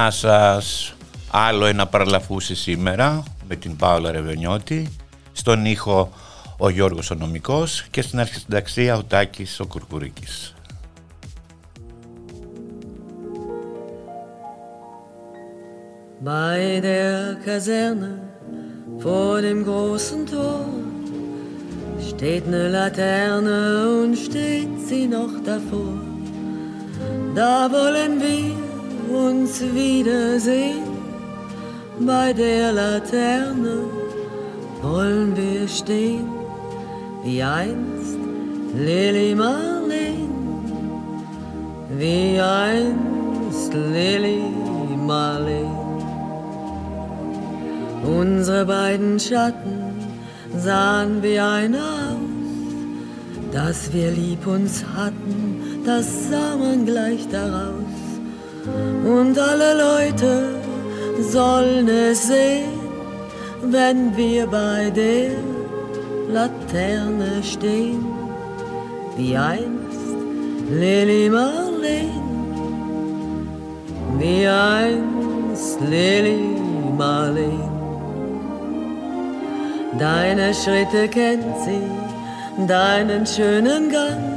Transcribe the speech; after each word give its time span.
Γεια 0.00 0.10
σας. 0.10 0.94
Άλλο 1.30 1.64
ένα 1.66 1.86
παραλαφούσι 1.86 2.54
σήμερα 2.54 3.22
με 3.48 3.56
την 3.56 3.76
Πάολα 3.76 4.10
Ρεβενιώτη. 4.10 4.92
Στον 5.32 5.64
ήχο 5.64 6.12
ο 6.58 6.68
Γιώργος 6.68 7.10
ο 7.10 7.14
Νομικός 7.14 7.86
και 7.90 8.02
στην 8.02 8.20
αρχισυνταξία 8.20 8.96
ο 8.96 9.04
Τάκης 9.04 9.60
ο 9.60 9.66
Κουρκουρίκης. 9.66 10.54
Bei 16.24 16.80
der 16.88 17.36
Kaserne 17.46 18.10
vor 19.04 19.40
dem 19.46 19.60
großen 19.70 20.20
Tor 20.32 20.64
steht 22.08 22.44
eine 22.46 22.64
Laterne 22.76 23.58
und 24.00 24.12
steht 24.26 24.72
sie 24.88 25.06
noch 25.16 25.34
davor. 25.50 25.94
Da 27.38 27.54
wollen 27.76 28.12
wir 28.24 28.59
uns 29.10 29.60
wiedersehen. 29.60 30.84
Bei 32.00 32.32
der 32.32 32.72
Laterne 32.72 33.84
wollen 34.82 35.36
wir 35.36 35.68
stehen, 35.68 36.28
wie 37.24 37.42
einst 37.42 38.16
Lili 38.74 39.34
Marleen, 39.34 40.30
wie 41.98 42.40
einst 42.40 43.74
Lili 43.74 44.42
Marleen. 45.06 45.76
Unsere 48.02 48.64
beiden 48.64 49.20
Schatten 49.20 49.94
sahen 50.56 51.22
wie 51.22 51.38
ein 51.38 51.74
aus, 51.74 52.16
dass 53.52 53.92
wir 53.92 54.10
lieb 54.10 54.46
uns 54.46 54.84
hatten, 54.96 55.82
das 55.84 56.30
sah 56.30 56.56
man 56.56 56.86
gleich 56.86 57.28
daraus 57.28 58.09
und 59.04 59.38
alle 59.38 59.72
Leute 59.74 60.60
sollen 61.20 61.88
es 61.88 62.26
sehen, 62.28 62.80
wenn 63.62 64.16
wir 64.16 64.46
bei 64.46 64.90
der 64.90 65.30
Laterne 66.28 67.42
stehen, 67.42 68.04
wie 69.16 69.36
einst 69.36 70.14
Lili 70.70 71.28
Marleen, 71.28 72.22
wie 74.18 74.46
einst 74.46 75.80
Lili 75.80 76.56
Marleen. 76.96 77.68
Deine 79.98 80.54
Schritte 80.54 81.08
kennt 81.08 81.56
sie, 81.64 82.66
deinen 82.66 83.26
schönen 83.26 83.90
Gang 83.90 84.29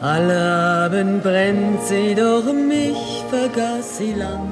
alle 0.00 0.40
Abend 0.84 1.22
brennt 1.22 1.82
sie, 1.82 2.14
doch 2.14 2.52
mich 2.52 3.24
vergaß 3.30 3.98
sie 3.98 4.14
lang. 4.14 4.48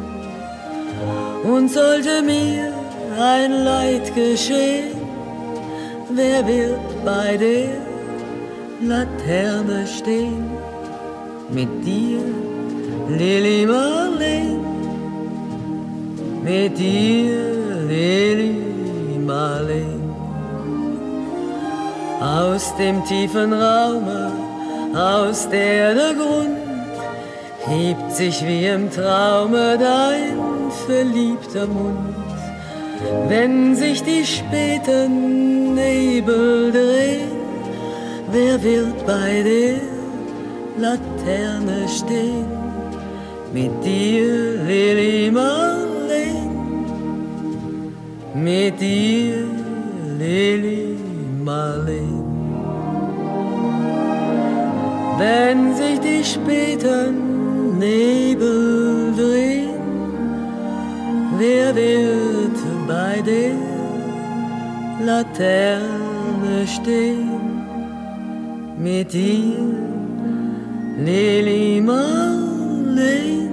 Und 1.42 1.70
sollte 1.70 2.22
mir 2.22 2.72
ein 3.18 3.64
Leid 3.64 4.14
geschehen, 4.14 4.96
wer 6.10 6.46
wird 6.46 7.04
bei 7.04 7.36
der 7.36 7.68
Laterne 8.80 9.86
stehen? 9.86 10.50
Mit 11.50 11.68
dir, 11.84 12.22
Lili 13.08 13.66
Marleen, 13.66 14.60
mit 16.42 16.78
dir, 16.78 17.84
Lili 17.86 19.18
Marleen. 19.18 20.02
Aus 22.20 22.74
dem 22.78 23.04
tiefen 23.04 23.52
Raume 23.52 24.43
aus 24.96 25.48
der 25.48 25.94
der 25.94 26.14
Grund 26.14 26.56
hebt 27.66 28.12
sich 28.12 28.46
wie 28.46 28.66
im 28.66 28.90
Traume 28.90 29.78
dein 29.78 30.70
verliebter 30.86 31.66
Mund. 31.66 32.14
Wenn 33.28 33.74
sich 33.74 34.02
die 34.02 34.24
späten 34.24 35.74
Nebel 35.74 36.70
drehen, 36.72 37.32
wer 38.30 38.62
wird 38.62 39.06
bei 39.06 39.42
der 39.42 39.80
Laterne 40.78 41.88
stehen? 41.88 42.46
Mit 43.52 43.72
dir, 43.84 44.62
Lili 44.66 45.30
Marleen, 45.30 46.50
mit 48.34 48.80
dir, 48.80 49.44
Lili 50.18 50.96
Marleen. 51.44 52.23
Wenn 55.18 55.76
sich 55.76 56.00
die 56.00 56.24
späten 56.24 57.78
Nebel 57.78 59.12
drehen, 59.16 59.70
wer 61.38 61.74
wird 61.74 62.58
bei 62.88 63.22
der 63.22 63.54
Laterne 65.06 66.66
stehen? 66.66 67.30
Mit 68.76 69.12
dir, 69.12 69.54
Lili 70.98 71.80
Marleen, 71.80 73.50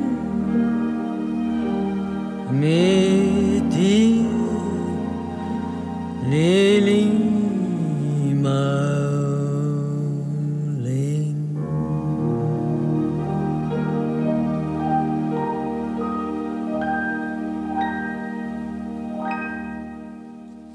mit 2.59 3.71
dir, 3.71 4.25
Lili 6.27 7.05
Marleen. 8.33 8.90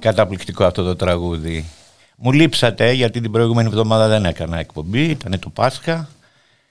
Καταπληκτικό 0.06 0.64
αυτό 0.64 0.82
το 0.82 0.96
τραγούδι. 0.96 1.64
Μου 2.16 2.32
λείψατε 2.32 2.92
γιατί 2.92 3.20
την 3.20 3.30
προηγούμενη 3.30 3.68
εβδομάδα 3.68 4.08
δεν 4.08 4.24
έκανα 4.24 4.58
εκπομπή, 4.58 5.04
ήταν 5.04 5.38
το 5.38 5.48
Πάσχα. 5.48 6.08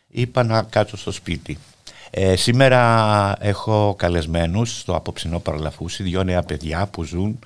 Είπα 0.07 0.43
να 0.43 0.63
κάτσω 0.63 0.97
στο 0.97 1.11
σπίτι. 1.11 1.57
Ε, 2.09 2.35
σήμερα 2.35 3.35
έχω 3.39 3.95
καλεσμένους 3.97 4.79
στο 4.79 4.95
απόψινό 4.95 5.39
παραλαφούσι 5.39 6.03
δύο 6.03 6.23
νέα 6.23 6.43
παιδιά 6.43 6.87
που 6.91 7.03
ζουν 7.03 7.39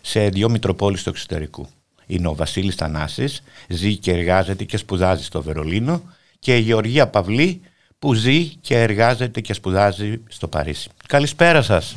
σε 0.00 0.28
δύο 0.28 0.50
μητροπόλεις 0.50 1.02
του 1.02 1.08
εξωτερικού. 1.08 1.68
Είναι 2.06 2.28
ο 2.28 2.34
Βασίλης 2.34 2.74
Θανάσης, 2.74 3.42
ζει 3.68 3.96
και 3.96 4.12
εργάζεται 4.12 4.64
και 4.64 4.76
σπουδάζει 4.76 5.24
στο 5.24 5.42
Βερολίνο 5.42 6.02
και 6.38 6.56
η 6.56 6.60
Γεωργία 6.60 7.08
Παυλή 7.08 7.60
που 7.98 8.14
ζει 8.14 8.44
και 8.44 8.80
εργάζεται 8.80 9.40
και 9.40 9.52
σπουδάζει 9.52 10.20
στο 10.28 10.48
Παρίσι. 10.48 10.88
Καλησπέρα 11.06 11.62
σας. 11.62 11.96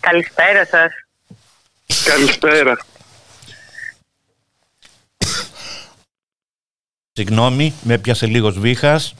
Καλησπέρα 0.00 0.66
σας. 0.66 1.07
Καλησπέρα. 2.04 2.76
Συγγνώμη, 7.12 7.74
με 7.82 7.98
πιάσε 7.98 8.26
λίγος 8.26 8.58
βήχας. 8.58 9.14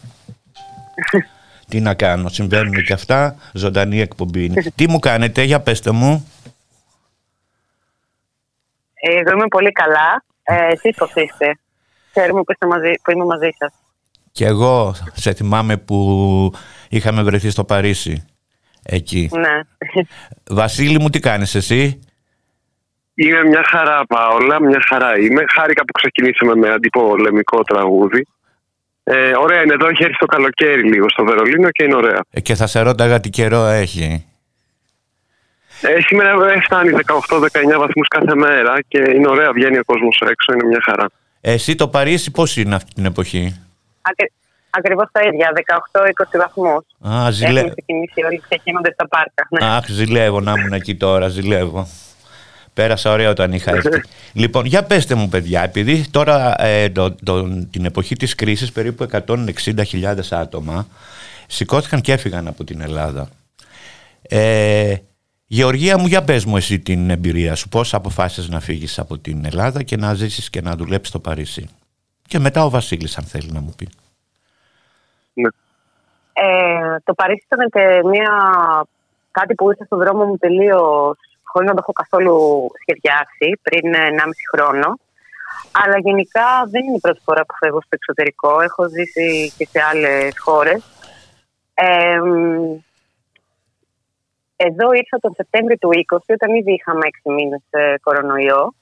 Τι 1.69 1.81
να 1.81 1.95
κάνω, 1.95 2.29
συμβαίνουν 2.29 2.83
και 2.83 2.93
αυτά. 2.93 3.37
Ζωντανή 3.53 4.01
εκπομπή 4.01 4.45
είναι. 4.45 4.63
Τι 4.75 4.89
μου 4.89 4.99
κάνετε, 4.99 5.43
για 5.43 5.61
πέστε 5.61 5.91
μου. 5.91 6.33
Ε, 8.95 9.11
Εγώ 9.15 9.31
είμαι 9.33 9.47
πολύ 9.49 9.73
καλά. 9.73 10.25
Ε, 10.43 10.73
εσείς 10.73 10.97
πώς 10.97 11.13
είστε; 11.15 11.59
Ξέρουμε 12.11 12.43
που, 12.43 12.53
είστε 12.53 12.67
μαζί, 12.67 12.93
που 13.03 13.11
είμαι 13.11 13.25
μαζί 13.25 13.51
σας. 13.59 13.73
Και 14.33 14.45
εγώ 14.47 14.95
σε 15.13 15.33
θυμάμαι 15.33 15.77
που 15.77 16.53
είχαμε 16.89 17.23
βρεθεί 17.23 17.51
στο 17.51 17.65
Παρίσι. 17.65 18.25
Εκεί. 18.83 19.31
Ναι. 19.33 19.61
Βασίλη 20.51 20.99
μου, 21.01 21.11
τι 21.11 21.21
κάνεις 21.21 21.55
εσύ; 21.55 22.01
Είμαι 23.21 23.45
μια 23.45 23.65
χαρά, 23.71 24.07
Παόλα, 24.07 24.61
μια 24.63 24.83
χαρά 24.89 25.19
είμαι. 25.19 25.45
Χάρηκα 25.55 25.85
που 25.85 25.93
ξεκινήσαμε 25.93 26.55
με 26.55 26.69
αντιπολεμικό 26.71 27.63
τραγούδι. 27.63 28.27
Ε, 29.05 29.33
ωραία 29.37 29.63
είναι 29.63 29.75
εδώ, 29.75 29.87
έχει 29.89 30.03
έρθει 30.03 30.17
το 30.19 30.27
καλοκαίρι 30.27 30.83
λίγο 30.83 31.09
στο 31.09 31.25
Βερολίνο 31.25 31.71
και 31.71 31.85
είναι 31.85 31.95
ωραία. 31.95 32.21
Ε, 32.31 32.41
και 32.41 32.55
θα 32.55 32.67
σε 32.67 32.81
ρώταγα 32.81 33.21
τι 33.21 33.31
καιρό 33.31 33.65
έχει. 33.65 34.27
Ε, 35.81 36.01
σήμερα 36.01 36.31
ε, 36.53 36.61
φτάνει 36.61 36.91
18-19 37.75 37.79
βαθμούς 37.79 38.09
κάθε 38.09 38.35
μέρα 38.35 38.79
και 38.89 38.99
είναι 39.15 39.29
ωραία, 39.29 39.53
βγαίνει 39.53 39.79
ο 39.79 39.85
κόσμος 39.85 40.23
έξω, 40.31 40.53
είναι 40.53 40.65
μια 40.65 40.81
χαρά. 40.85 41.07
Ε, 41.41 41.53
εσύ 41.53 41.75
το 41.75 41.89
Παρίσι 41.89 42.31
πώς 42.31 42.57
είναι 42.57 42.75
αυτή 42.75 42.95
την 42.95 43.05
εποχή; 43.05 43.61
Ακρι... 44.03 44.33
Ακριβώς 44.71 45.07
τα 45.13 45.21
ίδια, 45.23 45.53
18-20 45.93 46.39
βαθμούς. 46.39 46.85
Α, 47.09 47.31
ζηλε... 47.31 47.61
Έχουν 47.61 47.71
ξεκινήσει 47.71 48.23
όλοι 48.23 48.43
και 48.49 48.61
γίνονται 48.65 48.93
στα 48.93 49.09
πάρκα. 49.09 49.47
Ναι. 49.51 49.77
Αχ, 49.77 49.87
ζηλεύω 49.87 50.41
να 50.41 50.53
ήμουν 50.59 50.73
εκεί 50.73 50.97
τώρα, 50.97 51.29
ζηλεύω. 51.29 51.89
Πέρασα 52.79 53.11
ωραία 53.13 53.31
όταν 53.31 53.53
είχα 53.53 53.71
έρθει. 53.71 54.03
λοιπόν, 54.43 54.65
για 54.65 54.85
πέστε 54.85 55.15
μου 55.15 55.29
παιδιά, 55.29 55.63
επειδή 55.63 56.11
τώρα 56.11 56.63
ε, 56.63 56.89
το, 56.89 57.15
το, 57.25 57.49
την 57.71 57.85
εποχή 57.85 58.17
της 58.17 58.35
κρίσης 58.35 58.73
περίπου 58.73 59.09
160.000 59.27 60.17
άτομα 60.31 60.87
σηκώθηκαν 61.47 62.01
και 62.01 62.13
έφυγαν 62.13 62.47
από 62.49 62.65
την 62.65 62.81
Ελλάδα. 62.81 63.29
Ε, 64.23 64.95
Γεωργία 65.47 65.99
μου, 65.99 66.07
για 66.07 66.25
πες 66.25 66.45
μου 66.45 66.57
εσύ 66.57 66.79
την 66.79 67.11
εμπειρία 67.11 67.55
σου. 67.55 67.69
Πώς 67.69 67.95
αποφάσισες 67.95 68.49
να 68.49 68.61
φύγεις 68.61 68.99
από 68.99 69.19
την 69.19 69.45
Ελλάδα 69.45 69.83
και 69.83 69.97
να 69.97 70.15
ζήσεις 70.15 70.51
και 70.51 70.61
να 70.61 70.75
δουλέψεις 70.77 71.09
στο 71.09 71.19
Παρίσι; 71.19 71.69
Και 72.27 72.39
μετά 72.39 72.65
ο 72.65 72.71
Βασίλης 72.71 73.19
αν 73.19 73.25
θέλει 73.25 73.51
να 73.53 73.61
μου 73.61 73.75
πει. 73.77 73.89
Ναι. 75.33 75.49
Ε, 76.33 76.97
το 77.05 77.15
Παρίσι 77.15 77.47
ήταν 77.53 77.69
και 77.71 78.09
μια... 78.09 78.31
κάτι 79.31 79.55
που 79.55 79.71
ήρθε 79.71 79.85
στον 79.85 79.99
δρόμο 79.99 80.25
μου 80.25 80.37
τελείως 80.37 81.28
χωρί 81.53 81.65
να 81.67 81.75
το 81.75 81.81
έχω 81.83 81.93
καθόλου 81.93 82.37
σχεδιάσει 82.81 83.49
πριν 83.63 83.87
1,5 83.95 84.31
χρόνο. 84.53 84.89
Αλλά 85.83 85.99
γενικά 85.99 86.49
δεν 86.73 86.83
είναι 86.85 86.97
η 86.97 87.05
πρώτη 87.07 87.21
φορά 87.25 87.45
που 87.45 87.55
φεύγω 87.61 87.81
στο 87.81 87.95
εξωτερικό. 88.01 88.61
Έχω 88.61 88.89
ζήσει 88.89 89.53
και 89.57 89.67
σε 89.73 89.81
άλλες 89.91 90.39
χώρες. 90.39 90.81
Ε, 91.75 92.21
εδώ 94.57 94.87
ήρθα 94.93 95.19
τον 95.21 95.33
Σεπτέμβριο 95.35 95.77
του 95.77 95.91
20, 96.13 96.17
όταν 96.29 96.55
ήδη 96.55 96.73
είχαμε 96.73 97.05
6 97.25 97.33
μήνες 97.33 97.63
κορονοϊό 98.01 98.75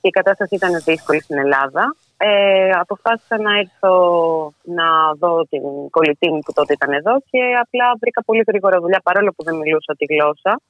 και 0.00 0.08
η 0.08 0.10
κατάσταση 0.10 0.54
ήταν 0.54 0.72
δύσκολη 0.84 1.20
στην 1.20 1.38
Ελλάδα. 1.38 1.96
Ε, 2.16 2.70
αποφάσισα 2.70 3.36
να 3.40 3.58
έρθω 3.58 3.94
να 4.62 4.88
δω 5.18 5.44
την 5.52 5.62
κολλητή 5.90 6.28
μου 6.30 6.38
που 6.38 6.52
τότε 6.52 6.72
ήταν 6.72 6.92
εδώ 6.92 7.14
και 7.30 7.40
απλά 7.62 7.86
βρήκα 8.00 8.22
πολύ 8.24 8.42
γρήγορα 8.46 8.80
δουλειά 8.80 9.00
παρόλο 9.02 9.32
που 9.36 9.44
δεν 9.44 9.56
μιλούσα 9.56 9.92
τη 9.96 10.04
γλώσσα 10.14 10.60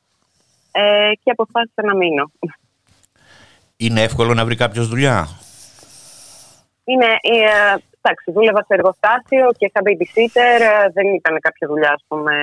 ε, 0.72 1.10
και 1.22 1.30
αποφάσισα 1.30 1.82
να 1.84 1.96
μείνω. 1.96 2.30
Είναι 3.76 4.02
εύκολο 4.02 4.34
να 4.34 4.44
βρει 4.44 4.56
κάποιος 4.56 4.88
δουλειά; 4.88 5.28
Είναι, 6.84 7.04
ε, 7.04 7.76
εντάξει, 8.00 8.32
δούλευα 8.32 8.60
σε 8.66 8.74
εργοστάσιο 8.74 9.48
και 9.58 9.70
σαν 9.72 9.82
babysitter 9.86 10.60
ε, 10.70 10.90
δεν 10.92 11.06
ήταν 11.14 11.38
κάποια 11.40 11.68
δουλειά 11.68 11.92
ας 11.92 12.04
πούμε, 12.08 12.34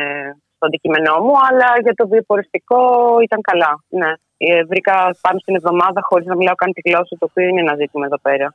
στο 0.56 0.66
αντικείμενό 0.66 1.16
μου, 1.24 1.33
αλλά 1.50 1.69
για 1.81 1.94
το 1.94 2.07
βιοποριστικό 2.07 2.80
ήταν 3.24 3.42
καλά. 3.42 3.83
Ναι. 3.89 4.12
Ε, 4.38 4.63
βρήκα 4.63 5.16
πάνω 5.21 5.39
στην 5.39 5.56
εβδομάδα 5.56 6.01
χωρίς 6.04 6.25
να 6.25 6.36
μιλάω 6.36 6.56
καν 6.56 6.74
τη 6.74 6.89
γλώσσα, 6.89 7.16
το 7.19 7.28
οποίο 7.30 7.48
είναι 7.48 7.62
ένα 7.62 7.75
ζήτημα 7.75 8.06
εδώ 8.06 8.19
πέρα. 8.19 8.54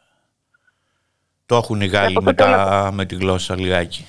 Το 1.47 1.57
έχουν 1.57 1.81
οι 1.81 1.87
Γάλλοι 1.87 2.23
μετά 2.23 2.91
με 2.93 3.05
τη 3.05 3.15
γλώσσα 3.15 3.57
λιγάκι. 3.57 4.07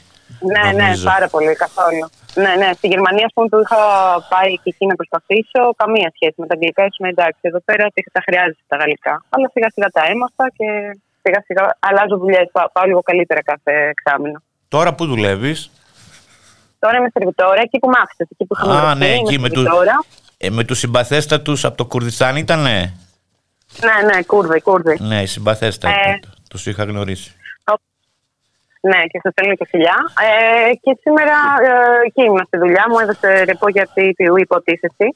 Ναι, 0.53 0.65
ναι, 0.79 0.89
πάρα 1.11 1.27
πολύ, 1.33 1.53
καθόλου. 1.65 2.05
Ναι, 2.43 2.51
ναι. 2.61 2.69
Στη 2.79 2.87
Γερμανία, 2.93 3.25
ας 3.29 3.33
πούμε, 3.35 3.47
που 3.51 3.59
είχα 3.63 3.81
πάει 4.33 4.51
και 4.63 4.69
εκεί 4.73 4.85
να 4.91 4.95
προσπαθήσω, 4.95 5.61
καμία 5.81 6.09
σχέση 6.15 6.37
με 6.41 6.45
τα 6.49 6.53
αγγλικά. 6.57 6.81
Ήσουν 6.89 7.05
εντάξει, 7.13 7.41
εδώ 7.51 7.59
πέρα 7.67 7.85
τα 8.15 8.21
χρειάζεται 8.27 8.63
τα 8.71 8.75
γαλλικά. 8.81 9.13
Αλλά 9.33 9.47
σιγά 9.53 9.67
σιγά 9.75 9.89
τα 9.97 10.03
έμαθα 10.11 10.45
και 10.57 10.67
σιγά 11.23 11.39
σιγά 11.47 11.63
αλλάζω 11.87 12.15
δουλειές. 12.23 12.45
Πάω 12.75 12.85
λίγο 12.89 13.01
καλύτερα 13.09 13.41
κάθε 13.51 13.73
εξάμεινο. 13.93 14.39
Τώρα 14.67 14.89
που 14.95 15.05
δουλεύεις; 15.11 15.59
Τώρα 16.83 16.97
είμαι 16.97 17.09
σερβιτόρα, 17.13 17.61
εκεί 17.61 17.77
που 17.79 17.89
μ' 17.89 17.97
άφησε. 18.03 18.27
Εκεί 18.31 18.45
που 18.45 18.55
είχαμε 18.57 18.73
Α, 18.89 18.95
ναι, 18.95 19.13
εκεί 19.13 19.39
με, 19.39 19.49
του, 19.49 19.65
ε, 20.37 20.49
με 20.49 20.63
τους 20.63 20.79
συμπαθέστατους 20.79 21.65
από 21.65 21.77
το 21.77 21.85
Κουρδιστάν 21.85 22.35
ήταν, 22.35 22.61
ναι. 22.61 22.93
Ναι, 23.79 24.13
ναι, 24.13 24.23
Κούρδοι, 24.23 24.61
Κούρδοι. 24.61 24.97
Ναι, 24.99 25.25
συμπαθέστατοι. 25.25 25.93
Ε, 25.93 26.19
τους 26.49 26.65
είχα 26.65 26.83
γνωρίσει. 26.83 27.35
Ναι, 28.81 29.01
και 29.11 29.19
σας 29.23 29.31
στέλνω 29.31 29.55
και 29.55 29.67
φιλιά. 29.69 29.97
Ε, 30.27 30.73
και 30.83 30.97
σήμερα 31.03 31.37
ε, 31.69 32.05
εκεί 32.05 32.21
ήμουν 32.23 32.43
στη 32.47 32.57
δουλειά 32.57 32.85
μου, 32.89 32.99
έδωσε 32.99 33.43
ρεπό 33.43 33.69
για 33.69 33.83
αυτή 33.87 34.13
την 34.13 34.35
υποτίθεση. 34.35 35.07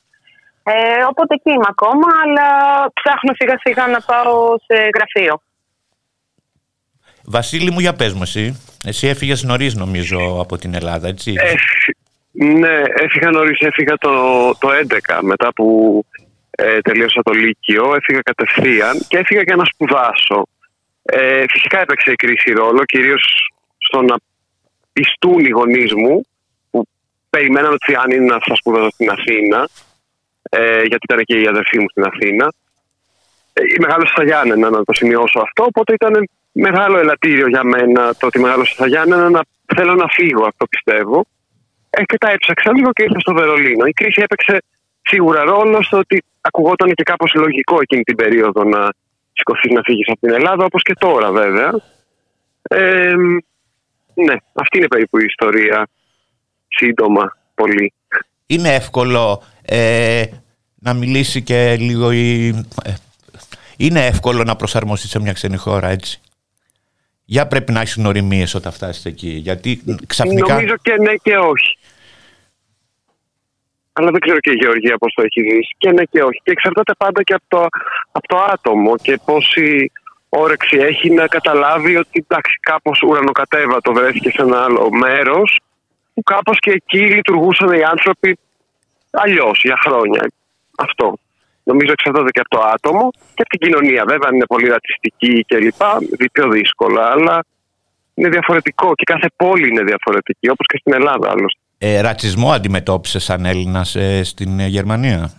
Ε, 0.64 1.04
οπότε 1.10 1.34
εκεί 1.34 1.52
είμαι 1.52 1.70
ακόμα, 1.70 2.08
αλλά 2.24 2.48
ψάχνω 2.94 3.32
σιγά 3.40 3.56
σιγά 3.64 3.88
να 3.88 4.02
πάω 4.02 4.56
σε 4.66 4.90
γραφείο. 4.96 5.42
Βασίλη 7.26 7.72
μου, 7.72 7.80
για 7.80 7.94
πες 7.94 8.14
μου 8.14 8.22
εσύ. 8.22 8.62
Εσύ 8.86 9.08
έφυγες 9.08 9.44
νωρίς 9.44 9.74
νομίζω 9.76 10.40
από 10.42 10.58
την 10.58 10.74
Ελλάδα, 10.74 11.08
έτσι. 11.08 11.34
Ε, 11.38 11.54
ναι, 12.32 12.82
έφυγα 13.04 13.30
νωρίς, 13.30 13.60
έφυγα 13.60 13.98
το, 13.98 14.12
το 14.60 14.70
11 15.14 15.20
μετά 15.22 15.54
που 15.54 15.66
ε, 16.52 16.80
τελείωσα 16.80 17.22
το 17.22 17.32
Λύκειο, 17.32 17.94
έφυγα 17.96 18.22
κατευθείαν 18.22 19.06
και 19.08 19.18
έφυγα 19.18 19.42
για 19.42 19.56
να 19.56 19.66
σπουδάσω. 19.66 20.46
Ε, 21.04 21.44
φυσικά 21.50 21.80
έπαιξε 21.80 22.12
η 22.12 22.16
κρίση 22.16 22.52
ρόλο, 22.52 22.86
κυρίως 22.86 23.45
στο 23.88 24.02
να 24.02 24.16
πιστούν 24.94 25.46
οι 25.46 25.50
γονείς 25.50 25.94
μου 25.94 26.26
που 26.70 26.88
περιμέναν 27.30 27.72
ότι 27.74 27.96
αν 27.96 28.12
είναι 28.12 28.26
να 28.26 28.40
θα 28.48 28.56
σπουδάζω 28.56 28.90
στην 28.90 29.10
Αθήνα, 29.10 29.70
ε, 30.50 30.82
γιατί 30.90 31.04
ήταν 31.10 31.20
και 31.24 31.40
η 31.40 31.48
αδερφή 31.48 31.80
μου 31.80 31.90
στην 31.90 32.04
Αθήνα. 32.04 32.54
Ε, 33.54 33.62
μεγάλο 33.80 34.06
στα 34.06 34.24
Γιάννενα, 34.24 34.70
να 34.70 34.84
το 34.84 34.94
σημειώσω 34.94 35.40
αυτό. 35.40 35.64
Οπότε 35.64 35.94
ήταν 35.94 36.30
μεγάλο 36.52 36.98
ελαττήριο 36.98 37.48
για 37.48 37.64
μένα 37.64 38.14
το 38.20 38.26
ότι 38.28 38.40
μεγάλωσα 38.40 38.74
στα 38.74 38.88
Γιάννενα 38.88 39.30
να 39.30 39.42
θέλω 39.76 39.94
να 39.96 40.08
φύγω, 40.08 40.46
αυτό 40.46 40.66
πιστεύω. 40.66 41.26
Ε, 41.90 42.04
και 42.04 42.18
τα 42.18 42.30
έψαξα 42.32 42.72
λίγο 42.74 42.92
και 42.92 43.04
ήρθα 43.04 43.20
στο 43.20 43.34
Βερολίνο. 43.34 43.86
Η 43.86 43.92
κρίση 43.94 44.22
έπαιξε 44.22 44.62
σίγουρα 45.02 45.44
ρόλο 45.44 45.82
στο 45.82 45.98
ότι 45.98 46.24
ακουγόταν 46.42 46.94
και 46.94 47.04
κάπως 47.04 47.34
λογικό 47.34 47.82
εκείνη 47.82 48.04
την 48.04 48.16
περίοδο 48.16 48.64
να 48.64 48.90
σηκωθείς 49.34 49.72
να 49.72 49.82
φύγεις 49.82 50.10
από 50.10 50.20
την 50.20 50.34
Ελλάδα, 50.34 50.66
όπως 50.66 50.82
και 50.82 50.94
τώρα 51.00 51.32
βέβαια. 51.32 51.72
Ε, 52.62 53.14
ναι, 54.16 54.36
αυτή 54.54 54.78
είναι 54.78 54.88
περίπου 54.88 55.18
η 55.18 55.26
ιστορία. 55.28 55.88
Σύντομα, 56.68 57.38
πολύ. 57.56 57.94
Είναι 58.46 58.74
εύκολο 58.74 59.44
ε, 59.62 60.24
να 60.76 60.94
μιλήσει 60.94 61.42
και 61.42 61.76
λίγο 61.76 62.12
η... 62.12 62.48
Ε, 62.84 62.94
είναι 63.78 64.06
εύκολο 64.06 64.44
να 64.44 64.56
προσαρμοστεί 64.56 65.08
σε 65.08 65.20
μια 65.20 65.34
ξένη 65.34 65.58
χώρα, 65.58 65.88
έτσι. 65.88 66.20
Για 67.26 67.48
πρέπει 67.48 67.72
να 67.72 67.82
έχεις 67.82 67.98
οριμίες 68.06 68.54
όταν 68.54 68.72
φτάσεις 68.72 69.06
εκεί. 69.06 69.30
Γιατί 69.30 69.82
ξαφνικά. 70.08 70.54
Νομίζω 70.54 70.76
και 70.82 70.96
ναι 71.00 71.14
και 71.16 71.36
όχι. 71.38 71.78
Αλλά 73.94 74.12
δεν 74.12 74.20
ξέρω 74.20 74.40
και 74.40 74.52
η 74.52 74.58
Γεωργία 74.62 74.98
πώς 74.98 75.14
το 75.14 75.22
έχει 75.22 75.42
δει. 75.42 75.60
Και 75.78 75.92
ναι 75.92 76.04
και 76.04 76.24
όχι. 76.24 76.42
Και 76.44 76.52
εξαρτάται 76.52 76.94
πάντα 76.98 77.24
και 77.24 77.34
από 77.34 77.44
το, 77.48 77.68
από 78.12 78.28
το 78.28 78.38
άτομο 78.38 78.98
και 78.98 79.20
πόση 79.26 79.92
όρεξη 80.30 80.78
έχει 80.78 81.10
να 81.10 81.28
καταλάβει 81.28 81.96
ότι 81.96 82.26
εντάξει, 82.28 82.60
κάπως 82.60 83.02
ουρανοκατέβατο 83.02 83.94
βρέθηκε 83.94 84.30
σε 84.30 84.42
ένα 84.42 84.64
άλλο 84.64 84.90
μέρος 84.92 85.60
που 86.14 86.24
κάπως 86.24 86.60
και 86.60 86.72
εκεί 86.72 87.00
λειτουργούσαν 87.00 87.72
οι 87.72 87.84
άνθρωποι 87.84 88.38
αλλιώς 89.12 89.62
για 89.64 89.78
χρόνια. 89.86 90.32
Αυτό. 90.78 91.18
Νομίζω 91.64 91.92
εξαρτάται 91.92 92.30
και 92.32 92.40
από 92.40 92.50
το 92.50 92.62
άτομο 92.74 93.10
και 93.12 93.42
από 93.46 93.50
την 93.50 93.60
κοινωνία. 93.60 94.04
Βέβαια, 94.08 94.28
αν 94.28 94.36
είναι 94.36 94.46
πολύ 94.46 94.68
ρατσιστική 94.68 95.46
κλπ. 95.48 95.82
Δει 96.18 96.30
πιο 96.30 96.50
δύσκολα, 96.50 97.12
αλλά 97.12 97.44
είναι 98.14 98.30
διαφορετικό 98.30 98.96
και 98.96 99.04
κάθε 99.04 99.28
πόλη 99.36 99.68
είναι 99.68 99.84
διαφορετική, 99.84 100.50
όπως 100.50 100.66
και 100.68 100.78
στην 100.78 100.94
Ελλάδα 100.94 101.30
άλλωστε. 101.30 101.60
Ε, 101.78 102.02
ρατσισμό 102.02 102.52
αντιμετώπισες 102.52 103.24
σαν 103.24 103.46
Έλληνας 103.46 103.96
ε, 103.96 104.24
στην 104.24 104.60
Γερμανία; 104.60 105.32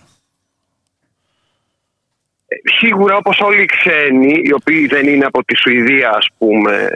Σίγουρα 2.78 3.16
όπως 3.16 3.40
όλοι 3.40 3.62
οι 3.62 3.66
ξένοι, 3.66 4.40
οι 4.44 4.52
οποίοι 4.52 4.86
δεν 4.86 5.06
είναι 5.06 5.24
από 5.24 5.44
τη 5.44 5.56
Σουηδία 5.56 6.10
ας 6.10 6.28
πούμε, 6.38 6.88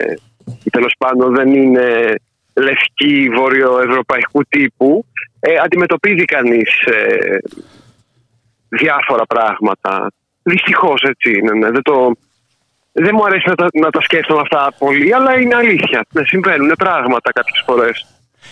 ή 0.63 0.69
τέλος 0.69 0.95
πάντων 0.97 1.35
δεν 1.35 1.53
είναι 1.53 2.15
λευκοί 2.53 3.29
βορειοευρωπαϊκού 3.35 4.43
τύπου, 4.43 5.05
ε, 5.39 5.55
αντιμετωπίζει 5.63 6.25
κανείς 6.25 6.81
ε, 6.81 7.37
διάφορα 8.69 9.25
πράγματα. 9.25 10.11
Δυστυχώς 10.43 11.01
έτσι 11.01 11.37
είναι. 11.37 11.53
Ναι. 11.53 11.71
Δεν, 11.71 11.81
το, 11.81 12.11
δεν 12.91 13.11
μου 13.13 13.25
αρέσει 13.25 13.49
να 13.49 13.55
τα, 13.55 13.67
να 13.73 13.89
τα 13.89 14.01
σκέφτομαι 14.01 14.41
αυτά 14.41 14.73
πολύ, 14.77 15.13
αλλά 15.13 15.39
είναι 15.39 15.55
αλήθεια. 15.55 16.05
Ναι, 16.13 16.23
συμβαίνουν 16.25 16.71
πράγματα 16.77 17.31
κάποιες 17.31 17.63
φορές. 17.65 18.05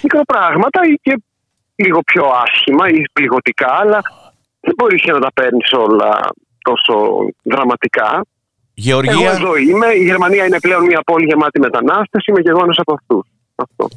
Μικροπράγματα 0.04 0.82
ή 0.86 0.94
και 1.02 1.22
λίγο 1.76 2.00
πιο 2.02 2.26
άσχημα 2.46 2.90
ή 2.90 3.02
πληγωτικά, 3.14 3.72
αλλά 3.80 4.02
δεν 4.60 4.74
μπορείς 4.78 5.04
να 5.04 5.20
τα 5.20 5.32
παίρνεις 5.34 5.72
όλα 5.72 6.20
τόσο 6.70 6.94
δραματικά. 7.52 8.10
Γεωργία... 8.74 9.14
Εγώ 9.14 9.30
εδώ 9.38 9.52
είμαι. 9.58 9.88
Η 10.02 10.04
Γερμανία 10.10 10.44
είναι 10.46 10.60
πλέον 10.60 10.84
μια 10.86 11.02
πόλη 11.10 11.26
γεμάτη 11.26 11.60
μετανάστες. 11.60 12.26
Είμαι 12.26 12.42
και 12.42 12.50
εγώ 12.50 12.62
ένας 12.64 12.80
από 12.84 12.94
αυτούς. 12.94 13.26
Αυτό. 13.56 13.88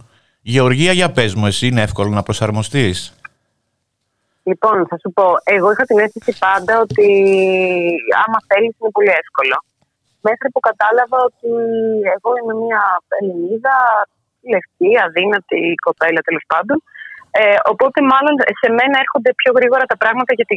Γεωργία, 0.55 0.93
για 0.93 1.11
πες 1.17 1.35
μου, 1.35 1.47
εσύ 1.47 1.67
είναι 1.67 1.83
εύκολο 1.89 2.11
να 2.19 2.23
προσαρμοστείς; 2.23 2.97
Λοιπόν, 4.51 4.77
θα 4.91 4.97
σου 5.03 5.11
πω, 5.17 5.27
εγώ 5.57 5.69
είχα 5.73 5.85
την 5.91 5.99
αίσθηση 5.99 6.33
πάντα 6.47 6.73
ότι 6.85 7.07
άμα 8.23 8.39
θέλεις 8.49 8.75
είναι 8.79 8.95
πολύ 8.97 9.13
εύκολο. 9.23 9.57
μέχρι 10.29 10.49
που 10.53 10.61
κατάλαβα 10.69 11.19
ότι 11.29 11.51
εγώ 12.17 12.31
είμαι 12.39 12.55
μια 12.65 12.83
Ελληνίδα, 13.19 13.77
λευκή, 14.53 14.91
αδύνατη 15.07 15.61
κοπέλα 15.87 16.21
τέλος 16.29 16.45
πάντων. 16.53 16.79
Ε, 17.41 17.57
οπότε 17.73 17.99
μάλλον 18.13 18.35
σε 18.61 18.69
μένα 18.79 18.97
έρχονται 19.05 19.31
πιο 19.41 19.51
γρήγορα 19.59 19.85
τα 19.93 19.97
πράγματα 20.03 20.33
γιατί 20.39 20.55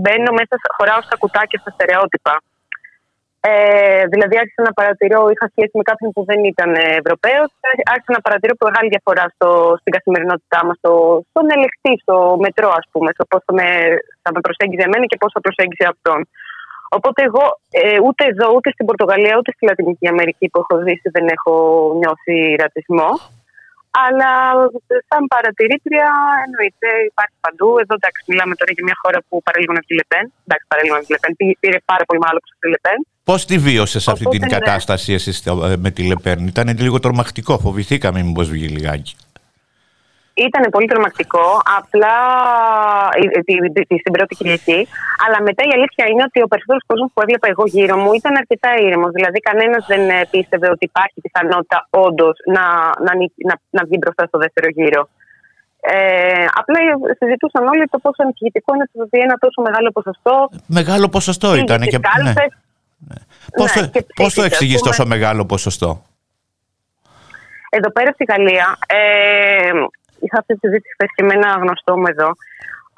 μπαίνω 0.00 0.30
μέσα, 0.38 0.54
χωράω 0.76 1.02
στα 1.08 1.16
κουτάκια, 1.22 1.58
στα 1.62 1.70
στερεότυπα. 1.74 2.34
Ε, 3.42 4.04
δηλαδή 4.12 4.34
άρχισα 4.42 4.62
να 4.68 4.72
παρατηρώ, 4.78 5.20
είχα 5.32 5.46
σχέση 5.54 5.74
με 5.78 5.84
κάποιον 5.90 6.10
που 6.14 6.22
δεν 6.30 6.40
ήταν 6.52 6.70
Ευρωπαίος, 7.00 7.50
άρχισα 7.92 8.12
να 8.16 8.24
παρατηρώ 8.26 8.54
μεγάλη 8.68 8.88
διαφορά 8.94 9.24
στο, 9.34 9.48
στην 9.80 9.92
καθημερινότητά 9.96 10.58
μας, 10.66 10.76
στο, 10.80 10.92
στον 11.30 11.46
ελεκτή, 11.56 11.92
στο 12.04 12.16
μετρό, 12.44 12.70
ας 12.80 12.86
πούμε, 12.92 13.08
στο 13.16 13.24
πώς 13.30 13.40
θα 13.46 13.52
με, 13.58 13.68
θα 14.22 14.30
με 14.34 14.40
προσέγγιζε 14.46 14.84
εμένα 14.88 15.04
και 15.10 15.20
πώς 15.22 15.30
θα 15.34 15.40
προσέγγιζε 15.46 15.84
αυτόν. 15.92 16.20
Οπότε 16.96 17.20
εγώ 17.28 17.44
ε, 17.80 17.98
ούτε 18.06 18.22
εδώ, 18.32 18.46
ούτε 18.56 18.68
στην 18.74 18.86
Πορτογαλία, 18.90 19.34
ούτε 19.38 19.50
στη 19.54 19.62
Λατινική 19.68 20.06
Αμερική 20.14 20.46
που 20.50 20.58
έχω 20.62 20.74
ζήσει 20.86 21.08
δεν 21.16 21.26
έχω 21.36 21.54
νιώσει 22.00 22.36
ρατσισμό. 22.62 23.10
Αλλά 24.06 24.32
σαν 25.08 25.22
παρατηρήτρια 25.34 26.08
εννοείται 26.46 26.88
υπάρχει 27.10 27.36
παντού. 27.46 27.68
Εδώ 27.82 27.94
εντάξει, 27.98 28.20
μιλάμε 28.30 28.54
τώρα 28.60 28.72
για 28.76 28.84
μια 28.88 28.96
χώρα 29.02 29.18
που 29.28 29.34
παρέλειμαν 29.46 29.82
τη 29.86 29.92
Λεπέν. 29.98 30.24
Εντάξει, 30.46 30.64
παρέλειμαν 30.72 31.00
τη 31.04 31.10
Λεπέν. 31.14 31.32
Πήρε 31.62 31.78
πάρα 31.92 32.04
πολύ 32.08 32.20
μεγάλο 32.22 32.38
ποσοστό 32.42 32.62
τη 32.64 32.70
Λεπέν. 32.74 32.98
Πώς 33.30 33.40
τη 33.50 33.56
βίωσες 33.66 34.04
αυτή 34.12 34.24
την 34.34 34.42
ναι. 34.44 34.54
κατάσταση 34.56 35.12
εσύ 35.18 35.30
με 35.84 35.90
τη 35.90 36.02
Λεπέν, 36.10 36.38
Ήταν 36.46 36.66
λίγο 36.86 36.98
τρομακτικό. 37.04 37.52
Φοβηθήκαμε 37.58 38.18
μήπως 38.22 38.48
βγει 38.54 38.66
λιγάκι. 38.76 39.14
Ήταν 40.48 40.62
πολύ 40.74 40.86
τρομακτικό, 40.92 41.46
απλά 41.78 42.14
στην 44.02 44.12
πρώτη 44.16 44.34
Κυριακή. 44.38 44.80
Αλλά 45.24 45.38
μετά 45.48 45.62
η 45.70 45.72
αλήθεια 45.76 46.04
είναι 46.10 46.24
ότι 46.28 46.38
ο 46.44 46.48
περισσότερος 46.50 46.82
κόσμος 46.90 47.08
που 47.12 47.20
έβλεπα 47.24 47.46
εγώ 47.52 47.64
γύρω 47.74 47.96
μου 48.02 48.12
ήταν 48.20 48.32
αρκετά 48.42 48.70
ήρεμος. 48.86 49.10
Δηλαδή, 49.18 49.38
κανένας 49.48 49.82
δεν 49.92 50.02
ε, 50.08 50.18
πίστευε 50.32 50.68
ότι 50.74 50.84
υπάρχει 50.90 51.18
πιθανότητα 51.26 51.78
όντως 52.04 52.34
να, 52.54 52.64
να, 53.06 53.12
να, 53.48 53.54
να 53.76 53.82
βγει 53.86 53.96
μπροστά 54.00 54.22
στο 54.26 54.38
δεύτερο 54.44 54.68
γύρο. 54.76 55.02
Ε, 55.80 56.44
απλά 56.60 56.78
συζητούσαν 57.18 57.66
όλοι 57.66 57.84
το 57.90 57.98
πόσο 57.98 58.22
ανησυχητικό 58.22 58.74
είναι 58.74 58.86
ότι 59.06 59.18
ένα 59.18 59.36
τόσο 59.44 59.60
μεγάλο 59.66 59.90
ποσοστό. 59.90 60.50
Μεγάλο 60.66 61.08
ποσοστό 61.08 61.54
ήταν. 61.54 61.80
Και, 61.80 61.98
ναι. 62.22 62.32
ναι. 62.32 62.44
Πόσο, 63.56 63.80
ναι, 63.80 63.88
πώς 64.14 64.34
το 64.34 64.42
εξηγείς 64.42 64.80
τόσο 64.80 65.06
μεγάλο 65.06 65.46
ποσοστό; 65.46 66.02
Εδώ 67.70 67.90
πέρα 67.92 68.12
στη 68.12 68.24
Γαλλία, 68.24 68.78
ε, 68.86 69.70
είχα 70.24 70.38
αυτή 70.42 70.52
τη 70.54 70.60
συζήτηση 70.64 70.92
χθες 70.94 71.10
και 71.16 71.24
με 71.28 71.34
ένα 71.38 71.50
γνωστό 71.62 71.92
μου 71.98 72.08
εδώ, 72.14 72.30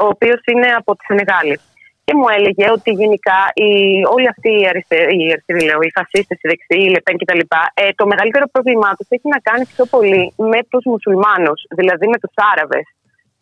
ο 0.03 0.07
οποίος 0.15 0.41
είναι 0.51 0.69
από 0.81 0.91
τη 0.97 1.03
Σενεγάλη. 1.09 1.57
Και 2.05 2.15
μου 2.19 2.29
έλεγε 2.37 2.67
ότι 2.77 2.91
γενικά 3.03 3.39
οι, 3.61 3.71
όλοι 4.15 4.29
αυτοί 4.35 4.51
οι 4.59 4.65
αριστεροί, 4.71 5.17
οι, 5.23 5.27
αριστεροί, 5.35 5.61
λέω, 5.69 5.81
οι 5.87 5.91
φασίστες, 5.99 6.39
οι 6.43 6.47
δεξιοί, 6.51 6.83
οι 6.87 6.93
Λεπέν 6.95 7.17
κτλ., 7.21 7.43
ε, 7.83 7.85
το 8.01 8.05
μεγαλύτερο 8.13 8.47
πρόβλημά 8.55 8.91
τους 8.97 9.09
έχει 9.17 9.29
να 9.35 9.41
κάνει 9.49 9.65
πιο 9.75 9.85
πολύ 9.95 10.23
με 10.53 10.61
τους 10.71 10.85
μουσουλμάνους, 10.93 11.61
δηλαδή 11.79 12.07
με 12.13 12.19
τους 12.23 12.35
Άραβες 12.51 12.87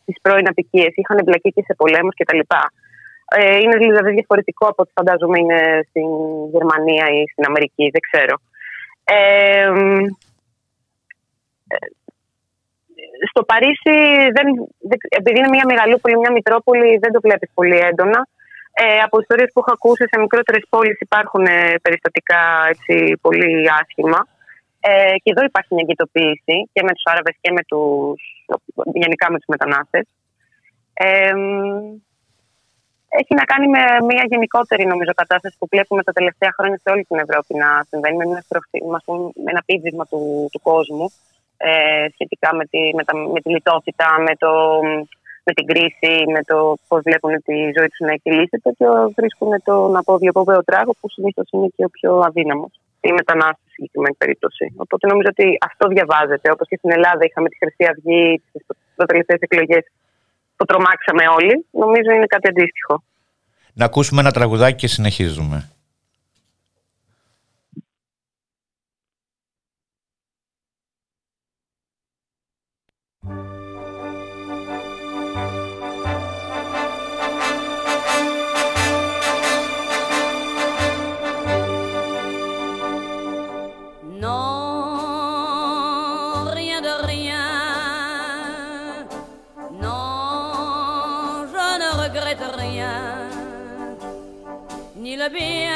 τι 0.04 0.12
πρώην 0.22 0.48
απικίες. 0.48 0.92
Είχαν 0.94 1.18
εμπλακεί 1.18 1.50
και 1.56 1.62
σε 1.66 1.74
πολέμους 1.80 2.14
κτλ. 2.18 2.42
Ε, 3.36 3.56
είναι 3.62 3.76
δηλαδή 3.76 4.10
διαφορετικό 4.12 4.66
από 4.66 4.82
ό,τι 4.82 4.92
φαντάζομαι 4.94 5.38
είναι 5.38 5.60
στην 5.88 6.08
Γερμανία 6.54 7.06
ή 7.16 7.20
στην 7.32 7.44
Αμερική, 7.50 7.84
δεν 7.94 8.02
ξέρω. 8.08 8.34
Ε, 9.04 9.70
στο 13.28 13.44
Παρίσι, 13.44 13.96
δεν, 14.36 14.46
επειδή 15.08 15.38
είναι 15.38 15.54
μια 15.56 15.66
μεγαλούπολη, 15.66 16.18
μια 16.18 16.32
μητρόπολη, 16.32 16.98
δεν 16.98 17.12
το 17.12 17.20
βλέπεις 17.20 17.50
πολύ 17.54 17.78
έντονα. 17.78 18.28
Ε, 18.72 18.98
από 19.06 19.20
ιστορίες 19.20 19.50
που 19.52 19.60
έχω 19.62 19.72
ακούσει 19.72 20.04
σε 20.10 20.20
μικρότερες 20.20 20.64
πόλεις 20.68 21.00
υπάρχουν 21.00 21.44
ε, 21.44 21.74
περιστατικά 21.82 22.40
έτσι, 22.72 23.18
πολύ 23.20 23.70
άσχημα. 23.80 24.20
Ε, 24.80 25.14
και 25.22 25.30
εδώ 25.32 25.44
υπάρχει 25.44 25.74
μια 25.74 25.84
εγκυτοποίηση 25.86 26.56
και 26.72 26.82
με 26.86 26.92
τους 26.92 27.04
Άραβες 27.04 27.36
και 27.40 27.50
με 27.52 27.62
τους, 27.70 28.20
γενικά 29.02 29.26
με 29.30 29.36
τους 29.38 29.50
μετανάστες. 29.54 30.06
Ε, 30.92 31.32
έχει 33.20 33.34
να 33.40 33.44
κάνει 33.44 33.66
με 33.68 33.82
μια 34.10 34.24
γενικότερη 34.28 34.84
νομίζω 34.86 35.12
κατάσταση 35.14 35.56
που 35.58 35.66
βλέπουμε 35.70 36.02
τα 36.02 36.12
τελευταία 36.12 36.52
χρόνια 36.56 36.78
σε 36.82 36.90
όλη 36.92 37.04
την 37.04 37.18
Ευρώπη 37.18 37.54
να 37.54 37.68
συμβαίνει 37.88 38.16
με 38.16 38.24
ένα, 38.24 38.42
με 39.44 39.50
ένα 39.54 39.62
πίδισμα 39.66 40.04
του, 40.06 40.48
του 40.52 40.60
κόσμου 40.60 41.12
ε, 41.68 42.06
σχετικά 42.14 42.48
με 42.58 42.64
τη, 42.72 42.80
με, 42.96 43.02
τα, 43.04 43.14
με 43.34 43.40
τη 43.40 43.48
λιτότητα, 43.50 44.08
με, 44.26 44.34
το, 44.42 44.50
με 45.46 45.52
την 45.56 45.66
κρίση, 45.70 46.14
με 46.34 46.42
το 46.50 46.56
πώς 46.88 47.00
βλέπουν 47.06 47.32
τη 47.48 47.56
ζωή 47.76 47.88
τους 47.92 48.02
να 48.06 48.12
εκκυλήσεται 48.12 48.70
και 48.78 48.86
βρίσκουν 49.16 49.50
τον 49.64 49.96
αποδιοποβαίο 49.96 50.64
τράγος 50.64 50.96
που 51.00 51.08
συνήθως 51.10 51.46
είναι 51.50 51.68
και 51.76 51.84
ο 51.84 51.90
πιο 51.96 52.10
αδύναμος. 52.28 52.72
Η 53.00 53.12
μετανάστε 53.12 53.62
στη 53.62 53.70
συγκεκριμένη 53.72 54.16
περίπτωση. 54.22 54.64
Οπότε 54.76 55.06
νομίζω 55.06 55.28
ότι 55.34 55.46
αυτό 55.68 55.84
διαβάζεται. 55.88 56.50
Όπως 56.54 56.66
και 56.68 56.76
στην 56.76 56.90
Ελλάδα 56.96 57.22
είχαμε 57.24 57.48
τη 57.48 57.56
Χρυσή 57.62 57.84
Αυγή, 57.92 58.42
τις 58.52 58.62
τελευταίες 59.06 59.40
εκλογές 59.40 59.84
που 60.56 60.64
τρομάξαμε 60.64 61.24
όλοι. 61.36 61.54
Νομίζω 61.70 62.10
είναι 62.16 62.26
κάτι 62.26 62.48
αντίστοιχο. 62.48 63.02
Να 63.72 63.84
ακούσουμε 63.84 64.20
ένα 64.20 64.30
τραγουδάκι 64.30 64.76
και 64.76 64.86
συνεχίζουμε. 64.86 65.70
Bigger 95.20 95.38
Bill. 95.38 95.69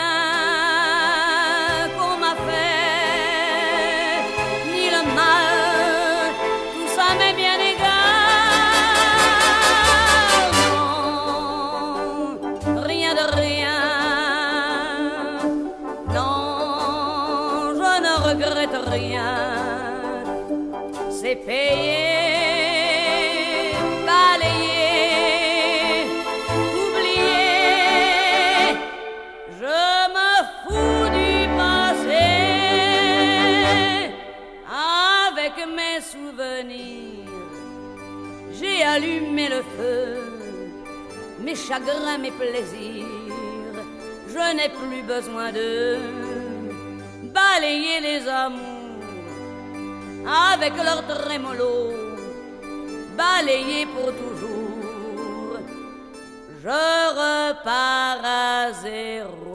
Allumer 38.95 39.49
le 39.49 39.63
feu, 39.77 40.03
mes 41.41 41.57
chagrins, 41.57 42.19
mes 42.19 42.31
plaisirs, 42.31 43.77
je 44.29 44.45
n'ai 44.57 44.69
plus 44.69 45.03
besoin 45.03 45.51
de 45.53 45.99
balayer 47.39 48.01
les 48.09 48.29
amours 48.29 49.03
avec 50.53 50.75
leur 50.77 51.01
trémolo, 51.07 51.93
balayer 53.17 53.87
pour 53.87 54.11
toujours. 54.23 55.59
Je 56.63 56.81
repars 57.21 58.25
à 58.25 58.73
zéro. 58.83 59.54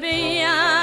be. 0.00 0.79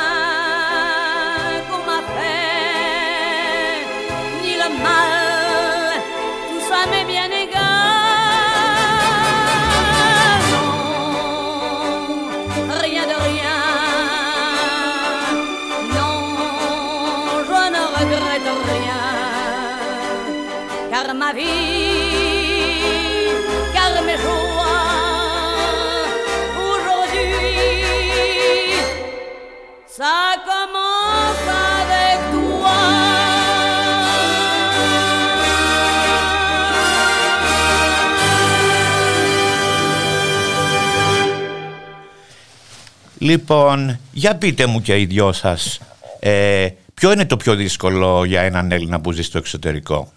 Λοιπόν, 43.19 43.99
για 44.11 44.37
πείτε 44.37 44.65
μου 44.65 44.81
και 44.81 44.99
οι 44.99 45.05
δυο 45.05 45.31
σας, 45.31 45.81
ε, 46.19 46.67
ποιο 46.93 47.11
είναι 47.11 47.25
το 47.25 47.37
πιο 47.37 47.55
δύσκολο 47.55 48.23
για 48.25 48.41
έναν 48.41 48.71
Έλληνα 48.71 49.01
που 49.01 49.11
ζει 49.11 49.21
στο 49.21 49.37
εξωτερικό; 49.37 50.11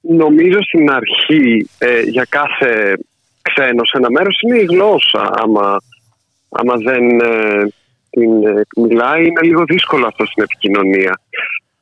Νομίζω 0.00 0.62
στην 0.62 0.90
αρχή 0.90 1.68
ε, 1.78 2.00
για 2.00 2.26
κάθε 2.28 2.98
ξένο 3.42 3.84
σε 3.84 3.96
ένα 3.96 4.10
μέρος 4.10 4.38
είναι 4.40 4.58
η 4.58 4.64
γλώσσα. 4.64 5.30
Άμα, 5.32 5.80
άμα 6.48 6.74
δεν 6.76 7.20
ε, 7.20 7.68
την 8.10 8.46
ε, 8.46 8.62
μιλάει 8.76 9.26
είναι 9.26 9.40
λίγο 9.42 9.64
δύσκολο 9.64 10.06
αυτό 10.06 10.24
στην 10.26 10.42
επικοινωνία. 10.42 11.20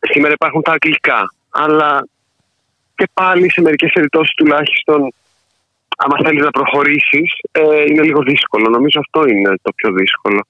Σήμερα 0.00 0.32
υπάρχουν 0.32 0.62
τα 0.62 0.72
αγγλικά, 0.72 1.34
αλλά 1.50 2.08
και 2.94 3.08
πάλι 3.12 3.50
σε 3.50 3.60
μερικές 3.60 3.90
περιπτώσεις 3.92 4.34
τουλάχιστον 4.34 5.12
άμα 5.97 6.17
θέλεις 6.25 6.45
να 6.45 6.50
προχωρήσεις, 6.50 7.29
ε, 7.53 7.83
είναι 7.88 8.03
λίγο 8.03 8.23
δύσκολο. 8.23 8.69
Νομίζω 8.69 9.00
αυτό 9.00 9.29
είναι 9.29 9.55
το 9.62 9.73
πιο 9.73 9.93
δύσκολο. 9.93 10.47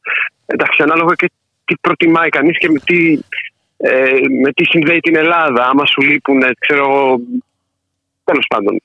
Εντάξει, 0.46 0.82
ανάλογα 0.82 1.14
και 1.14 1.30
τι 1.64 1.74
προτιμάει 1.80 2.28
κανείς 2.28 2.58
και 2.58 2.70
με 2.70 2.78
τι, 2.84 3.18
ε, 3.76 4.18
με 4.42 4.52
τι 4.52 4.64
συνδέει 4.64 5.00
την 5.00 5.16
Ελλάδα. 5.16 5.66
Άμα 5.66 5.86
σου 5.86 6.00
λείπουν, 6.00 6.40
ξέρω 6.58 6.84
εγώ. 6.84 7.20
Τέλος 8.24 8.46
πάντων. 8.48 8.80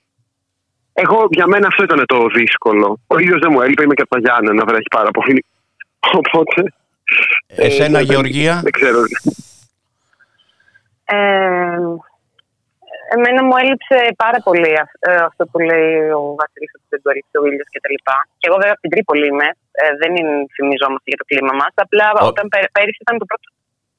Εγώ 0.93 1.27
για 1.29 1.47
μένα 1.47 1.67
αυτό 1.67 1.83
ήταν 1.83 2.05
το 2.05 2.27
δύσκολο. 2.35 2.99
Ο 3.07 3.19
ίδιο 3.19 3.37
δεν 3.39 3.49
μου 3.51 3.61
έλειπε, 3.61 3.83
είμαι 3.83 3.93
και 3.93 4.01
από 4.01 4.15
τα 4.15 4.19
Γιάννενα, 4.19 4.65
βρέχει 4.65 4.87
πάρα 4.91 5.11
πολύ. 5.11 5.45
Οπότε. 6.19 6.73
Εσένα, 7.47 7.99
ε, 7.99 8.01
Γεωργία; 8.01 8.59
Δεν, 8.63 8.71
ξέρω. 8.71 8.99
Ε, 11.05 11.77
Εμένα 13.15 13.41
μου 13.47 13.55
έλειψε 13.63 13.97
πάρα 14.23 14.39
πολύ 14.47 14.73
ε, 15.07 15.15
αυτό 15.29 15.43
που 15.49 15.57
λέει 15.69 15.93
ο 16.19 16.23
Βασίλης 16.39 16.71
ότι 16.77 16.87
δεν 16.93 16.99
μπορεί 17.03 17.21
ο 17.41 17.45
ήλιος 17.49 17.67
κτλ. 17.73 17.97
Και, 18.05 18.13
και 18.39 18.47
εγώ 18.49 18.57
βέβαια 18.61 18.75
από 18.77 18.83
την 18.85 18.91
Τρίπολη 18.93 19.25
είμαι. 19.31 19.47
Ε, 19.81 19.83
δεν 20.01 20.11
θυμιζόμαστε 20.55 21.07
για 21.11 21.19
το 21.21 21.25
κλίμα 21.29 21.53
μας. 21.61 21.73
Απλά 21.85 22.07
ο... 22.15 22.25
όταν 22.31 22.45
πέρυσι 22.75 23.01
ήταν 23.05 23.15
το 23.21 23.25
πρώτο. 23.29 23.47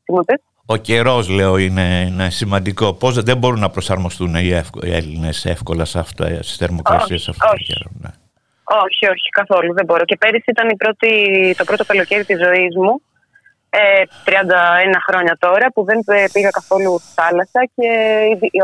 Τι 0.04 0.10
μου 0.14 0.24
πες; 0.28 0.40
Ο 0.74 0.76
καιρός, 0.88 1.24
λέω, 1.38 1.54
είναι, 1.66 1.86
είναι 2.08 2.26
σημαντικό. 2.40 2.86
Πώς 3.02 3.12
δεν 3.28 3.36
μπορούν 3.38 3.60
να 3.66 3.70
προσαρμοστούν 3.74 4.32
οι, 4.34 4.50
οι 4.86 4.92
Έλληνες 5.00 5.38
εύκολα 5.54 5.84
σε 5.92 5.98
αυτέ 5.98 6.28
τι 6.46 6.54
θερμοκρασίες 6.60 7.28
αυτό 7.28 7.46
το 7.56 7.62
καιρό. 7.68 7.88
Ναι. 8.02 8.12
Όχι, 8.86 9.04
όχι, 9.14 9.28
καθόλου 9.40 9.70
δεν 9.78 9.84
μπορώ. 9.84 10.04
Και 10.04 10.16
πέρυσι 10.22 10.50
ήταν 10.54 10.68
η 10.68 10.76
πρώτη, 10.76 11.10
το 11.58 11.64
πρώτο 11.64 11.84
καλοκαίρι 11.84 12.24
της 12.24 12.38
ζωής 12.44 12.72
μου 12.82 12.94
31 13.72 13.74
ε, 13.74 14.98
χρόνια 15.06 15.36
τώρα 15.38 15.66
που 15.74 15.84
δεν 15.84 15.98
πήγα 16.32 16.50
καθόλου 16.50 16.98
στη 16.98 17.12
θάλασσα 17.14 17.60
και 17.74 17.88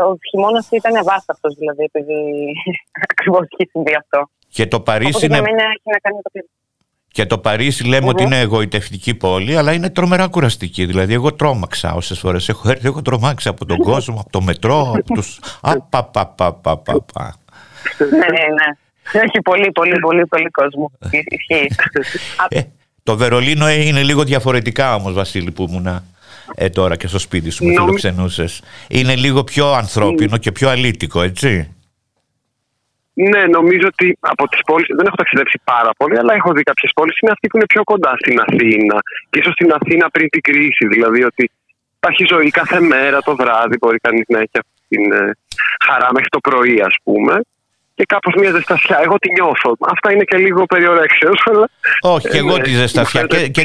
ο 0.01 0.17
χειμώνας 0.29 0.67
ήταν 0.71 0.95
αβάσταχτος 0.95 1.55
δηλαδή 1.55 1.83
επειδή 1.83 2.19
ακριβώς 3.09 3.45
έχει 3.49 3.69
συμβεί 3.69 3.95
αυτό. 3.95 4.29
Και 4.49 4.67
το 4.67 4.79
Παρίσι 4.79 5.25
είναι... 5.25 5.41
Και 7.11 7.25
το 7.25 7.37
Παρίσι 7.37 7.99
ότι 8.05 8.23
είναι 8.23 8.39
εγωιτευτική 8.39 9.15
πόλη, 9.15 9.57
αλλά 9.57 9.73
είναι 9.73 9.89
τρομερά 9.89 10.27
κουραστική. 10.27 10.85
Δηλαδή, 10.85 11.13
εγώ 11.13 11.33
τρόμαξα 11.33 11.93
όσες 11.93 12.19
φορές 12.19 12.49
έχω 12.49 12.69
έρθει. 12.69 12.87
Έχω 12.87 13.01
τρομάξει 13.01 13.47
από 13.47 13.65
τον 13.65 13.77
κόσμο, 13.77 14.19
από 14.19 14.29
το 14.29 14.41
μετρό, 14.41 14.93
από 14.95 15.13
του. 15.13 15.23
Απαπαπαπαπαπα. 15.61 17.35
Ναι, 17.99 18.17
ναι, 18.17 18.45
ναι. 18.53 19.21
Έχει 19.21 19.41
πολύ, 19.43 19.71
πολύ, 19.71 19.99
πολύ, 19.99 20.25
πολύ 20.25 20.49
κόσμο. 20.49 20.91
Ισχύει. 21.09 21.67
Ε, 23.09 23.11
το 23.11 23.17
Βερολίνο 23.17 23.69
είναι 23.69 24.03
λίγο 24.03 24.23
διαφορετικά 24.23 24.95
όμως 24.95 25.13
Βασίλη 25.13 25.51
που 25.51 25.67
ήμουνα 25.69 26.03
ε, 26.55 26.69
τώρα 26.69 26.95
και 26.95 27.07
στο 27.07 27.19
σπίτι 27.19 27.49
σου 27.49 27.65
με 27.65 27.73
φιλοξενούσες. 27.73 28.61
Είναι 28.89 29.15
λίγο 29.15 29.43
πιο 29.43 29.71
ανθρώπινο 29.71 30.37
και 30.37 30.51
πιο 30.51 30.69
αλήτικο 30.69 31.21
έτσι. 31.21 31.73
Ναι, 33.13 33.41
νομίζω 33.57 33.87
ότι 33.87 34.17
από 34.19 34.47
τις 34.47 34.59
πόλεις. 34.65 34.87
Δεν 34.97 35.05
έχω 35.05 35.15
ταξιδέψει 35.15 35.59
πάρα 35.63 35.89
πολύ, 35.97 36.17
αλλά 36.17 36.33
έχω 36.33 36.51
δει 36.53 36.63
κάποιες 36.63 36.91
πόλεις. 36.95 37.19
Είναι 37.19 37.31
αυτή 37.31 37.47
που 37.47 37.57
είναι 37.57 37.65
πιο 37.65 37.83
κοντά 37.83 38.13
στην 38.21 38.39
Αθήνα. 38.39 38.97
Και 39.29 39.39
ίσως 39.39 39.53
στην 39.53 39.71
Αθήνα 39.71 40.09
πριν 40.09 40.29
την 40.29 40.41
κρίση. 40.41 40.87
Δηλαδή 40.93 41.23
ότι 41.23 41.51
υπάρχει 41.97 42.25
ζωή 42.29 42.49
κάθε 42.49 42.79
μέρα 42.79 43.19
το 43.21 43.35
βράδυ. 43.35 43.77
Μπορεί 43.79 43.97
κανείς 43.97 44.25
να 44.27 44.39
έχει 44.39 44.57
αυτή 44.61 44.81
την 44.87 45.11
ε, 45.11 45.31
χαρά 45.85 46.07
μέχρι 46.13 46.29
το 46.29 46.39
πρωί, 46.39 46.81
ας 46.81 46.95
πούμε 47.03 47.41
και 47.99 48.05
κάπως 48.07 48.33
μια 48.39 48.51
ζεστασιά. 48.51 48.99
Εγώ 49.03 49.17
τη 49.17 49.31
νιώθω. 49.31 49.75
Αυτά 49.79 50.11
είναι 50.11 50.23
και 50.23 50.37
λίγο 50.37 50.65
περιορέξεως. 50.65 51.43
Αλλά... 51.45 51.69
Όχι, 52.01 52.29
και 52.29 52.37
εγώ 52.37 52.57
τη 52.57 52.69
ζεστασιά. 52.69 53.23
Και, 53.23 53.47
και, 53.47 53.63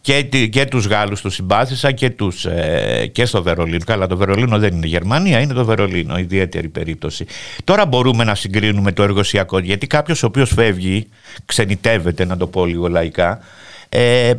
και, 0.00 0.22
και, 0.22 0.46
και 0.46 0.64
τους 0.64 0.86
Γάλλους 0.86 1.20
τους 1.20 1.34
συμπάθησα 1.34 1.92
και, 1.92 2.10
τους, 2.10 2.44
ε, 2.44 3.10
και 3.12 3.24
στο 3.24 3.42
Βερολίνο. 3.42 3.84
Καλά 3.86 4.06
το 4.06 4.16
Βερολίνο 4.16 4.58
δεν 4.58 4.74
είναι 4.74 4.86
Γερμανία, 4.86 5.40
είναι 5.40 5.52
το 5.52 5.64
Βερολίνο, 5.64 6.18
ιδιαίτερη 6.18 6.68
περίπτωση. 6.68 7.26
Τώρα 7.64 7.86
μπορούμε 7.86 8.24
να 8.24 8.34
συγκρίνουμε 8.34 8.92
το 8.92 9.02
εργοσιακό, 9.02 9.58
γιατί 9.58 9.86
κάποιος 9.86 10.22
ο 10.22 10.26
οποίος 10.26 10.52
φεύγει, 10.54 11.08
ξενιτεύεται 11.44 12.24
να 12.24 12.36
το 12.36 12.46
πω 12.46 12.66
λίγο 12.66 12.88
λαϊκά, 12.88 13.40
ε, 13.88 14.32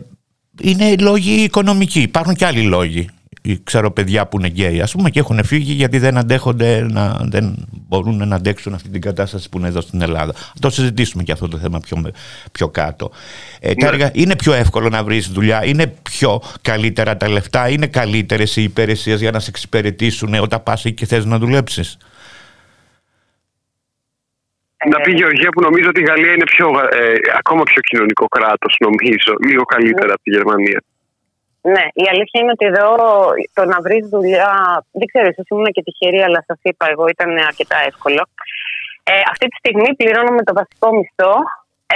είναι 0.61 0.95
λόγοι 0.99 1.31
οικονομικοί. 1.31 2.01
Υπάρχουν 2.01 2.35
και 2.35 2.45
άλλοι 2.45 2.61
λόγοι 2.61 3.09
ξέρω 3.63 3.91
παιδιά 3.91 4.27
που 4.27 4.37
είναι 4.37 4.47
γκέι 4.47 4.81
ας 4.81 4.91
πούμε 4.91 5.09
και 5.09 5.19
έχουν 5.19 5.43
φύγει 5.43 5.73
γιατί 5.73 5.97
δεν 5.97 6.17
αντέχονται 6.17 6.85
να, 6.89 7.17
δεν 7.21 7.55
μπορούν 7.71 8.27
να 8.27 8.35
αντέξουν 8.35 8.73
αυτή 8.73 8.89
την 8.89 9.01
κατάσταση 9.01 9.49
που 9.49 9.57
είναι 9.57 9.67
εδώ 9.67 9.81
στην 9.81 10.01
Ελλάδα. 10.01 10.33
το 10.59 10.69
συζητήσουμε 10.69 11.23
και 11.23 11.31
αυτό 11.31 11.47
το 11.47 11.57
θέμα 11.57 11.79
πιο, 11.79 12.11
πιο 12.51 12.69
κάτω. 12.69 13.11
Ε, 13.59 13.71
ναι. 13.97 14.09
είναι 14.13 14.35
πιο 14.35 14.53
εύκολο 14.53 14.89
να 14.89 15.03
βρεις 15.03 15.27
δουλειά, 15.27 15.65
είναι 15.65 15.93
πιο 16.01 16.41
καλύτερα 16.61 17.17
τα 17.17 17.29
λεφτά, 17.29 17.69
είναι 17.69 17.87
καλύτερες 17.87 18.55
οι 18.55 18.63
υπηρεσίες 18.63 19.19
για 19.21 19.31
να 19.31 19.39
σε 19.39 19.49
εξυπηρετήσουν 19.49 20.33
όταν 20.33 20.63
πας 20.63 20.85
εκεί 20.85 20.95
και 20.95 21.05
θες 21.05 21.25
να 21.25 21.37
δουλέψεις. 21.37 21.97
Να 24.89 24.99
πει 24.99 25.11
Γεωργία 25.11 25.49
που 25.49 25.61
νομίζω 25.61 25.89
ότι 25.89 26.01
η 26.01 26.03
Γαλλία 26.03 26.33
είναι 26.33 26.43
πιο, 26.43 26.67
ε, 26.67 27.13
ακόμα 27.37 27.63
πιο 27.63 27.81
κοινωνικό 27.81 28.25
κράτος 28.27 28.75
νομίζω, 28.79 29.31
λίγο 29.47 29.63
καλύτερα 29.63 30.13
από 30.13 30.23
τη 30.23 30.29
Γερμανία. 30.29 30.81
Ναι, 31.61 31.85
η 32.03 32.05
αλήθεια 32.13 32.39
είναι 32.41 32.55
ότι 32.55 32.65
εδώ 32.65 32.89
το 33.53 33.63
να 33.65 33.77
βρεις 33.81 34.03
δουλειά. 34.15 34.51
Δεν 34.91 35.07
ξέρω, 35.07 35.27
ίσως 35.27 35.47
ήμουν 35.49 35.71
και 35.75 35.83
τυχερή, 35.83 36.21
αλλά 36.21 36.43
σας 36.47 36.59
είπα, 36.61 36.85
εγώ 36.93 37.07
ήταν 37.07 37.29
αρκετά 37.37 37.77
εύκολο. 37.89 38.21
Ε, 39.03 39.13
αυτή 39.31 39.45
τη 39.47 39.55
στιγμή 39.61 39.95
πληρώνουμε 39.95 40.43
το 40.43 40.53
βασικό 40.59 40.87
μισθό 40.97 41.33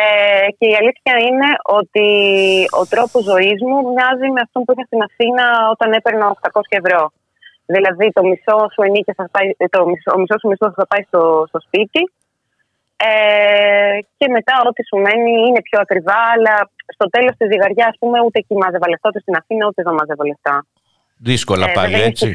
ε, 0.04 0.48
και 0.58 0.68
η 0.74 0.76
αλήθεια 0.82 1.16
είναι 1.28 1.50
ότι 1.80 2.08
ο 2.82 2.84
τρόπος 2.94 3.24
ζωής 3.32 3.60
μου 3.68 3.78
μοιάζει 3.94 4.28
με 4.36 4.42
αυτόν 4.46 4.62
που 4.64 4.72
είχα 4.74 4.86
στην 4.90 5.02
Αθήνα 5.08 5.46
όταν 5.74 5.90
έπαιρνα 6.00 6.26
800 6.52 6.62
ευρώ. 6.82 7.02
Δηλαδή 7.74 8.06
το 8.18 8.22
μισό 8.30 8.58
σου 8.74 8.82
ενίκεια 8.88 9.14
θα 9.20 9.26
πάει, 9.34 9.48
το 9.76 9.80
μισό, 9.92 10.10
ο 10.16 10.20
μισό 10.20 10.36
σου 10.40 10.48
μισθός 10.48 10.74
θα 10.80 10.88
πάει 10.92 11.04
στο, 11.10 11.22
στο 11.50 11.60
σπίτι 11.66 12.02
ε, 12.98 13.98
και 14.18 14.28
μετά 14.30 14.54
ό,τι 14.70 14.82
σου 14.86 14.98
μένει 14.98 15.34
είναι 15.48 15.62
πιο 15.62 15.80
ακριβά, 15.82 16.20
αλλά 16.36 16.70
στο 16.96 17.06
τέλος 17.10 17.34
της 17.38 17.48
ζυγαριάς, 17.52 17.88
ας 17.88 17.98
πούμε, 18.00 18.18
ούτε 18.26 18.40
εκεί 18.40 18.56
μάζευα 18.62 18.90
λεφτά, 18.90 19.10
ούτε 19.10 19.20
στην 19.20 19.36
Αθήνα, 19.36 19.68
ούτε 19.68 19.82
εδώ 19.82 19.94
μάζευα 19.94 20.26
λεφτά. 20.26 20.66
Δύσκολα 21.18 21.70
ε, 21.70 21.72
πάλι, 21.78 22.02
έτσι. 22.10 22.26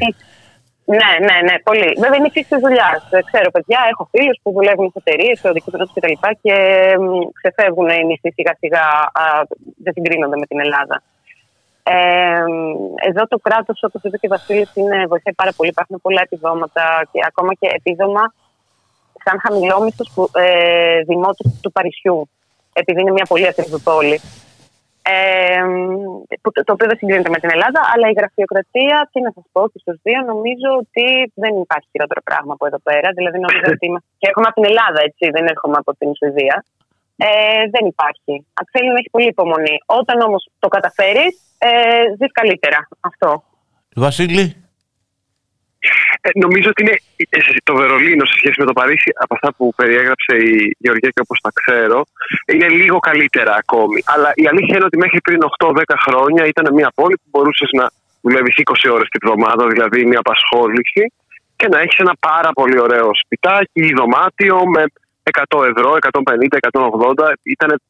Ναι, 0.85 1.11
ναι, 1.27 1.37
ναι, 1.47 1.55
πολύ. 1.67 1.89
Βέβαια 2.03 2.17
είναι 2.17 2.31
η 2.31 2.35
φύση 2.35 2.49
τη 2.53 2.59
δουλειά. 2.65 2.89
Ε, 3.09 3.21
ξέρω 3.29 3.49
παιδιά, 3.51 3.79
έχω 3.91 4.03
φίλους 4.11 4.37
που 4.43 4.51
δουλεύουν 4.51 4.87
σε 4.93 4.99
εταιρείες, 5.03 5.39
σε 5.39 5.47
οδικούς 5.49 5.73
τρόπους 5.73 5.93
κτλ. 5.95 6.07
Και, 6.07 6.35
και 6.41 6.55
ξεφεύγουν 7.39 7.89
οι 7.89 8.05
μισθοί 8.05 8.31
σιγά 8.37 8.53
σιγά, 8.59 8.85
δεν 9.83 9.93
συγκρίνονται 9.93 10.37
με 10.37 10.45
την 10.45 10.59
Ελλάδα. 10.59 11.01
Ε, 11.83 12.43
εδώ 13.09 13.27
το 13.27 13.37
κράτος, 13.37 13.83
όπως 13.83 14.01
είπε 14.03 14.17
και 14.17 14.29
ο 14.29 14.33
Βασίλης, 14.35 14.71
βοηθάει 15.07 15.35
πάρα 15.41 15.51
πολύ. 15.55 15.69
Υπάρχουν 15.69 16.01
πολλά 16.01 16.21
επιδόματα 16.21 16.83
και 17.11 17.19
ακόμα 17.27 17.53
και 17.59 17.67
επίδομα 17.79 18.33
σαν 19.23 19.39
χαμηλόμισθος 19.43 20.09
ε, 20.33 21.01
δημότου 21.01 21.59
του 21.61 21.71
Παρισιού 21.71 22.29
επειδή 22.73 22.99
είναι 23.01 23.11
μια 23.11 23.25
πολύ 23.31 23.47
ακριβή 23.47 23.79
πόλη. 23.79 24.19
Ε, 25.03 25.63
το 26.67 26.71
οποίο 26.75 26.87
δεν 26.91 26.97
συγκρίνεται 26.97 27.29
με 27.35 27.39
την 27.43 27.49
Ελλάδα, 27.55 27.79
αλλά 27.93 28.05
η 28.09 28.15
γραφειοκρατία, 28.19 29.09
τι 29.11 29.19
να 29.21 29.31
σας 29.35 29.45
πω 29.51 29.61
και 29.71 29.79
στους 29.83 29.97
δύο, 30.05 30.19
νομίζω 30.31 30.69
ότι 30.83 31.05
δεν 31.43 31.53
υπάρχει 31.65 31.87
χειρότερο 31.91 32.21
πράγμα 32.29 32.53
από 32.53 32.65
εδώ 32.69 32.79
πέρα. 32.87 33.09
Δηλαδή, 33.17 33.37
νομίζω 33.45 33.67
ότι 33.75 33.85
είμαστε. 33.85 34.07
Και 34.19 34.27
έρχομαι 34.29 34.47
από 34.49 34.57
την 34.59 34.69
Ελλάδα, 34.71 34.99
έτσι, 35.07 35.23
δεν 35.35 35.45
έρχομαι 35.53 35.77
από 35.81 35.91
την 35.99 36.09
Σουηδία. 36.17 36.57
Ε, 37.17 37.27
δεν 37.73 37.83
υπάρχει. 37.93 38.33
Θέλει 38.73 38.89
να 38.93 38.99
έχει 39.01 39.09
πολύ 39.15 39.27
υπομονή. 39.35 39.75
Όταν 39.85 40.21
όμως 40.27 40.49
το 40.59 40.67
καταφέρεις, 40.67 41.33
ε, 41.57 41.69
ζεις 42.17 42.31
καλύτερα. 42.31 42.87
Αυτό. 42.99 43.43
Βασίλη; 43.95 44.45
Ε, 46.21 46.29
νομίζω 46.43 46.67
ότι 46.69 46.81
είναι 46.83 46.95
ε, 47.29 47.39
το 47.63 47.73
Βερολίνο 47.75 48.25
σε 48.25 48.35
σχέση 48.39 48.57
με 48.61 48.65
το 48.65 48.73
Παρίσι, 48.79 49.11
από 49.23 49.33
αυτά 49.35 49.49
που 49.55 49.65
περιέγραψε 49.79 50.33
η 50.49 50.75
Γεωργία 50.83 51.09
και 51.15 51.23
όπως 51.25 51.39
τα 51.45 51.51
ξέρω, 51.59 51.99
είναι 52.53 52.67
λίγο 52.79 52.97
καλύτερα 52.99 53.53
ακόμη. 53.63 53.99
Αλλά 54.13 54.29
η 54.43 54.45
αλήθεια 54.51 54.75
είναι 54.77 54.89
ότι 54.89 54.97
μέχρι 54.97 55.19
πριν 55.21 55.39
8-10 55.63 55.81
χρόνια 56.05 56.43
ήταν 56.45 56.65
μια 56.73 56.91
πόλη 56.95 57.15
που 57.21 57.29
μπορούσες 57.31 57.69
να 57.79 57.85
δουλεύεις 58.21 58.55
20 58.55 58.93
ώρες 58.95 59.07
την 59.09 59.19
εβδομάδα, 59.23 59.63
δηλαδή 59.67 59.99
μια 60.05 60.19
απασχόληση, 60.25 61.03
και 61.55 61.67
να 61.73 61.79
έχεις 61.79 61.97
ένα 62.05 62.15
πάρα 62.29 62.49
πολύ 62.59 62.77
ωραίο 62.85 63.09
σπιτάκι 63.21 63.79
ή 63.87 63.93
δωμάτιο 63.99 64.57
με 64.75 64.83
100 65.49 65.65
ευρώ, 65.71 65.89
150, 66.01 66.57
180. 66.71 67.33
Ήταν 67.43 67.81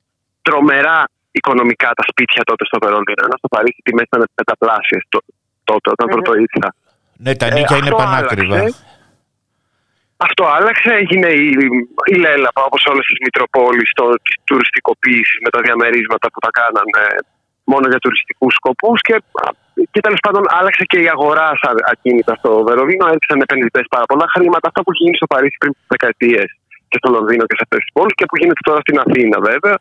τρομερά 0.41 0.99
οικονομικά 1.32 1.89
τα 1.99 2.04
σπίτια 2.10 2.41
τότε 2.43 2.63
στο 2.65 2.77
Βερολίνο. 2.84 3.21
Ενώ 3.27 3.36
στο 3.41 3.47
Παρίσι 3.54 3.77
οι 3.80 3.84
τιμέ 3.88 4.04
ήταν 4.10 4.21
πενταπλάσιε 4.38 4.99
τότε, 5.69 5.88
όταν 5.95 6.06
mm-hmm. 6.08 6.13
πρώτο 6.13 6.32
ήρθα. 6.45 6.69
Ναι, 7.23 7.31
τα 7.41 7.47
νίκια 7.55 7.75
ε, 7.77 7.79
είναι 7.79 7.93
πανάκριβα. 8.01 8.62
αυτό 10.27 10.43
άλλαξε. 10.55 10.89
Έγινε 11.01 11.29
η, 11.43 11.47
η 12.13 12.15
Λέλαπα, 12.23 12.62
όπως 12.69 12.81
όλες 12.91 13.05
τις 13.10 13.19
Μητροπόλεις, 13.25 13.89
της 14.25 14.36
τουριστικοποίησης 14.49 15.38
με 15.43 15.49
τα 15.53 15.60
διαμερίσματα 15.65 16.25
που 16.31 16.39
τα 16.45 16.51
κάνανε 16.60 17.03
μόνο 17.71 17.86
για 17.91 17.99
τουριστικούς 18.03 18.53
σκοπούς. 18.60 18.99
Και, 19.07 19.15
και 19.91 20.01
τέλος 20.05 20.21
πάντων 20.25 20.43
άλλαξε 20.57 20.84
και 20.91 20.99
η 21.05 21.07
αγορά 21.15 21.47
σαν 21.62 21.75
ακίνητα 21.91 22.34
στο 22.39 22.51
Βερολίνο. 22.67 23.05
Έδειξαν 23.12 23.39
επενδυτέ 23.45 23.81
πάρα 23.95 24.05
πολλά 24.12 24.27
χρήματα. 24.34 24.65
Αυτό 24.69 24.81
που 24.86 24.93
γίνει 24.99 25.15
στο 25.19 25.27
Παρίσι 25.34 25.57
πριν 25.62 25.73
δεκαετίες 25.93 26.49
και 26.89 26.97
στο 27.01 27.10
Λονδίνο 27.15 27.43
και 27.49 27.55
σε 27.57 27.63
αυτές 27.65 27.81
τις 27.84 27.91
πόλεις 27.95 28.13
και 28.17 28.25
που 28.29 28.38
γίνεται 28.39 28.63
τώρα 28.69 28.79
στην 28.86 28.97
Αθήνα, 29.03 29.38
βέβαια. 29.49 29.77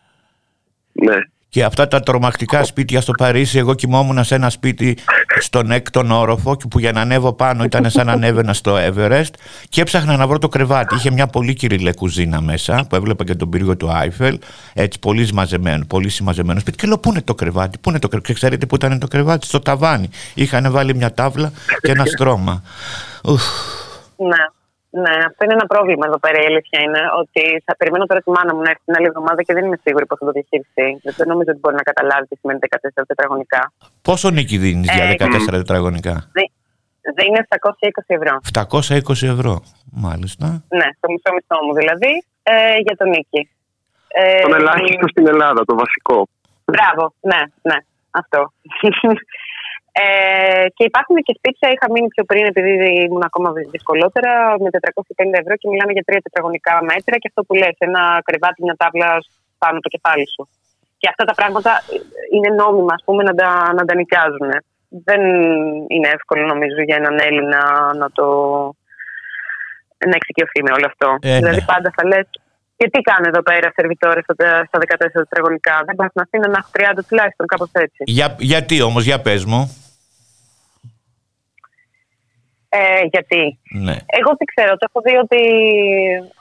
Ναι. 1.08 1.18
Και 1.50 1.64
αυτά 1.64 1.88
τα 1.88 2.00
τρομακτικά 2.00 2.64
σπίτια 2.64 3.00
στο 3.00 3.12
Παρίσι, 3.12 3.58
εγώ 3.58 3.74
κοιμόμουν 3.74 4.24
σε 4.24 4.34
ένα 4.34 4.50
σπίτι 4.50 4.98
στον 5.38 5.70
έκτον 5.70 6.10
όροφο 6.10 6.56
και 6.56 6.64
που 6.70 6.78
για 6.78 6.92
να 6.92 7.00
ανέβω 7.00 7.32
πάνω 7.32 7.64
ήταν 7.64 7.90
σαν 7.90 8.06
να 8.06 8.12
ανέβαινα 8.12 8.52
στο 8.52 8.76
Everest 8.76 9.30
και 9.68 9.80
έψαχνα 9.80 10.16
να 10.16 10.26
βρω 10.26 10.38
το 10.38 10.48
κρεβάτι. 10.48 10.94
Είχε 10.94 11.10
μια 11.10 11.26
πολύ 11.26 11.54
κυριλέ 11.54 11.92
κουζίνα 11.92 12.40
μέσα 12.40 12.86
που 12.88 12.96
έβλεπα 12.96 13.24
και 13.24 13.34
τον 13.34 13.48
πύργο 13.50 13.76
του 13.76 13.90
Άιφελ, 13.92 14.38
έτσι 14.72 14.98
πολύ 14.98 15.26
συμμαζεμένο, 15.26 15.84
πολύ 15.86 16.08
συμμαζεμένο 16.08 16.60
σπίτι. 16.60 16.76
Και 16.76 16.86
λέω 16.86 16.98
πού 16.98 17.10
είναι 17.10 17.22
το 17.22 17.34
κρεβάτι, 17.34 17.78
πού 17.78 17.90
είναι 17.90 17.98
το 17.98 18.08
κρεβάτι. 18.08 18.28
Και 18.28 18.38
ξέρετε 18.38 18.66
πού 18.66 18.74
ήταν 18.74 18.98
το 18.98 19.08
κρεβάτι, 19.08 19.46
στο 19.46 19.60
ταβάνι. 19.60 20.08
Είχαν 20.34 20.72
βάλει 20.72 20.94
μια 20.94 21.14
τάβλα 21.14 21.52
και 21.80 21.90
ένα 21.90 22.04
στρώμα. 22.04 22.62
Ναι. 24.16 24.59
Ναι, 24.90 25.14
αυτό 25.28 25.40
είναι 25.44 25.56
ένα 25.58 25.66
πρόβλημα 25.72 26.04
εδώ 26.10 26.18
πέρα. 26.24 26.36
Η 26.44 26.46
αλήθεια 26.50 26.78
είναι 26.86 27.00
ότι 27.22 27.42
θα 27.66 27.76
περιμένω 27.78 28.04
τώρα 28.10 28.20
τη 28.20 28.30
μάνα 28.36 28.52
μου 28.54 28.62
να 28.66 28.70
έρθει 28.72 28.84
την 28.84 28.94
άλλη 28.96 29.06
εβδομάδα 29.12 29.40
και 29.46 29.54
δεν 29.56 29.64
είμαι 29.64 29.78
σίγουρη 29.84 30.06
πώς 30.06 30.18
θα 30.20 30.24
το 30.28 30.32
διαχειριστεί. 30.36 30.88
Δεν 31.18 31.26
νομίζω 31.32 31.50
ότι 31.54 31.60
μπορεί 31.62 31.76
να 31.82 31.86
καταλάβει 31.90 32.26
τι 32.30 32.36
σημαίνει 32.40 32.58
14 32.62 33.02
τετραγωνικά. 33.10 33.72
Πόσο 34.02 34.30
νίκη 34.30 34.56
δίνεις 34.64 34.88
για 34.96 35.04
14 35.10 35.52
ε, 35.52 35.56
τετραγωνικά, 35.62 36.14
Δεν 37.16 37.26
είναι 37.28 37.40
720 37.48 38.16
ευρώ. 38.18 38.34
720 39.24 39.34
ευρώ, 39.34 39.54
μάλιστα. 40.06 40.46
Ναι, 40.78 40.88
το 41.00 41.06
μισό 41.12 41.30
μισό 41.36 41.56
μου 41.64 41.74
δηλαδή 41.80 42.12
ε, 42.42 42.76
για 42.86 42.96
τον 42.96 43.08
νίκη. 43.08 43.42
Ε, 44.08 44.40
τον 44.40 44.54
ελάχιστο 44.54 45.06
στην 45.08 45.26
Ελλάδα, 45.26 45.64
το 45.64 45.74
βασικό. 45.82 46.28
Μπράβο, 46.64 47.14
ναι, 47.30 47.40
ναι, 47.68 47.78
αυτό. 48.10 48.40
Ε, 49.92 50.66
και 50.76 50.84
υπάρχουν 50.90 51.16
και 51.26 51.34
σπίτια, 51.38 51.68
είχα 51.74 51.86
μείνει 51.92 52.08
πιο 52.14 52.24
πριν 52.24 52.44
επειδή 52.52 52.72
ήμουν 53.06 53.22
ακόμα 53.22 53.48
δυσκολότερα, 53.74 54.32
με 54.62 54.68
450 54.70 55.38
ευρώ 55.42 55.54
και 55.60 55.68
μιλάμε 55.68 55.92
για 55.92 56.04
τρία 56.06 56.20
τετραγωνικά 56.26 56.74
μέτρα 56.90 57.14
και 57.20 57.28
αυτό 57.30 57.40
που 57.44 57.54
λες, 57.54 57.76
ένα 57.78 58.02
κρεβάτι, 58.26 58.62
μια 58.62 58.76
τάβλα 58.82 59.10
πάνω 59.62 59.74
από 59.78 59.86
το 59.86 59.92
κεφάλι 59.94 60.26
σου. 60.34 60.42
Και 61.00 61.08
αυτά 61.12 61.24
τα 61.30 61.34
πράγματα 61.34 61.72
είναι 62.34 62.50
νόμιμα, 62.62 62.92
ας 62.98 63.02
πούμε, 63.06 63.22
να 63.22 63.34
τα, 63.40 63.50
να 63.78 63.82
τα 63.84 63.94
νοικιάζουν. 63.94 64.50
Δεν 65.08 65.22
είναι 65.94 66.08
εύκολο, 66.16 66.42
νομίζω, 66.46 66.80
για 66.88 66.96
έναν 66.96 67.16
Έλληνα 67.28 67.60
να 68.00 68.10
το 68.10 68.26
να 70.10 70.16
εξοικειωθεί 70.20 70.60
με 70.62 70.72
όλο 70.76 70.86
αυτό. 70.92 71.08
Ε, 71.20 71.28
ναι. 71.28 71.38
δηλαδή, 71.38 71.62
πάντα 71.72 71.88
θα 71.96 72.02
λες, 72.06 72.26
και 72.80 72.90
τι 72.92 73.00
κάνουν 73.08 73.26
εδώ 73.32 73.42
πέρα 73.50 73.66
σερβιτόρε 73.76 74.20
στα 74.70 74.78
14 74.84 75.26
τετραγωνικά; 75.28 75.74
Δεν 75.86 75.94
πας 75.98 76.08
στην 76.12 76.20
Αθήνα 76.24 76.46
να 76.54 76.58
έχει 76.60 76.70
30 76.98 77.04
τουλάχιστον, 77.08 77.44
κάπως 77.52 77.70
έτσι. 77.84 78.00
Για, 78.16 78.26
γιατί 78.52 78.76
όμως, 78.88 79.02
για 79.08 79.18
πες 79.26 79.42
μου. 79.50 79.62
Ε, 82.78 83.02
γιατί. 83.14 83.42
Ναι. 83.86 83.96
Εγώ 84.18 84.30
δεν 84.38 84.46
ξέρω. 84.52 84.72
Το 84.80 84.84
έχω 84.88 85.00
δει 85.06 85.14
ότι, 85.24 85.42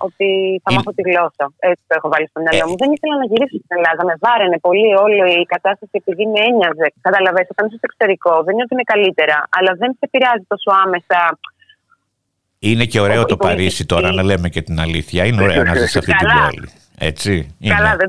ότι 0.08 0.28
θα 0.64 0.70
μάθω 0.74 0.92
τη 0.98 1.04
γλώσσα. 1.10 1.46
Έτσι 1.72 1.84
το 1.90 1.94
έχω 2.00 2.08
βάλει 2.14 2.28
στο 2.32 2.40
μυαλό 2.44 2.66
μου. 2.70 2.78
Ε. 2.78 2.82
Δεν 2.84 2.90
ήθελα 2.96 3.16
να 3.22 3.26
γυρίσω 3.32 3.58
στην 3.64 3.74
Ελλάδα. 3.78 4.02
Με 4.10 4.16
βάραινε 4.26 4.58
πολύ 4.68 4.90
όλη 5.04 5.18
η 5.44 5.48
κατάσταση 5.56 5.94
επειδή 6.02 6.24
με 6.34 6.40
ένοιαζε. 6.50 6.88
Καταλαβαίνετε, 7.08 7.52
όταν 7.56 7.64
είσαι 7.66 7.78
στο 7.82 7.88
εξωτερικό 7.90 8.34
δεν 8.46 8.54
είναι 8.56 8.66
ότι 8.68 8.76
είναι 8.78 8.90
καλύτερα, 8.94 9.38
αλλά 9.58 9.72
δεν 9.82 9.90
σε 9.98 10.04
επηρεάζει 10.10 10.46
τόσο 10.54 10.70
άμεσα. 10.84 11.20
Είναι 12.60 12.86
και 12.86 13.00
ωραίο 13.00 13.26
το 13.26 13.38
Παρίσι 13.38 13.86
τώρα, 13.86 14.12
να 14.12 14.24
λέμε 14.24 14.50
και 14.50 14.62
την 14.62 14.80
αλήθεια. 14.80 15.26
Είναι 15.26 15.42
ωραίο 15.42 15.64
να 15.64 15.76
ζεις 15.76 15.92
σε 15.92 16.00
αυτή 16.00 16.12
την 16.12 16.28
πόλη. 16.28 16.70
Έτσι. 16.98 17.56
Καλά, 17.68 17.96
δεν 17.96 18.08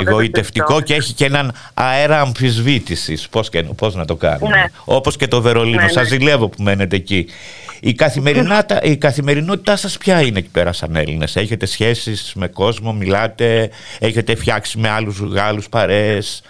Εγωιτευτικό 0.00 0.80
και 0.80 0.94
έχει 0.94 1.12
και 1.12 1.24
έναν 1.24 1.52
αέρα 1.74 2.20
αμφισβήτησης. 2.20 3.28
Πώς 3.28 3.50
πώς 3.76 3.94
να 3.94 4.04
το 4.04 4.16
κάνει. 4.16 4.48
Ναι. 4.48 4.64
Όπως 4.84 5.16
και 5.16 5.26
το 5.26 5.40
Βερολίνο. 5.40 5.82
Ναι, 5.82 5.88
Σας 5.88 6.10
ναι. 6.10 6.16
ζηλεύω 6.16 6.48
που 6.48 6.62
μένετε 6.62 6.96
εκεί. 6.96 7.26
Η, 7.80 7.96
η 8.82 8.96
καθημερινότητά 8.96 9.76
σας 9.76 9.98
ποια 9.98 10.20
είναι 10.20 10.38
εκεί 10.38 10.48
πέρα 10.48 10.72
σαν 10.72 10.96
Έλληνες; 10.96 11.36
Έχετε 11.36 11.66
σχέσεις 11.66 12.32
με 12.34 12.48
κόσμο, 12.48 12.92
μιλάτε, 12.92 13.70
έχετε 13.98 14.34
φτιάξει 14.34 14.78
με 14.78 14.88
άλλους 14.88 15.18
Γάλλου 15.18 15.62
παρέες; 15.70 16.42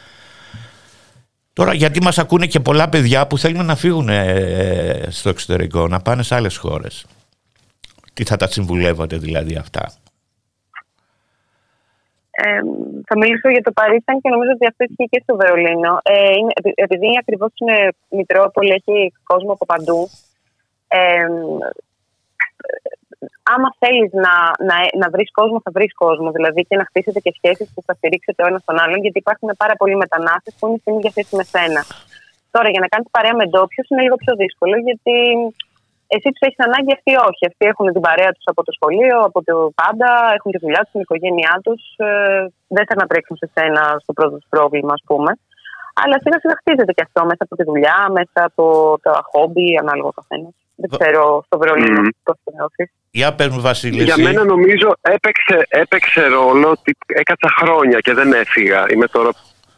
Τώρα 1.56 1.74
γιατί 1.74 2.02
μας 2.02 2.18
ακούνε 2.18 2.46
και 2.46 2.60
πολλά 2.60 2.88
παιδιά 2.88 3.26
που 3.26 3.38
θέλουν 3.38 3.64
να 3.64 3.76
φύγουν 3.76 4.08
ε, 4.08 5.06
στο 5.08 5.28
εξωτερικό, 5.28 5.88
να 5.88 6.00
πάνε 6.00 6.22
σε 6.22 6.34
άλλες 6.34 6.56
χώρες. 6.56 7.06
Τι 8.14 8.24
θα 8.24 8.36
τα 8.36 8.46
συμβουλεύατε 8.46 9.16
δηλαδή 9.16 9.56
αυτά; 9.56 9.92
Ε, 12.30 12.60
θα 13.06 13.18
μιλήσω 13.18 13.48
για 13.50 13.62
το 13.62 13.72
Παρίσι, 13.72 14.04
και 14.22 14.28
νομίζω 14.28 14.50
ότι 14.54 14.66
αυτό 14.66 14.84
ισχύει 14.84 15.08
και 15.10 15.20
στο 15.22 15.36
Βερολίνο. 15.36 16.00
Ε, 16.02 16.32
είναι, 16.38 16.52
επειδή 16.74 17.06
ακριβώς 17.20 17.50
είναι 17.60 17.88
Μητρόπολη, 18.08 18.70
έχει 18.70 19.12
κόσμο 19.22 19.52
από 19.52 19.66
παντού. 19.66 20.10
Ε, 20.88 21.26
άμα 23.54 23.68
θέλεις 23.80 24.12
να, 24.24 24.34
να, 24.68 24.76
να 25.02 25.06
βρεις 25.14 25.30
κόσμο, 25.38 25.58
θα 25.64 25.70
βρεις 25.76 25.92
κόσμο. 26.04 26.28
Δηλαδή 26.36 26.60
και 26.68 26.76
να 26.80 26.84
χτίσετε 26.88 27.20
και 27.24 27.32
σχέσεις 27.38 27.66
που 27.74 27.80
θα 27.86 27.92
στηρίξετε 27.94 28.40
ο 28.42 28.46
ένας 28.50 28.62
τον 28.64 28.76
άλλον, 28.82 28.98
γιατί 29.04 29.18
υπάρχουν 29.18 29.50
πάρα 29.62 29.74
πολλοί 29.80 29.96
μετανάστες 30.04 30.54
που 30.58 30.66
είναι 30.66 30.78
στην 30.82 30.92
ίδια 30.96 31.10
θέση 31.16 31.36
με 31.36 31.44
σένα. 31.52 31.82
Τώρα, 32.54 32.68
για 32.74 32.82
να 32.84 32.88
κάνεις 32.92 33.08
παρέα 33.16 33.34
με 33.40 33.44
ντόπιους 33.46 33.86
είναι 33.88 34.02
λίγο 34.06 34.16
πιο 34.22 34.32
δύσκολο, 34.42 34.76
γιατί 34.86 35.16
εσύ 36.14 36.28
τους 36.32 36.42
έχεις 36.46 36.60
ανάγκη, 36.68 36.92
αυτοί 36.98 37.12
όχι. 37.28 37.42
Αυτοί 37.50 37.64
έχουν 37.72 37.86
την 37.96 38.02
παρέα 38.08 38.30
τους 38.36 38.46
από 38.52 38.60
το 38.66 38.72
σχολείο, 38.76 39.16
από 39.28 39.38
το 39.48 39.54
πάντα, 39.80 40.08
έχουν 40.36 40.50
τη 40.54 40.58
δουλειά 40.64 40.80
τους, 40.82 40.92
την 40.96 41.04
οικογένειά 41.06 41.54
τους. 41.64 41.80
Ε, 41.96 42.40
δεν 42.76 42.84
θα 42.86 42.94
ανατρέξουν 42.98 43.36
σε 43.36 43.46
σένα 43.54 43.82
στο 44.02 44.12
πρώτο 44.18 44.34
τους 44.38 44.48
πρόβλημα, 44.54 44.92
ας 44.98 45.02
πούμε. 45.08 45.30
Αλλά 46.02 46.16
σιγά 46.22 46.38
σιγά 46.40 46.56
χτίζεται 46.60 46.92
και 46.96 47.04
αυτό 47.08 47.20
μέσα 47.30 47.42
από 47.46 47.54
τη 47.56 47.64
δουλειά, 47.70 47.98
μέσα 48.18 48.40
από 48.48 48.64
τα 49.02 49.14
χόμπι, 49.30 49.68
ανάλογα 49.82 50.08
ο 50.08 50.16
καθένας. 50.20 50.54
Δεν 50.80 50.88
ξέρω 50.94 51.42
στο 51.46 51.58
Βερολίνο 51.58 52.00
mm. 52.04 52.10
πώς 52.26 52.36
το 52.44 52.50
νιώθεις. 52.54 52.90
Για 53.20 53.34
πες 53.34 53.48
μου, 53.48 53.60
Βασίλη. 53.60 54.02
Για 54.02 54.18
μένα 54.18 54.44
νομίζω 54.44 54.88
έπαιξε, 55.00 55.56
έπαιξε 55.68 56.22
ρόλο 56.26 56.68
ότι 56.70 56.96
έκατσα 57.06 57.50
χρόνια 57.58 57.98
και 57.98 58.12
δεν 58.14 58.32
έφυγα. 58.32 58.80
Είμαι 58.92 59.06
τώρα 59.06 59.30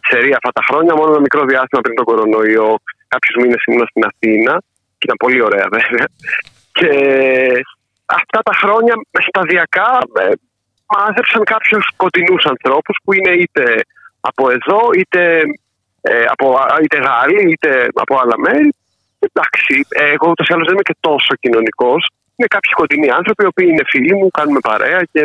σε 0.09 0.16
αυτά 0.38 0.51
τα 0.53 0.62
χρόνια, 0.68 0.94
μόνο 0.94 1.11
ένα 1.11 1.20
μικρό 1.20 1.42
διάστημα 1.44 1.81
πριν 1.81 1.94
τον 1.94 2.05
κορονοϊό. 2.05 2.70
Κάποιους 3.09 3.37
μήνες 3.40 3.61
ήμουν 3.66 3.87
στην 3.90 4.03
Αθήνα 4.11 4.55
και 4.98 5.05
ήταν 5.07 5.16
πολύ 5.24 5.40
ωραία 5.48 5.66
βέβαια. 5.77 6.07
Και 6.79 6.90
αυτά 8.07 8.38
τα 8.48 8.55
χρόνια 8.62 8.94
σταδιακά 9.29 9.90
ε, 10.22 10.24
μάζεψαν 10.92 11.42
κάποιους 11.44 11.85
κοντινούς 11.96 12.44
ανθρώπους 12.44 12.96
που 13.05 13.12
είναι 13.12 13.33
είτε 13.42 13.64
από 14.20 14.51
εδώ, 14.51 14.81
είτε, 14.98 15.42
ε, 16.01 16.24
από, 16.35 16.46
είτε 16.83 16.96
Γάλλοι, 17.07 17.51
είτε 17.53 17.70
από 17.94 18.18
άλλα 18.22 18.37
μέρη. 18.38 18.70
Εντάξει, 19.27 19.74
εγώ 20.14 20.27
ούτως 20.31 20.48
ή 20.48 20.53
άλλως 20.53 20.66
δεν 20.66 20.74
είμαι 20.74 20.88
και 20.90 20.96
τόσο 21.01 21.33
κοινωνικός. 21.40 22.03
Είναι 22.38 22.51
κάποιοι 22.57 22.72
κοντινοί 22.81 23.09
άνθρωποι, 23.18 23.42
οι 23.44 23.51
οποίοι 23.53 23.68
είναι 23.72 23.85
φίλοι 23.92 24.14
μου, 24.18 24.27
κάνουμε 24.38 24.61
παρέα 24.70 25.01
και 25.12 25.22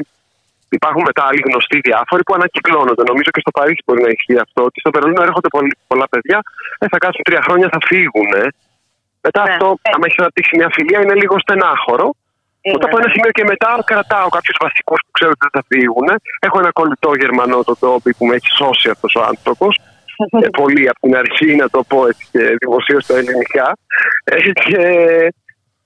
υπάρχουν 0.78 1.04
μετά 1.10 1.22
άλλοι 1.28 1.42
γνωστοί 1.48 1.78
διάφοροι 1.88 2.24
που 2.26 2.34
ανακυκλώνονται. 2.38 3.04
Νομίζω 3.12 3.30
και 3.36 3.42
στο 3.46 3.52
Παρίσι 3.58 3.82
μπορεί 3.86 4.02
να 4.08 4.12
ισχύει 4.16 4.40
αυτό. 4.46 4.60
Ότι 4.70 4.78
στο 4.84 4.90
Βερολίνο 4.94 5.22
έρχονται 5.28 5.50
πολλά 5.92 6.08
παιδιά, 6.14 6.40
ε, 6.82 6.86
θα 6.94 6.98
κάτσουν 7.04 7.24
τρία 7.28 7.42
χρόνια, 7.48 7.68
θα 7.76 7.82
φύγουν. 7.90 8.32
Μετά 9.26 9.42
ναι. 9.44 9.50
αυτό, 9.50 9.68
ε. 9.86 9.90
άμα 9.96 10.06
έχει 10.10 10.20
αναπτύξει 10.24 10.54
μια 10.60 10.70
φιλία, 10.76 11.00
είναι 11.04 11.16
λίγο 11.22 11.36
στενάχωρο. 11.46 12.08
Είναι. 12.62 12.76
Οπότε 12.76 12.86
από 12.88 12.98
ένα 13.02 13.10
σημείο 13.14 13.32
και 13.38 13.46
μετά 13.52 13.70
κρατάω 13.92 14.28
κάποιους 14.38 14.58
βασικούς 14.66 15.00
που 15.06 15.12
ξέρω 15.18 15.32
ότι 15.36 15.42
δεν 15.46 15.54
θα 15.58 15.64
φύγουν. 15.72 16.08
Έχω 16.46 16.58
ένα 16.64 16.72
κολλητό 16.80 17.12
Γερμανό, 17.22 17.60
το 17.70 17.76
Τόμπι, 17.84 18.12
που 18.18 18.26
με 18.28 18.34
έχει 18.40 18.50
σώσει 18.60 18.88
αυτός 18.96 19.12
ο 19.20 19.22
άνθρωπος. 19.32 19.72
ε, 20.46 20.50
πολύ 20.62 20.86
από 20.92 21.00
την 21.06 21.16
αρχή, 21.24 21.50
να 21.56 21.68
το 21.74 21.80
πω 21.90 22.00
έτσι 22.10 22.24
και 22.32 22.42
δημοσίως 22.62 23.04
στα 23.04 23.16
ελληνικά. 23.20 23.68
Ε, 24.24 24.36
και 24.66 24.82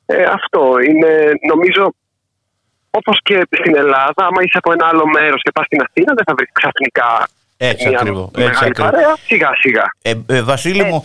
ε, 0.09 0.23
αυτό 0.23 0.61
είναι, 0.89 1.11
νομίζω, 1.51 1.93
όπως 2.89 3.19
και 3.23 3.47
στην 3.59 3.75
Ελλάδα, 3.75 4.21
άμα 4.27 4.41
είσαι 4.43 4.57
από 4.57 4.71
ένα 4.71 4.85
άλλο 4.87 5.05
μέρος 5.07 5.41
και 5.41 5.51
πας 5.51 5.65
στην 5.65 5.81
Αθήνα, 5.81 6.13
δεν 6.13 6.23
θα 6.27 6.33
βρεις 6.37 6.49
ξαφνικά 6.51 7.27
έτσι 7.57 7.87
μια 7.87 7.99
ακριβώς, 7.99 8.29
μεγάλη 8.35 8.71
παρέα. 8.71 9.15
Σιγά 9.25 9.51
σιγά. 9.61 9.83
Ε, 10.01 10.13
ε, 10.27 10.41
Βασίλη 10.41 10.83
μου, 10.83 11.01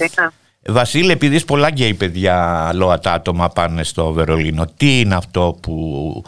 Βασίλη, 0.67 1.11
επειδή 1.11 1.45
πολλά 1.45 1.69
γκέι 1.69 1.95
παιδιά 1.95 2.71
ΛΟΑΤΑ 2.75 3.13
άτομα 3.13 3.49
πάνε 3.49 3.83
στο 3.83 4.13
Βερολίνο, 4.13 4.67
τι 4.77 5.01
είναι 5.01 5.15
αυτό 5.15 5.59
που 5.63 6.25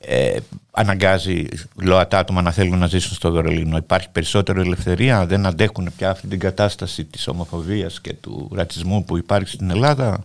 ε, 0.00 0.36
αναγκάζει 0.70 1.46
ΛΟΑΤΑ 1.82 2.18
άτομα 2.18 2.42
να 2.42 2.50
θέλουν 2.50 2.78
να 2.78 2.86
ζήσουν 2.86 3.16
στο 3.16 3.30
Βερολίνο; 3.30 3.76
Υπάρχει 3.76 4.10
περισσότερη 4.10 4.60
ελευθερία, 4.60 5.26
δεν 5.26 5.46
αντέχουν 5.46 5.90
πια 5.96 6.10
αυτή 6.10 6.26
την 6.26 6.38
κατάσταση 6.38 7.04
της 7.04 7.28
ομοφοβίας 7.28 8.00
και 8.00 8.12
του 8.12 8.50
ρατσισμού 8.54 9.04
που 9.04 9.16
υπάρχει 9.16 9.48
στην 9.48 9.70
Ελλάδα; 9.70 10.22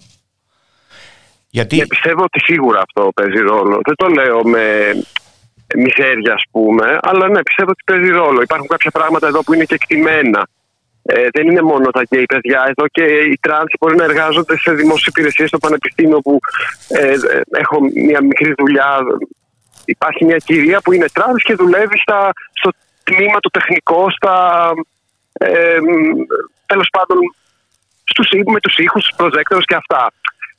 Γιατί... 1.50 1.78
Ναι, 1.78 1.88
πιστεύω 1.88 2.24
ότι 2.24 2.40
σίγουρα 2.40 2.80
αυτό 2.80 3.12
παίζει 3.16 3.40
ρόλο. 3.40 3.80
Δεν 3.86 3.96
το 3.96 4.08
λέω 4.08 4.44
με 4.44 4.66
μιζέρια, 5.76 6.34
ας 6.34 6.44
πούμε, 6.52 6.98
αλλά 7.02 7.30
ναι, 7.30 7.42
πιστεύω 7.44 7.70
ότι 7.70 7.84
παίζει 7.86 8.10
ρόλο. 8.10 8.42
Υπάρχουν 8.42 8.68
κάποια 8.68 8.92
πράγματα 8.92 9.28
εδώ 9.28 9.44
που 9.44 9.54
είναι 9.54 9.64
κεκτημένα 9.64 10.48
Ε, 11.04 11.28
δεν 11.32 11.48
είναι 11.48 11.62
μόνο 11.62 11.90
τα 11.90 12.02
γκέι 12.02 12.26
παιδιά. 12.26 12.66
Εδώ 12.68 12.88
και 12.88 13.04
οι 13.04 13.38
τρανς 13.42 13.74
μπορεί 13.80 13.96
να 13.96 14.04
εργάζονται 14.04 14.58
σε 14.58 14.72
δημόσιες 14.74 15.06
υπηρεσίες 15.06 15.48
στο 15.48 15.58
πανεπιστήμιο 15.58 16.20
που 16.20 16.40
ε, 16.88 17.16
έχω 17.52 17.78
μια 17.94 18.24
μικρή 18.24 18.54
δουλειά. 18.58 18.98
Υπάρχει 19.86 20.26
μια 20.26 20.38
κυρία 20.38 20.82
που 20.82 20.92
είναι 20.94 21.06
τρανς 21.14 21.44
και 21.44 21.56
δουλεύει 21.56 21.98
στα, 21.98 22.32
στο 22.54 22.70
τμήμα 23.04 23.40
το 23.40 23.50
τεχνικό, 23.50 24.10
στα, 24.10 24.36
ε, 25.34 25.80
τέλος 26.66 26.90
πάντων 26.92 27.18
στους, 28.04 28.30
με 28.46 28.60
τους 28.60 28.78
ήχους, 28.78 29.06
του 29.06 29.16
προτζέκτορου 29.16 29.62
και 29.62 29.76
αυτά. 29.76 30.12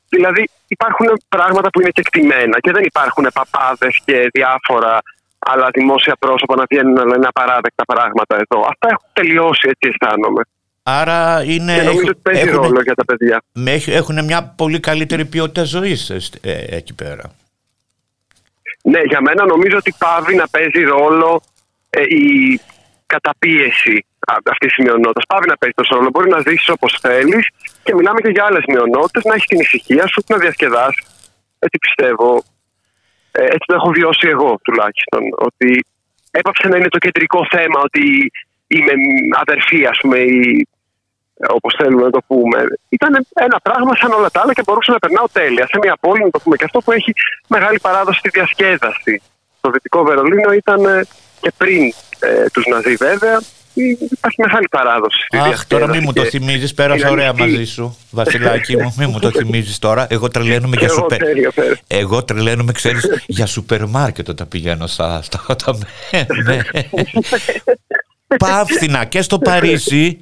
Δηλαδή 0.09 0.49
υπάρχουν 0.75 1.07
πράγματα 1.29 1.69
που 1.71 1.81
είναι 1.81 1.91
κεκτημένα 1.91 2.57
και 2.61 2.73
δεν 2.73 2.85
υπάρχουν 2.85 3.27
παπάδες 3.39 4.01
και 4.05 4.17
διάφορα 4.33 5.03
άλλα 5.39 5.69
δημόσια 5.73 6.17
πρόσωπα 6.19 6.55
να 6.57 6.65
βγαίνουν 6.71 6.93
να 6.93 7.05
λένε 7.05 7.27
απαράδεκτα 7.27 7.85
πράγματα 7.85 8.35
εδώ. 8.43 8.61
Αυτά 8.73 8.87
έχουν 8.91 9.09
τελειώσει, 9.13 9.65
έτσι 9.73 9.89
αισθάνομαι. 9.91 10.43
Άρα 10.83 11.43
είναι. 11.45 11.75
Και 11.75 11.83
νομίζω 11.83 12.11
ότι 12.15 12.21
παίζει 12.23 12.49
έχουν, 12.49 12.63
ρόλο 12.63 12.81
για 12.83 12.95
τα 12.95 13.05
παιδιά. 13.05 13.43
Έχουν 13.87 14.25
μια 14.25 14.55
πολύ 14.57 14.81
καλύτερη 14.81 15.25
ποιότητα 15.25 15.65
ζωής 15.65 16.11
ε, 16.43 16.77
εκεί 16.77 16.95
πέρα. 16.95 17.25
Ναι, 18.83 19.01
για 19.09 19.21
μένα 19.21 19.47
νομίζω 19.47 19.77
ότι 19.77 19.95
πάβει 19.99 20.35
να 20.35 20.49
παίζει 20.49 20.83
ρόλο 20.83 21.43
ε, 21.91 22.03
η 22.03 22.61
καταπίεση 23.17 23.97
αυτής 24.53 24.71
της 24.73 24.85
μειονότητας. 24.85 25.25
Πάβει 25.33 25.47
να 25.53 25.57
παίζει 25.61 25.77
τόσο 25.81 25.93
ρόλο. 25.97 26.11
Μπορεί 26.13 26.29
να 26.37 26.41
ζήσει 26.47 26.71
όπως 26.77 26.93
θέλεις 27.05 27.45
και 27.85 27.95
μιλάμε 27.99 28.21
και 28.25 28.33
για 28.37 28.45
άλλες 28.49 28.65
μειονότητες, 28.73 29.25
να 29.29 29.35
έχεις 29.35 29.49
την 29.53 29.61
ησυχία 29.61 30.07
σου, 30.13 30.21
να 30.33 30.37
διασκεδάσει. 30.45 31.03
Έτσι 31.65 31.79
πιστεύω. 31.85 32.31
Ε, 33.33 33.45
έτσι 33.55 33.67
το 33.71 33.75
έχω 33.79 33.91
βιώσει 33.99 34.27
εγώ 34.35 34.51
τουλάχιστον. 34.67 35.23
Ότι 35.49 35.71
έπαψε 36.31 36.69
να 36.69 36.77
είναι 36.77 36.89
το 36.89 36.99
κεντρικό 36.99 37.41
θέμα 37.55 37.79
ότι 37.89 38.05
είμαι 38.67 38.93
αδερφή, 39.43 39.81
ας 39.93 39.99
πούμε, 40.01 40.19
ή 40.19 40.69
όπως 41.49 41.75
θέλουμε 41.79 42.03
να 42.03 42.11
το 42.11 42.21
πούμε. 42.27 42.59
Ήταν 42.89 43.27
ένα 43.35 43.59
πράγμα 43.63 43.93
σαν 43.97 44.13
όλα 44.13 44.31
τα 44.31 44.41
άλλα 44.41 44.53
και 44.53 44.63
μπορούσα 44.67 44.93
να 44.93 44.99
περνάω 44.99 45.27
τέλεια. 45.33 45.67
Σε 45.67 45.79
μια 45.83 45.97
πόλη, 46.01 46.23
να 46.23 46.31
το 46.31 46.41
πούμε 46.43 46.57
και 46.57 46.65
αυτό, 46.65 46.79
που 46.81 46.93
έχει 46.93 47.13
μεγάλη 47.49 47.79
παράδοση 47.81 48.19
στη 48.19 48.29
διασκέδαση. 48.29 49.23
Το 49.61 49.71
Δυτικό 49.71 50.03
Βερολίνο 50.03 50.53
ήταν 50.53 50.85
ε, 50.85 51.07
και 51.41 51.53
πριν 51.57 51.83
ε, 52.19 52.47
τους 52.53 52.67
Ναζί, 52.67 52.95
βέβαια, 52.95 53.41
υπάρχει 54.11 54.41
μεγάλη 54.41 54.69
παράδοση. 54.69 55.27
Αχ, 55.31 55.67
τώρα 55.67 55.89
μην 55.89 56.01
μου 56.05 56.13
το 56.13 56.25
θυμίζεις. 56.25 56.75
Πέρασα 56.75 57.11
ωραία 57.11 57.33
μαζί 57.33 57.65
σου, 57.65 57.97
Βασιλάκη 58.11 58.77
μου. 58.77 58.95
Μην 58.97 59.11
μου 59.11 59.19
το 59.19 59.31
θυμίζεις 59.31 59.79
τώρα. 59.79 60.07
Εγώ 60.11 60.29
τρελαίνομαι 60.29 60.77
για 60.79 60.89
σούπερ. 60.89 61.19
Εγώ 61.87 62.25
τρελαίνομαι, 62.25 62.73
ξέρεις, 62.73 63.23
για 63.27 63.47
σούπερ 63.47 63.87
μάρκετ 63.87 64.29
όταν 64.29 64.49
πηγαίνω 64.49 64.87
στα. 64.87 65.23
στα... 65.23 65.79
ναι. 66.45 66.59
Πάφθηνα 68.39 69.05
και 69.05 69.23
στο 69.23 69.39
Παρίσι 69.39 70.19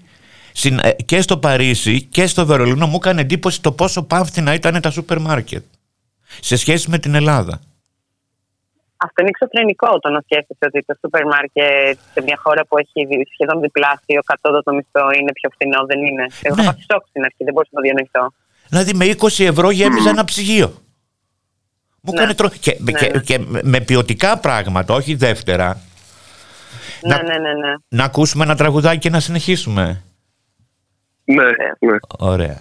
ε, 0.62 0.90
και 1.04 1.20
στο 1.20 1.38
Παρίσι 1.38 2.02
και 2.02 2.26
στο 2.26 2.46
Βερολίνο 2.46 2.87
μου 2.87 2.96
έκανε 2.96 3.20
εντύπωση 3.20 3.62
το 3.62 3.72
πόσο 3.72 4.02
πάφθηνα 4.02 4.54
ήταν 4.54 4.81
τα 4.81 4.90
σούπερ 4.90 5.18
μάρκετ 5.18 5.62
σε 6.40 6.57
σχέση 6.57 6.90
με 6.90 6.98
την 6.98 7.14
Ελλάδα. 7.14 7.61
Αυτό 9.04 9.18
είναι 9.20 9.32
εξωφρενικό 9.34 9.98
το 9.98 10.08
να 10.14 10.20
σκέφτεσαι 10.26 10.64
ότι 10.70 10.80
το 10.88 10.94
σούπερ 11.00 11.24
μάρκετ 11.32 11.96
σε 12.14 12.20
μια 12.26 12.38
χώρα 12.44 12.62
που 12.66 12.74
έχει 12.82 13.00
σχεδόν 13.34 13.61
διπλάσιο 13.61 14.20
κατώτατο 14.30 14.70
μισθό 14.76 15.04
είναι 15.18 15.32
πιο 15.38 15.48
φθηνό, 15.54 15.80
δεν 15.90 16.00
είναι; 16.08 16.24
Εγώ 16.42 16.54
ναι. 16.54 16.62
θα 16.62 16.70
πάω 16.70 16.80
σοκ 16.90 17.02
στην 17.08 17.22
αρχή, 17.28 17.42
δεν 17.46 17.52
μπορούσα 17.54 17.72
να 17.74 17.80
το 17.80 17.87
διανοηθώ. 17.88 18.24
Δηλαδή 18.70 18.90
με 19.00 19.04
20 19.20 19.44
ευρώ 19.52 19.70
γέμιζα 19.70 20.11
ένα 20.11 20.24
ψυγείο. 20.24 20.70
Μου 22.00 22.12
ναι. 22.12 22.34
τρο... 22.34 22.48
και, 22.48 22.76
ναι, 22.80 22.92
και, 22.92 23.11
ναι. 23.14 23.20
και, 23.20 23.38
με 23.62 23.80
ποιοτικά 23.80 24.38
πράγματα, 24.38 24.94
όχι 24.94 25.14
δεύτερα. 25.14 25.80
Ναι, 27.02 27.14
να, 27.14 27.22
ναι, 27.22 27.38
ναι, 27.38 27.52
ναι. 27.52 27.74
Να 27.88 28.04
ακούσουμε 28.04 28.44
ένα 28.44 28.56
τραγουδάκι 28.56 28.98
και 28.98 29.11
να 29.11 29.20
συνεχίσουμε. 29.20 30.02
Ναι, 31.24 31.44
ναι. 31.44 31.96
Ωραία. 32.18 32.61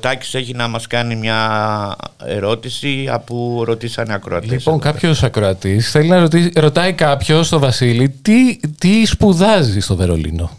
Τάκης 0.00 0.34
έχει 0.34 0.54
να 0.54 0.68
μας 0.68 0.86
κάνει 0.86 1.16
μια 1.16 1.96
ερώτηση 2.24 3.08
από 3.10 3.62
ρωτήσανε 3.64 4.14
ακροατές. 4.14 4.50
Λοιπόν, 4.50 4.80
κάποιος 4.80 5.22
ακροατής 5.22 5.90
θέλει 5.90 6.08
να 6.08 6.20
ρωτήσει, 6.20 6.52
ρωτάει 6.56 6.92
κάποιος 6.92 7.46
στο 7.46 7.58
Βασίλη 7.58 8.08
τι, 8.08 8.56
τι 8.78 9.04
σπουδάζει 9.04 9.80
στο 9.80 9.96
Βερολίνο; 9.96 10.50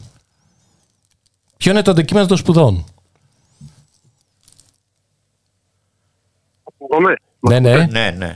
Ποιο 1.58 1.72
είναι 1.72 1.82
το 1.82 1.92
αντικείμενο 1.92 2.26
των 2.26 2.38
σπουδών; 2.38 2.86
Ακούγομαι. 6.64 7.16
Ναι, 7.40 7.60
ναι. 7.60 7.86
Ναι, 7.86 8.16
ναι. 8.18 8.34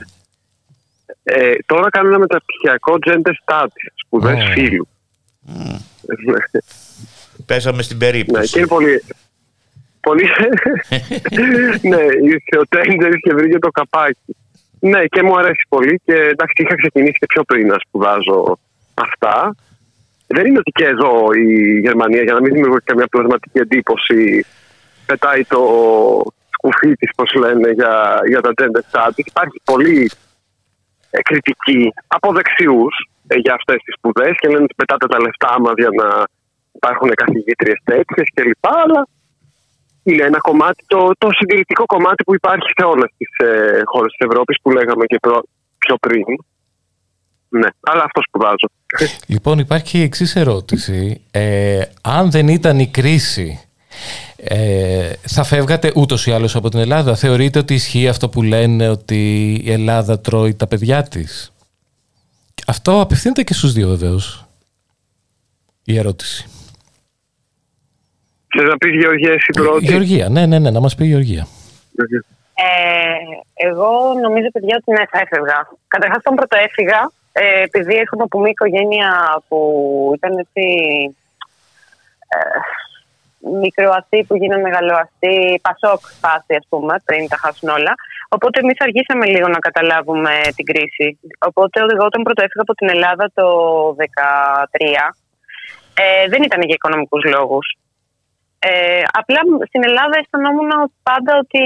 Ε, 1.22 1.52
τώρα 1.66 1.90
κάνω 1.90 2.08
ένα 2.08 2.18
μεταπτυχιακό 2.18 2.94
gender 3.06 3.32
studies, 3.44 3.92
σπουδές 4.06 4.44
Ω. 4.44 4.52
φίλου. 4.52 4.88
Πέσαμε 7.46 7.82
στην 7.82 7.96
ναι, 7.96 8.04
και 8.04 8.10
περίπτωση. 8.10 8.58
είναι 8.58 8.66
πολύ. 8.66 9.02
Πολύ... 10.06 10.26
ναι, 11.90 12.02
ήρθε 12.32 12.54
ο 12.62 12.64
Τέντζερ 12.68 13.14
και 13.24 13.34
βρήκε 13.34 13.58
το 13.58 13.70
καπάκι. 13.70 14.32
Ναι, 14.80 15.00
και 15.04 15.22
μου 15.22 15.38
αρέσει 15.38 15.64
πολύ 15.68 16.00
και 16.04 16.14
εντάξει, 16.14 16.62
είχα 16.62 16.76
ξεκινήσει 16.82 17.18
και 17.20 17.26
πιο 17.32 17.42
πριν 17.44 17.66
να 17.66 17.76
σπουδάζω 17.84 18.58
αυτά. 18.94 19.54
Δεν 20.26 20.46
είναι 20.46 20.58
ότι 20.58 20.70
και 20.70 20.86
εδώ 20.94 21.12
η 21.32 21.78
Γερμανία, 21.86 22.22
για 22.22 22.34
να 22.34 22.40
μην 22.40 22.52
δημιουργώ 22.52 22.78
και 22.78 22.90
καμιά 22.90 23.06
πλασματική 23.06 23.58
εντύπωση, 23.58 24.46
πετάει 25.06 25.44
το 25.44 25.62
σκουφί 26.54 26.92
της, 26.96 27.10
πώς 27.16 27.34
λένε, 27.34 27.70
για, 27.70 28.20
για 28.28 28.40
τα 28.40 28.50
gender 28.58 28.84
studies. 28.90 29.26
Υπάρχει 29.34 29.58
πολύ 29.64 30.10
ε, 31.10 31.22
κριτική 31.22 31.92
από 32.06 32.32
δεξιούς 32.32 32.94
για 33.44 33.54
αυτές 33.54 33.78
τις 33.84 33.94
σπουδές 33.98 34.34
και 34.40 34.48
λένε 34.48 34.62
ότι 34.62 34.74
πετάτε 34.76 35.06
τα 35.06 35.20
λεφτά 35.20 35.60
μα 35.60 35.72
για 35.76 35.90
να 36.00 36.08
υπάρχουν 36.72 37.10
καθηγήτριες 37.22 37.78
τέτοιες 37.84 38.26
κλπ. 38.34 38.66
Αλλά 38.82 39.06
είναι 40.06 40.24
ένα 40.24 40.38
κομμάτι, 40.38 40.84
το, 40.86 41.10
το 41.18 41.28
συντηρητικό 41.38 41.84
κομμάτι 41.86 42.24
που 42.24 42.34
υπάρχει 42.34 42.68
σε 42.76 42.84
όλες 42.86 43.10
τις 43.16 43.28
ε, 43.48 43.80
χώρες 43.84 44.14
της 44.16 44.26
Ευρώπης 44.28 44.56
που 44.62 44.70
λέγαμε 44.70 45.04
και 45.06 45.18
προ- 45.20 45.48
πιο 45.78 45.96
πριν. 45.96 46.24
Ναι, 47.48 47.68
αλλά 47.80 48.02
αυτός 48.02 48.24
σπουδάζω. 48.28 48.68
Λοιπόν, 49.26 49.58
υπάρχει 49.58 49.98
η 49.98 50.02
εξής 50.02 50.36
ερώτηση. 50.36 51.20
Ε, 51.30 51.82
αν 52.00 52.30
δεν 52.30 52.48
ήταν 52.48 52.78
η 52.78 52.88
κρίση, 52.88 53.60
ε, 54.36 55.12
θα 55.26 55.42
φεύγατε 55.44 55.92
ούτως 55.94 56.26
ή 56.26 56.32
άλλως 56.32 56.56
από 56.56 56.68
την 56.68 56.78
Ελλάδα; 56.78 57.14
Θεωρείτε 57.14 57.58
ότι 57.58 57.74
ισχύει 57.74 58.08
αυτό 58.08 58.28
που 58.28 58.42
λένε 58.42 58.88
ότι 58.88 59.52
η 59.64 59.72
Ελλάδα 59.72 60.20
τρώει 60.20 60.54
τα 60.54 60.66
παιδιά 60.66 61.02
της; 61.02 61.52
Αυτό 62.66 63.00
απευθύνεται 63.00 63.42
και 63.42 63.54
στους 63.54 63.72
δύο 63.72 63.88
βεβαίως. 63.88 64.46
Η 65.84 65.98
ερώτηση. 65.98 66.48
Θες 68.56 68.68
να 68.68 68.76
πεις 68.76 68.94
Γεωργία, 69.00 69.32
εσύ 69.32 69.50
πρώτη; 69.52 69.84
Γεωργία, 69.84 70.28
ναι, 70.28 70.46
ναι, 70.46 70.58
ναι, 70.58 70.70
να 70.70 70.80
μας 70.80 70.94
πει 70.94 71.04
η 71.04 71.08
Γεωργία. 71.08 71.46
Ε, 72.54 73.66
εγώ 73.68 73.90
νομίζω, 74.22 74.48
παιδιά, 74.52 74.76
ότι 74.80 74.90
ναι, 74.90 75.04
θα 75.10 75.18
έφευγα. 75.24 75.58
Καταρχάς, 75.88 76.18
όταν 76.18 76.34
πρώτο 76.34 76.56
έφυγα, 76.66 77.10
ε, 77.32 77.62
επειδή 77.62 77.94
έρχομαι 77.94 78.22
από 78.22 78.38
μια 78.40 78.50
οικογένεια 78.50 79.10
που 79.48 79.58
ήταν 80.16 80.38
έτσι. 80.38 80.64
Ε, 82.28 82.58
μικροαστή 83.60 84.24
που 84.26 84.36
γίνανε 84.36 84.62
μεγαλοαστή, 84.62 85.60
πασόκ 85.66 86.00
φάση, 86.22 86.54
ας 86.60 86.66
πούμε, 86.68 86.94
πριν 87.04 87.28
τα 87.28 87.36
χάσουν 87.36 87.68
όλα. 87.68 87.94
Οπότε 88.28 88.60
εμείς 88.60 88.80
αργήσαμε 88.80 89.26
λίγο 89.26 89.48
να 89.48 89.58
καταλάβουμε 89.58 90.32
την 90.56 90.64
κρίση. 90.64 91.18
Οπότε 91.38 91.80
εγώ 91.80 92.04
όταν 92.04 92.22
πρώτο 92.22 92.42
έφυγα 92.42 92.64
από 92.66 92.74
την 92.74 92.88
Ελλάδα 92.88 93.30
το 93.34 93.46
2013, 93.98 95.14
ε, 95.94 96.28
δεν 96.28 96.42
ήταν 96.42 96.60
για 96.62 96.74
οικονομικούς 96.74 97.24
λόγους. 97.24 97.66
Ε, 98.58 99.02
απλά 99.20 99.40
στην 99.70 99.82
Ελλάδα 99.88 100.14
αισθανόμουν 100.20 100.70
πάντα 101.08 101.32
ότι 101.42 101.62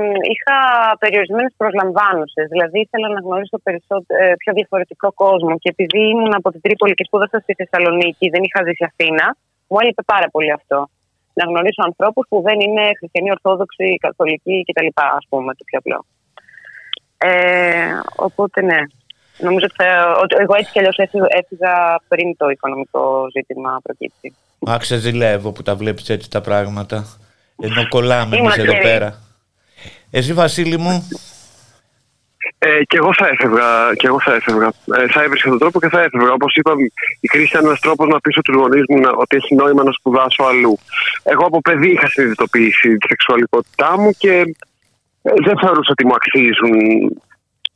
μ, 0.00 0.02
είχα 0.32 0.56
περιορισμένες 1.02 1.52
προσλαμβάνουσες. 1.56 2.46
Δηλαδή 2.52 2.78
ήθελα 2.80 3.08
να 3.08 3.20
γνωρίσω 3.20 3.58
περισσότερο, 3.66 4.18
ε, 4.24 4.34
πιο 4.42 4.52
διαφορετικό 4.58 5.08
κόσμο. 5.12 5.52
Και 5.62 5.72
επειδή 5.74 6.00
ήμουν 6.14 6.34
από 6.34 6.48
την 6.50 6.60
Τρίπολη 6.60 6.94
και 6.94 7.04
σπούδασα 7.08 7.38
στη 7.44 7.52
Θεσσαλονίκη, 7.60 8.26
δεν 8.34 8.42
είχα 8.42 8.60
ζήσει 8.66 8.84
Αθήνα, 8.90 9.26
μου 9.68 9.78
έλειπε 9.82 10.02
πάρα 10.14 10.28
πολύ 10.34 10.52
αυτό. 10.52 10.78
Να 11.38 11.44
γνωρίσω 11.50 11.82
ανθρώπους 11.90 12.24
που 12.28 12.42
δεν 12.46 12.60
είναι 12.60 12.84
χριστιανοί, 12.98 13.30
ορθόδοξοι, 13.30 13.96
καθολικοί 14.06 14.56
κτλ. 14.66 14.90
Α 15.18 15.22
πούμε, 15.28 15.50
το 15.58 15.64
πιο 15.68 15.78
απλό. 15.82 15.98
Ε, 17.18 17.92
οπότε 18.16 18.62
ναι. 18.62 18.80
Νομίζω 19.42 19.66
ότι, 19.70 19.74
θα- 19.84 20.16
ότι 20.22 20.36
εγώ 20.38 20.54
έτσι 20.54 20.70
κι 20.72 20.78
αλλιώς 20.78 20.96
έφυγα 21.28 22.00
πριν 22.08 22.36
το 22.36 22.48
οικονομικό 22.48 23.26
ζήτημα 23.36 23.80
προκύψει. 23.82 24.34
Μα 24.58 24.76
ξεζηλεύω 24.78 25.52
που 25.52 25.62
τα 25.62 25.74
βλέπεις 25.76 26.08
έτσι 26.08 26.30
τα 26.30 26.40
πράγματα. 26.40 27.04
Ενώ 27.62 27.88
κολλάμε 27.88 28.36
Ήμουν 28.36 28.50
εμείς 28.50 28.56
εδώ 28.62 28.72
τυχερή. 28.72 28.88
πέρα. 28.88 29.18
Εσύ 30.10 30.32
Βασίλη 30.32 30.76
μου, 30.78 31.08
Ε, 32.58 32.84
και 32.84 32.96
εγώ 32.96 33.14
θα 33.14 33.26
έφευγα. 33.32 33.68
Και 33.96 34.06
εγώ 34.06 34.20
θα, 34.20 34.34
έφευγα. 34.34 34.66
Ε, 34.98 35.06
θα 35.08 35.22
έβρισκα 35.22 35.48
τον 35.48 35.58
τρόπο 35.58 35.80
και 35.80 35.88
θα 35.88 36.00
έφευγα. 36.00 36.32
Όπως 36.32 36.54
είπα, 36.54 36.72
η 37.20 37.26
κρίση 37.28 37.50
ήταν 37.52 37.64
ένας 37.64 37.80
τρόπος 37.80 38.08
να 38.08 38.20
πείσω 38.20 38.40
τους 38.40 38.54
γονείς 38.56 38.82
μου 38.88 38.98
να- 39.00 39.10
ότι 39.22 39.36
έχει 39.36 39.54
νόημα 39.54 39.82
να 39.82 39.92
σπουδάσω 39.92 40.42
αλλού. 40.42 40.78
Εγώ 41.22 41.44
από 41.46 41.60
παιδί 41.60 41.90
είχα 41.92 42.08
συνειδητοποιήσει 42.08 42.88
τη 42.96 43.06
σεξουαλικότητά 43.08 43.98
μου 43.98 44.10
και 44.18 44.32
ε, 45.22 45.30
δεν 45.46 45.58
θεωρούσα 45.62 45.90
ότι 45.90 46.06
μου 46.06 46.14
αξίζουν 46.14 46.72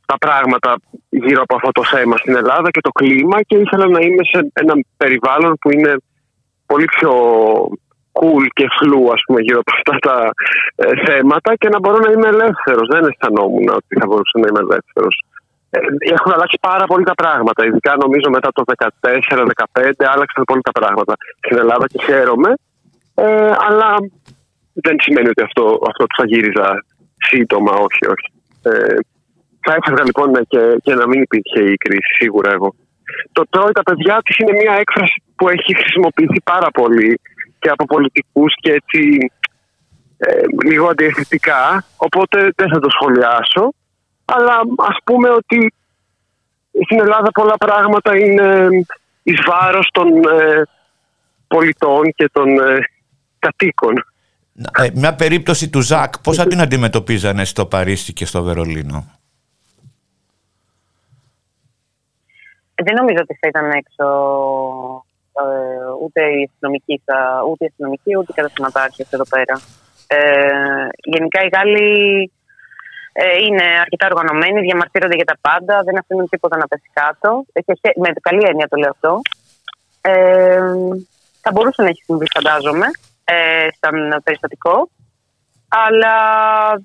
τα 0.05 0.17
πράγματα 0.17 0.75
γύρω 1.09 1.41
από 1.41 1.55
αυτό 1.55 1.71
το 1.71 1.83
θέμα 1.83 2.15
στην 2.17 2.35
Ελλάδα 2.35 2.69
και 2.71 2.81
το 2.81 2.91
κλίμα 2.91 3.41
και 3.41 3.57
ήθελα 3.57 3.87
να 3.87 3.99
είμαι 4.05 4.23
σε 4.31 4.51
ένα 4.53 4.73
περιβάλλον 4.97 5.53
που 5.61 5.71
είναι 5.71 5.93
πολύ 6.65 6.85
πιο 6.85 7.13
cool 8.19 8.45
και 8.53 8.65
φλού 8.77 9.03
ας 9.15 9.21
πούμε 9.25 9.39
γύρω 9.41 9.59
από 9.63 9.71
αυτά 9.77 9.93
τα 10.07 10.17
ε, 10.75 10.85
θέματα 11.05 11.55
και 11.55 11.69
να 11.69 11.79
μπορώ 11.79 11.97
να 12.05 12.11
είμαι 12.11 12.27
ελεύθερος. 12.27 12.87
Δεν 12.93 13.03
αισθανόμουν 13.09 13.67
ότι 13.79 13.91
θα 13.99 14.05
μπορούσα 14.07 14.35
να 14.41 14.47
είμαι 14.49 14.63
ελεύθερος. 14.67 15.15
Ε, 15.69 15.79
έχουν 16.15 16.31
αλλάξει 16.35 16.57
πάρα 16.61 16.85
πολύ 16.85 17.05
τα 17.11 17.13
πράγματα. 17.13 17.65
Ειδικά 17.65 17.91
νομίζω 18.03 18.27
μετά 18.29 18.49
το 18.53 18.61
2014-2015 19.01 19.91
άλλαξαν 20.13 20.43
πολύ 20.49 20.61
τα 20.61 20.71
πράγματα 20.79 21.13
στην 21.45 21.57
Ελλάδα 21.57 21.85
και 21.87 22.03
χαίρομαι. 22.07 22.51
Ε, 23.15 23.53
αλλά 23.67 23.89
δεν 24.73 24.95
σημαίνει 24.99 25.29
ότι 25.29 25.41
αυτό, 25.41 25.63
αυτό 25.89 26.03
που 26.05 26.15
θα 26.19 26.25
γύριζα 26.25 26.67
σύντομα, 27.29 27.71
όχι, 27.71 28.03
όχι. 28.13 28.27
Ε, 28.69 28.97
θα 29.65 29.71
έφευγα 29.77 30.03
λοιπόν 30.03 30.27
ναι, 30.31 30.41
και, 30.51 30.61
και 30.83 30.93
να 30.93 31.07
μην 31.07 31.21
υπήρχε 31.21 31.61
η 31.73 31.75
κρίση, 31.83 32.11
σίγουρα 32.19 32.51
εγώ. 32.51 32.75
Το 33.31 33.43
τρώει 33.49 33.71
τα 33.71 33.83
παιδιά 33.83 34.21
της 34.25 34.37
είναι 34.37 34.51
μια 34.61 34.73
έκφραση 34.83 35.23
που 35.35 35.49
έχει 35.49 35.75
χρησιμοποιηθεί 35.75 36.41
πάρα 36.41 36.69
πολύ 36.71 37.19
και 37.59 37.69
από 37.69 37.85
πολιτικούς 37.85 38.53
και 38.61 38.71
έτσι 38.71 39.31
ε, 40.17 40.41
λίγο 40.65 40.87
αντιεθνικά, 40.87 41.85
οπότε 41.97 42.37
δεν 42.55 42.69
θα 42.73 42.79
το 42.79 42.89
σχολιάσω. 42.89 43.73
Αλλά 44.25 44.55
ας 44.77 44.97
πούμε 45.03 45.29
ότι 45.29 45.73
στην 46.85 46.99
Ελλάδα 46.99 47.31
πολλά 47.31 47.57
πράγματα 47.57 48.17
είναι 48.17 48.69
εις 49.23 49.39
βάρος 49.47 49.89
των 49.91 50.07
ε, 50.07 50.61
πολιτών 51.47 52.13
και 52.15 52.29
των 52.31 52.59
ε, 52.59 52.77
κατοίκων. 53.39 54.05
ε, 54.77 54.87
μια 54.93 55.15
περίπτωση 55.15 55.69
του 55.69 55.81
Ζακ, 55.81 56.19
πώς 56.19 56.37
θα 56.37 56.47
την 56.47 56.61
αντιμετωπίζανε 56.61 57.45
στο 57.45 57.65
Παρίσι 57.65 58.13
και 58.13 58.25
στο 58.25 58.43
Βερολίνο; 58.43 59.05
Δεν 62.83 62.95
νομίζω 62.95 63.17
ότι 63.21 63.37
θα 63.41 63.47
ήταν 63.47 63.69
έξω 63.71 64.05
ε, 65.41 65.45
ούτε 66.03 66.21
οι 66.21 66.49
αστυνομικοί, 66.51 67.01
θα- 67.05 67.43
ούτε 67.49 67.63
οι 67.63 67.67
αστυνομικοί, 67.67 68.17
ούτε 68.17 68.31
οι 68.31 68.33
καταστηματάρχες 68.35 69.11
εδώ 69.11 69.23
πέρα. 69.29 69.55
Ε, 70.07 70.87
γενικά 71.03 71.43
οι 71.43 71.49
Γάλλοι 71.53 72.31
ε, 73.13 73.37
είναι 73.45 73.63
αρκετά 73.79 74.07
οργανωμένοι, 74.11 74.59
διαμαρτύρονται 74.61 75.15
για 75.15 75.25
τα 75.25 75.37
πάντα, 75.41 75.81
δεν 75.83 75.97
αφήνουν 75.97 76.29
τίποτα 76.29 76.57
να 76.57 76.67
πέσει 76.67 76.89
κάτω. 76.93 77.45
Ε, 77.53 77.61
Και 77.61 77.73
χε- 77.81 77.97
με 77.97 78.09
καλή 78.21 78.43
έννοια 78.49 78.67
το 78.67 78.77
λέω 78.77 78.89
αυτό. 78.89 79.21
Ε, 80.01 80.59
θα 81.41 81.51
μπορούσε 81.51 81.81
να 81.81 81.87
έχει 81.87 82.03
συμβεί, 82.03 82.25
φαντάζομαι, 82.33 82.85
ε, 83.23 83.67
σαν 83.79 84.21
περιστατικό, 84.23 84.89
αλλά 85.67 86.15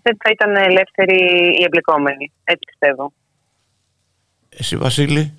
δεν 0.03 0.17
θα 0.25 0.31
ήταν 0.31 0.57
ελεύθεροι 0.57 1.19
οι 1.59 1.63
εμπλεκόμενοι. 1.65 2.33
Έτσι 2.45 2.65
πιστεύω. 2.71 3.13
Εσύ 4.49 4.77
Βασίλη. 4.77 5.35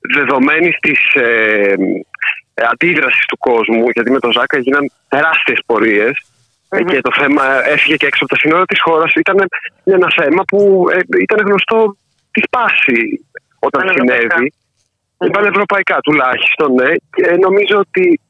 Δεδομένης 0.00 0.76
της 0.80 1.14
ε, 1.14 1.74
αντίδρασης 2.72 3.26
του 3.26 3.38
κόσμου, 3.38 3.88
γιατί 3.92 4.10
με 4.10 4.18
τον 4.18 4.32
Ζάκα 4.32 4.56
έγιναν 4.56 4.90
τεράστιες 5.08 5.58
και 6.86 7.00
το 7.00 7.12
θέμα 7.20 7.68
έφυγε 7.68 7.96
και 7.96 8.06
έξω 8.06 8.24
από 8.24 8.34
τα 8.34 8.40
σύνορα 8.40 8.64
της 8.64 8.80
χώρας, 8.82 9.12
ήταν 9.12 9.36
ένα 9.84 10.08
θέμα 10.20 10.42
που 10.50 10.84
ε, 10.92 10.98
ήταν 11.20 11.46
γνωστό 11.46 11.96
τη 12.30 12.40
πάση 12.50 13.26
όταν 13.58 13.80
Πανευρωπαϊκά. 13.80 14.36
συνέβη. 14.36 14.52
Πανευρωπαϊκά 15.32 15.96
τουλάχιστον, 16.00 16.72
ναι. 16.72 16.92
Και 17.14 17.36
νομίζω 17.46 17.76
ότι 17.76 18.20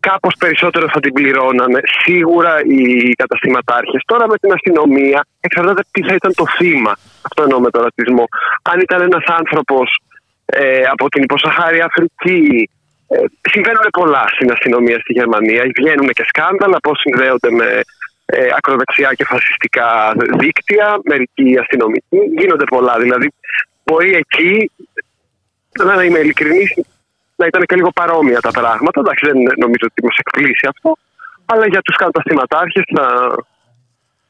κάπως 0.00 0.34
περισσότερο 0.38 0.88
θα 0.92 1.00
την 1.00 1.12
πληρώνανε. 1.12 1.80
Σίγουρα 2.04 2.54
οι 2.64 3.12
καταστηματάρχες. 3.12 4.02
Τώρα 4.06 4.26
με 4.28 4.36
την 4.36 4.52
αστυνομία 4.52 5.26
εξαρτάται 5.40 5.82
τι 5.90 6.02
θα 6.02 6.14
ήταν 6.14 6.32
το 6.34 6.44
θύμα. 6.56 6.92
Αυτό 7.22 7.42
εννοώ 7.42 7.60
με 7.60 7.70
τον 7.70 7.82
ρατσισμό. 7.82 8.24
Αν 8.62 8.80
ήταν 8.80 9.00
ένας 9.00 9.24
άνθρωπος 9.26 9.98
ε, 10.52 10.82
από 10.92 11.08
την 11.08 11.22
υποσαχάρια 11.22 11.84
Αφρική. 11.84 12.70
Ε, 13.08 13.16
συμβαίνουν 13.50 13.86
πολλά 13.90 14.24
στην 14.34 14.52
αστυνομία 14.52 14.98
στη 15.00 15.12
Γερμανία. 15.12 15.62
Βγαίνουν 15.76 16.08
και 16.08 16.24
σκάνδαλα, 16.28 16.78
πώς 16.80 16.98
συνδέονται 17.00 17.50
με 17.50 17.80
ε, 18.26 18.46
ακροδεξιά 18.56 19.12
και 19.14 19.24
φασιστικά 19.24 20.12
δίκτυα, 20.38 21.00
μερικοί 21.04 21.58
αστυνομικοί. 21.58 22.20
Γίνονται 22.38 22.64
πολλά. 22.64 22.94
Δηλαδή, 22.98 23.32
μπορεί 23.84 24.14
εκεί, 24.14 24.70
να 25.84 26.02
είμαι 26.02 26.18
ειλικρινής, 26.18 26.74
να 27.36 27.46
ήταν 27.46 27.62
και 27.64 27.74
λίγο 27.74 27.90
παρόμοια 27.90 28.40
τα 28.40 28.50
πράγματα. 28.50 29.00
Εντάξει, 29.00 29.26
δεν 29.26 29.36
νομίζω 29.36 29.86
ότι 29.90 30.04
μας 30.04 30.16
εκπλήσει 30.18 30.66
αυτό. 30.68 30.96
Αλλά 31.46 31.66
για 31.66 31.80
τους 31.80 31.96
καταστηματάρχες 31.96 32.84
θα, 32.96 33.06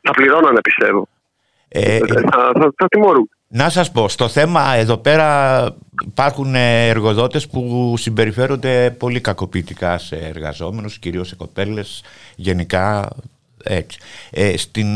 θα 0.02 0.10
πληρώνανε, 0.10 0.60
πιστεύω. 0.60 1.08
Ε, 1.68 1.96
ε, 1.96 1.98
θα, 1.98 2.52
θα, 2.58 2.72
θα 2.76 2.88
τιμωρούν. 2.88 3.30
Να 3.50 3.70
σας 3.70 3.90
πω, 3.90 4.08
στο 4.08 4.28
θέμα 4.28 4.74
εδώ 4.74 4.96
πέρα 4.96 5.76
υπάρχουν 6.06 6.54
εργοδότες 6.54 7.46
που 7.48 7.94
συμπεριφέρονται 7.98 8.90
πολύ 8.90 9.20
κακοποιητικά 9.20 9.98
σε 9.98 10.16
εργαζόμενους, 10.16 10.98
κυρίως 10.98 11.28
σε 11.28 11.36
κοπέλες, 11.36 12.02
γενικά 12.36 13.08
έτσι. 13.62 13.98
Ε, 14.30 14.56
στην 14.56 14.88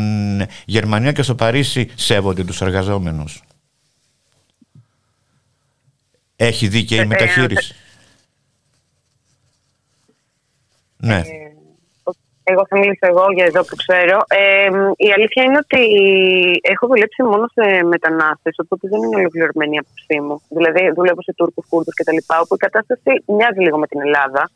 Γερμανία 0.65 1.13
και 1.13 1.23
στο 1.23 1.35
Παρίσι 1.35 1.91
σέβονται 1.95 2.45
τους 2.45 2.61
εργαζόμενους. 2.61 3.43
Έχει 6.37 6.69
δίκαιη 6.69 6.99
ε, 6.99 7.05
μεταχείριση. 7.05 7.75
ναι. 10.97 11.23
Εγώ 12.45 12.63
θα 12.69 12.79
μιλήσω 12.79 13.07
εγώ 13.13 13.25
για 13.37 13.45
εδώ 13.45 13.61
που 13.69 13.77
ξέρω. 13.83 14.17
Ε, 14.29 14.69
η 14.97 15.13
αλήθεια 15.17 15.43
είναι 15.43 15.59
ότι 15.65 15.83
έχω 16.63 16.87
δουλέψει 16.87 17.23
μόνο 17.23 17.47
σε 17.57 17.85
μετανάστες, 17.85 18.55
οπότε 18.63 18.89
δεν 18.93 19.03
είναι 19.03 19.17
ολοκληρωμένη 19.17 19.75
η 19.75 19.83
άποψή 19.83 20.17
μου. 20.27 20.37
Δηλαδή, 20.59 20.93
δουλεύω 20.97 21.23
σε 21.23 21.33
Τούρκους, 21.37 21.67
Κούρδους 21.69 21.95
κτλ. 21.95 22.21
Όπου 22.43 22.55
η 22.55 22.65
κατάσταση 22.67 23.11
μοιάζει 23.27 23.61
λίγο 23.61 23.79
με 23.79 23.87
την 23.87 24.01
Ελλάδα. 24.01 24.51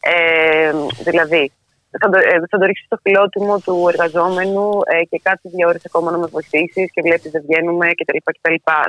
Ε, 0.00 0.72
δηλαδή, 1.08 1.52
θα 2.00 2.08
το, 2.10 2.18
ε, 2.18 2.36
θα 2.50 2.58
το 2.58 2.64
ρίξει 2.66 2.84
στο 2.84 2.98
φιλότιμο 3.02 3.58
του 3.58 3.86
εργαζόμενου 3.92 4.68
ε, 4.84 5.04
και 5.10 5.20
κάτσε 5.22 5.48
δύο 5.54 5.68
ώρες 5.68 5.82
ακόμα 5.86 6.10
να 6.10 6.18
με 6.18 6.26
βοηθήσεις 6.26 6.86
και 6.92 7.00
βλέπεις 7.06 7.30
δεν 7.30 7.42
βγαίνουμε 7.46 7.86
κτλ. 7.98 8.20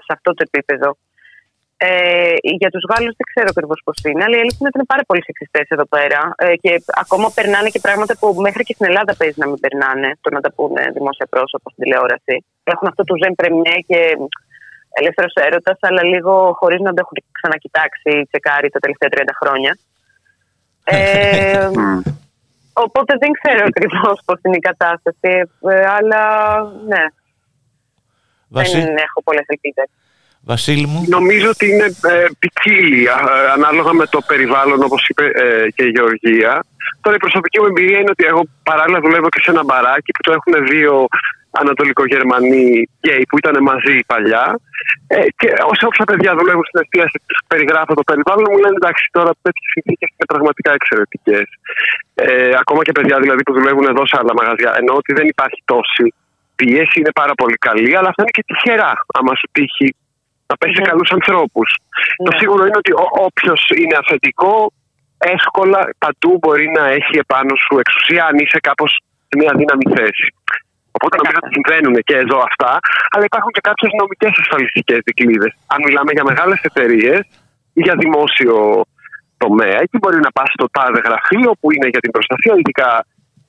Σε 0.05 0.11
αυτό 0.17 0.33
το 0.33 0.43
επίπεδο. 0.49 0.97
Ε, 1.77 2.33
για 2.61 2.69
τους 2.73 2.83
Γάλλους 2.89 3.15
δεν 3.19 3.27
ξέρω 3.31 3.47
ακριβώς 3.53 3.79
πώς 3.85 3.97
είναι, 4.07 4.23
αλλά 4.25 4.35
η 4.39 4.41
αλήθεια 4.43 4.61
είναι 4.61 4.71
ότι 4.71 4.79
είναι 4.79 4.91
πάρα 4.93 5.03
πολλοί 5.07 5.23
σεξιστές 5.27 5.67
εδώ 5.75 5.85
πέρα. 5.95 6.19
Ε, 6.45 6.55
και 6.63 6.71
ακόμα 7.03 7.27
περνάνε 7.37 7.69
και 7.73 7.81
πράγματα 7.87 8.13
που 8.19 8.27
μέχρι 8.47 8.63
και 8.67 8.73
στην 8.77 8.85
Ελλάδα 8.89 9.11
παίζει 9.19 9.39
να 9.43 9.47
μην 9.49 9.59
περνάνε, 9.63 10.09
το 10.23 10.29
να 10.35 10.41
τα 10.45 10.51
πούνε 10.55 10.83
δημόσια 10.97 11.27
πρόσωπα 11.33 11.67
στην 11.71 11.83
τηλεόραση. 11.83 12.35
Έχουν 12.73 12.87
αυτό 12.91 13.03
το 13.03 13.13
ζεν 13.21 13.33
πρεμιέ 13.39 13.77
και 13.89 13.99
ελεύθερος 14.99 15.33
έρωτας, 15.47 15.77
αλλά 15.87 16.03
λίγο 16.13 16.33
χωρίς 16.59 16.79
να 16.85 16.91
το 16.93 16.99
έχουν 17.03 17.17
ξανακοιτάξει 17.37 18.11
τσεκάρει 18.29 18.69
τα 18.69 18.79
τελευταία 18.83 19.09
30 19.15 19.21
χρόνια. 19.39 19.71
Ε, 20.83 21.69
οπότε 22.85 23.11
δεν 23.21 23.31
ξέρω 23.37 23.63
ακριβώς 23.71 24.17
πώς 24.25 24.39
είναι 24.43 24.59
η 24.61 24.67
κατάσταση, 24.69 25.33
ε, 25.73 25.85
αλλά 25.97 26.23
ναι. 26.91 27.05
Δεν 28.47 28.97
έχω 29.07 29.19
πολλές 29.23 29.45
ελπίδες. 29.47 29.89
Βασίλη 30.45 30.87
μου. 30.91 31.05
Νομίζω 31.17 31.49
ότι 31.49 31.65
είναι 31.71 31.87
ε, 32.13 32.25
ποικίλια 32.39 33.15
ε, 33.33 33.51
ανάλογα 33.57 33.93
με 33.93 34.05
το 34.13 34.19
περιβάλλον 34.29 34.83
όπως 34.83 35.01
είπε 35.09 35.23
ε, 35.43 35.69
και 35.75 35.83
η 35.89 35.91
Γεωργία. 35.95 36.51
Τώρα 37.01 37.15
η 37.19 37.23
προσωπική 37.25 37.59
μου 37.59 37.69
εμπειρία 37.71 37.99
είναι 37.99 38.13
ότι 38.15 38.25
εγώ 38.31 38.41
παράλληλα 38.63 38.99
δουλεύω 39.05 39.29
και 39.29 39.41
σε 39.43 39.51
ένα 39.51 39.63
μπαράκι 39.63 40.11
που 40.15 40.23
το 40.25 40.31
έχουν 40.37 40.53
δύο 40.71 41.07
Ανατολικογερμανοί 41.63 42.67
γκέι 42.99 43.23
που 43.29 43.37
ήταν 43.41 43.55
μαζί 43.69 43.95
παλιά. 44.11 44.45
Ε, 45.07 45.27
και 45.39 45.47
όσο 45.71 45.83
όποια 45.89 46.05
παιδιά 46.09 46.31
δουλεύουν 46.39 46.65
στην 46.69 46.79
εστίαση 46.83 47.17
τους 47.27 47.39
περιγράφω 47.51 47.93
το 47.99 48.03
περιβάλλον 48.09 48.47
μου 48.51 48.59
λένε 48.63 48.77
εντάξει 48.81 49.03
τώρα 49.17 49.31
τέτοιες 49.45 49.69
συνθήκες 49.73 50.09
είναι 50.13 50.27
πραγματικά 50.33 50.71
εξαιρετικές. 50.77 51.47
Ε, 52.25 52.53
ακόμα 52.61 52.81
και 52.85 52.93
παιδιά 52.97 53.17
δηλαδή 53.23 53.41
που 53.45 53.53
δουλεύουν 53.57 53.85
εδώ 53.91 54.03
σε 54.09 54.15
άλλα 54.19 54.33
μαγαζιά. 54.39 54.71
Ενώ 54.81 54.93
ότι 55.01 55.11
δεν 55.17 55.27
υπάρχει 55.33 55.59
τόση 55.73 56.07
πίεση, 56.59 56.95
είναι 56.99 57.13
πάρα 57.21 57.33
πολύ 57.41 57.57
καλή, 57.67 57.91
αλλά 57.97 58.09
αυτά 58.11 58.21
είναι 58.23 58.35
και 58.37 58.45
τυχερά. 58.49 58.93
Άμα 59.17 59.33
σου 59.39 59.47
τύχει 59.55 59.87
να 60.49 60.55
πέσει 60.59 60.75
σε 60.77 60.81
ναι. 60.81 60.89
καλούς 60.89 61.09
ανθρώπους. 61.17 61.69
Το 62.25 62.31
ναι. 62.31 62.37
σίγουρο 62.39 62.61
είναι 62.67 62.81
ότι 62.83 62.93
όποιος 63.27 63.61
είναι 63.81 63.95
αφεντικό, 64.03 64.55
εύκολα 65.37 65.79
παντού 66.03 66.31
μπορεί 66.41 66.67
να 66.77 66.83
έχει 66.97 67.13
επάνω 67.25 67.53
σου 67.63 67.73
εξουσία 67.83 68.21
αν 68.29 68.35
είσαι 68.41 68.59
κάπως 68.67 68.91
σε 69.27 69.33
μια 69.39 69.51
δύναμη 69.59 69.85
θέση. 69.95 70.27
Οπότε 70.95 71.15
νομίζω 71.19 71.39
ότι 71.43 71.53
συμβαίνουν 71.57 71.95
και 72.07 72.17
εδώ 72.23 72.37
αυτά, 72.49 72.71
αλλά 73.11 73.23
υπάρχουν 73.29 73.51
και 73.55 73.63
κάποιες 73.69 73.91
νομικές 74.01 74.33
ασφαλιστικές 74.41 74.99
δικλείδες. 75.07 75.51
Αν 75.73 75.79
μιλάμε 75.85 76.11
για 76.15 76.25
μεγάλες 76.29 76.59
εταιρείες 76.69 77.21
ή 77.77 77.81
για 77.87 77.95
δημόσιο 78.03 78.55
τομέα, 79.43 79.77
εκεί 79.83 79.97
μπορεί 80.01 80.19
να 80.27 80.31
πας 80.37 80.49
στο 80.57 80.65
τάδε 80.75 80.99
γραφείο 81.07 81.49
που 81.59 81.67
είναι 81.73 81.87
για 81.93 82.03
την 82.03 82.11
προστασία, 82.15 82.53
ειδικά 82.61 82.89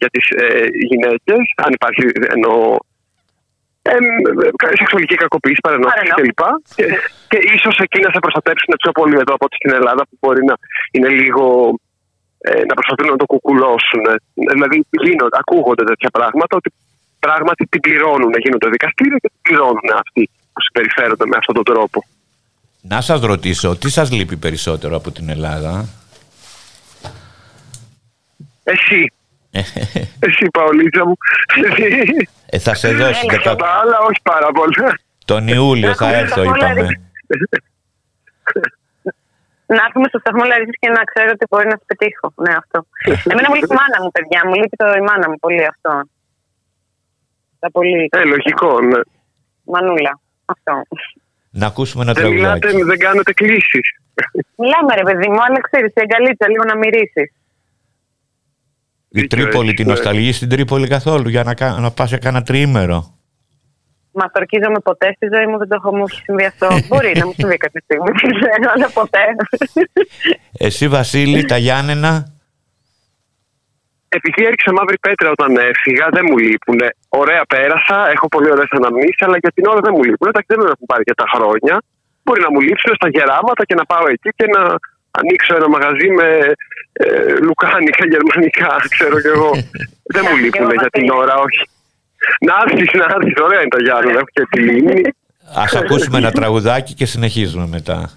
για 0.01 0.11
τις 0.14 0.26
ε, 0.44 0.66
γυναίκες, 0.90 1.42
αν 1.64 1.70
υπάρχει 1.78 2.03
εννοώ 2.36 2.59
ε, 2.72 2.76
σεξουαλική 4.80 5.16
κακοποίηση, 5.22 5.61
παρενόχληση 5.66 6.12
κλπ. 6.18 6.43
Και, 6.78 6.87
και 7.30 7.39
ίσως 7.55 7.74
εκεί 7.84 7.99
να 8.07 8.11
σε 8.14 8.18
προστατεύσουν 8.24 8.72
πιο 8.82 8.93
πολύ 8.99 9.16
εδώ 9.22 9.32
από 9.37 9.45
ότι 9.49 9.57
στην 9.61 9.72
Ελλάδα 9.78 10.03
που 10.09 10.16
μπορεί 10.20 10.43
να 10.51 10.55
είναι 10.95 11.09
λίγο 11.20 11.45
ε, 12.49 12.62
να 12.68 12.74
προσπαθούν 12.78 13.07
να 13.14 13.18
το 13.22 13.26
κουκουλώσουν. 13.32 14.03
Δηλαδή 14.55 14.76
γίνονται, 15.05 15.37
ακούγονται 15.43 15.84
τέτοια 15.84 16.11
πράγματα 16.16 16.53
ότι 16.61 16.70
πράγματι 17.18 17.62
την 17.72 17.80
πληρώνουν, 17.80 18.32
γίνονται 18.45 18.68
δικαστήρια 18.76 19.18
και 19.22 19.30
την 19.34 19.43
πληρώνουν 19.43 19.89
αυτοί 20.03 20.22
που 20.53 20.61
συμπεριφέρονται 20.66 21.26
με 21.26 21.37
αυτόν 21.41 21.55
τον 21.55 21.64
τρόπο. 21.64 21.99
Να 22.80 23.01
σας 23.01 23.20
ρωτήσω, 23.20 23.76
τι 23.76 23.91
σας 23.91 24.12
λείπει 24.12 24.37
περισσότερο 24.37 24.97
από 24.97 25.11
την 25.11 25.28
Ελλάδα; 25.28 25.89
Εσύ. 28.64 29.12
Εσύ 30.26 30.44
Παολίτσα 30.52 31.07
μου. 31.07 31.16
Ε, 32.46 32.59
θα 32.59 32.74
σε 32.74 32.92
δώσω. 32.92 33.26
και 33.26 33.38
τα 33.38 33.50
άλλα, 33.80 33.98
όχι 34.09 34.20
πάρα 34.22 34.48
πολλά. 34.52 34.98
Τον 35.24 35.48
Ιούλιο 35.48 35.94
θα 35.94 36.16
έρθω, 36.16 36.42
είπαμε. 36.42 36.88
Να 39.66 39.82
έρθουμε 39.86 40.09
στο 40.09 40.18
σταθμό 40.18 40.44
Λαρίση 40.44 40.76
και 40.82 40.88
να 40.88 41.02
ξέρω 41.11 41.30
ότι 41.32 41.46
μπορεί 41.50 41.66
να 41.72 41.76
σε 41.80 41.84
πετύχω. 41.86 42.32
Ναι, 42.44 42.52
αυτό. 42.62 42.78
Εμένα 43.30 43.48
μου 43.48 43.54
λείπει 43.54 43.74
η 43.74 43.78
μάνα 43.80 43.98
μου, 44.02 44.11
παιδιά. 44.16 44.40
Μου 44.46 44.54
λείπει 44.61 44.76
το 44.76 44.86
η 45.00 45.04
μάνα 45.09 45.26
μου 45.30 45.38
πολύ 45.44 45.64
αυτό. 45.72 45.92
Τα 47.59 47.70
πολύ. 47.70 48.09
Ε, 48.11 48.24
λογικό, 48.24 48.80
ναι. 48.80 49.00
Μανούλα. 49.72 50.12
Αυτό. 50.44 50.72
Να 51.50 51.66
ακούσουμε 51.66 52.02
ένα 52.04 52.14
τραγουδάκι. 52.14 52.66
Δεν 52.66 52.74
μιλάτε, 52.74 52.90
δεν 52.90 52.98
κάνετε 52.98 53.32
κλήσεις. 53.32 53.86
Μιλάμε, 54.57 54.94
ρε 54.94 55.02
παιδί 55.02 55.28
μου, 55.32 55.40
αλλά 55.46 55.61
ξέρεις, 55.68 55.90
η 55.94 56.00
αγκαλίτσα 56.04 56.48
λίγο 56.48 56.64
να 56.64 56.76
μυρίσει. 56.76 57.24
Η 59.17 59.27
Τρίπολη, 59.27 59.75
την 59.75 59.87
νοσταλγεί 59.89 60.33
στην 60.33 60.49
Τρίπολη 60.49 60.89
καθόλου 60.89 61.29
για 61.29 61.43
να, 61.43 61.81
να 61.81 61.91
πας 61.91 62.09
σε 62.09 62.19
κάνα 62.19 62.43
τριήμερο. 62.43 62.99
Μα 64.19 64.27
τορκίζομαι 64.31 64.81
ποτέ 64.89 65.12
στη 65.17 65.27
ζωή 65.35 65.47
μου, 65.47 65.59
δεν 65.59 65.69
το 65.69 65.75
έχω 65.81 65.97
μου 65.97 66.09
συμβεί 66.09 66.45
αυτό. 66.45 66.67
Μπορεί 66.89 67.12
να 67.21 67.27
μου 67.27 67.35
συμβεί 67.41 67.57
κάποια 67.57 67.81
στιγμή, 67.85 68.11
δεν 68.21 68.31
ξέρω, 68.39 68.73
αλλά 68.75 68.89
ποτέ. 69.01 69.25
Εσύ, 70.67 70.89
Βασίλη, 70.89 71.45
τα 71.45 71.57
Γιάννενα; 71.57 72.12
Επειδή 74.09 74.41
έριξα 74.49 74.73
μαύρη 74.73 74.99
πέτρα 75.07 75.29
όταν 75.37 75.51
έφυγα, 75.71 76.07
δεν 76.17 76.25
μου 76.29 76.37
λείπουν. 76.45 76.79
Ωραία 77.23 77.43
πέρασα, 77.53 77.97
έχω 78.14 78.27
πολύ 78.35 78.49
ωραίες 78.55 78.71
αναμνήσεις, 78.79 79.23
αλλά 79.27 79.37
για 79.43 79.53
την 79.57 79.64
ώρα 79.73 79.81
δεν 79.87 79.93
μου 79.97 80.03
λείπουν. 80.09 80.29
Εντάξει, 80.29 80.49
δεν 80.53 80.59
με 80.61 80.67
έχουν 80.75 80.87
πάρει 80.91 81.03
για 81.09 81.19
τα 81.21 81.27
χρόνια. 81.35 81.75
Μπορεί 82.25 82.41
να 82.47 82.51
μου 82.53 82.61
λείψουν 82.67 82.93
στα 83.01 83.09
γεράματα 83.14 83.62
και 83.69 83.77
να 83.81 83.85
πάω 83.91 84.07
εκεί 84.14 84.31
και 84.39 84.47
να 84.55 84.62
ανοίξω 85.21 85.53
ένα 85.59 85.69
μαγαζί 85.75 86.09
με 86.19 86.29
ε, 86.99 87.07
λουκάνικα, 87.47 88.05
γερμανικά, 88.12 88.72
ξέρω 88.88 89.20
κι 89.20 89.32
εγώ. 89.36 89.51
Δεν 90.14 90.22
μου 90.28 90.36
λείπουν 90.36 90.70
για 90.82 90.90
την 90.90 91.11
ώρα, 91.11 91.34
όχι. 91.47 91.62
Να 92.47 92.55
έρθεις, 92.64 92.90
να 93.01 93.07
έρθεις, 93.16 93.34
ωραία 93.47 93.61
είναι 93.61 93.68
τα 93.68 93.80
Γιάννη, 93.82 94.11
έχω 94.11 94.30
και 94.32 94.47
τη 94.51 94.61
λίμνη. 94.61 95.03
Ας 95.55 95.74
ακούσουμε 95.80 96.18
ένα 96.18 96.30
τραγουδάκι 96.30 96.94
και 96.94 97.07
συνεχίζουμε 97.07 97.66
μετά. 97.66 98.11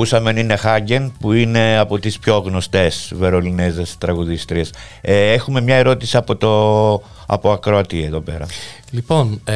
Ακούσαμε 0.00 0.40
είναι 0.40 0.56
Χάγκεν 0.56 1.12
που 1.20 1.32
είναι 1.32 1.78
από 1.78 1.98
τις 1.98 2.18
πιο 2.18 2.38
γνωστές 2.38 3.12
βερολινέζες 3.14 3.98
τραγουδίστριες. 3.98 4.72
Ε, 5.00 5.32
έχουμε 5.32 5.60
μια 5.60 5.76
ερώτηση 5.76 6.16
από, 6.16 6.36
το, 6.36 6.92
από 7.26 7.52
ακροατή 7.52 8.02
εδώ 8.02 8.20
πέρα. 8.20 8.46
Λοιπόν, 8.90 9.40
ε, 9.44 9.54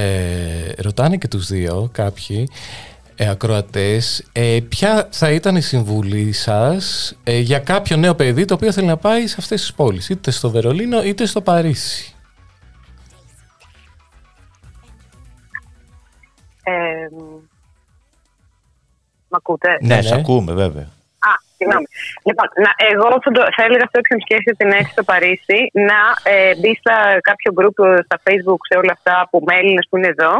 ρωτάνε 0.78 1.16
και 1.16 1.28
τους 1.28 1.46
δύο 1.46 1.88
κάποιοι 1.92 2.48
ε, 3.16 3.28
ακροατές 3.28 4.24
ε, 4.32 4.58
ποια 4.68 5.08
θα 5.10 5.30
ήταν 5.30 5.56
η 5.56 5.60
συμβουλή 5.60 6.32
σας 6.32 7.14
ε, 7.24 7.38
για 7.38 7.58
κάποιο 7.58 7.96
νέο 7.96 8.14
παιδί 8.14 8.44
το 8.44 8.54
οποίο 8.54 8.72
θέλει 8.72 8.86
να 8.86 8.96
πάει 8.96 9.26
σε 9.26 9.36
αυτές 9.38 9.60
τις 9.60 9.72
πόλεις 9.72 10.08
είτε 10.08 10.30
στο 10.30 10.50
Βερολίνο 10.50 11.04
είτε 11.04 11.26
στο 11.26 11.40
Παρίσι; 11.40 12.13
Μ' 19.34 19.40
ακούτε; 19.40 19.70
Ναι, 19.90 19.98
ναι. 20.00 20.14
ακούμε 20.20 20.52
βέβαια. 20.62 20.86
Α, 21.30 21.32
συγγνώμη. 21.56 21.86
Λοιπόν, 22.28 22.46
να, 22.64 22.70
εγώ 22.92 23.06
θα, 23.24 23.30
το, 23.36 23.42
θα 23.56 23.62
έλεγα 23.66 23.86
σε 23.90 23.96
όποιον 24.00 24.18
σκέφτεται 24.24 24.56
την 24.60 24.70
έρθει 24.78 24.92
στο 24.96 25.04
Παρίσι 25.10 25.60
να 25.90 26.00
ε, 26.32 26.52
μπει 26.58 26.72
στα 26.82 26.96
κάποιο 27.28 27.50
group 27.58 27.76
ε, 27.86 27.90
στα 28.06 28.16
facebook 28.24 28.62
σε 28.70 28.74
όλα 28.80 28.92
αυτά 28.98 29.14
που 29.30 29.36
με 29.46 29.52
Έλληνες 29.60 29.84
που 29.88 29.96
είναι 29.96 30.12
εδώ 30.16 30.32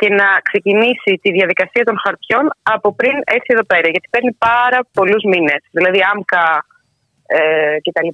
και 0.00 0.08
να 0.20 0.28
ξεκινήσει 0.48 1.10
τη 1.22 1.30
διαδικασία 1.38 1.84
των 1.88 1.96
χαρτιών 2.04 2.44
από 2.74 2.88
πριν 2.98 3.14
έρθει 3.36 3.50
εδώ 3.56 3.66
πέρα. 3.72 3.88
Γιατί 3.94 4.06
παίρνει 4.14 4.32
πάρα 4.50 4.80
πολλούς 4.96 5.22
μήνες. 5.32 5.60
Δηλαδή 5.76 6.00
άμκα 6.12 6.44
ε, 7.36 7.40
κτλ. 7.84 8.10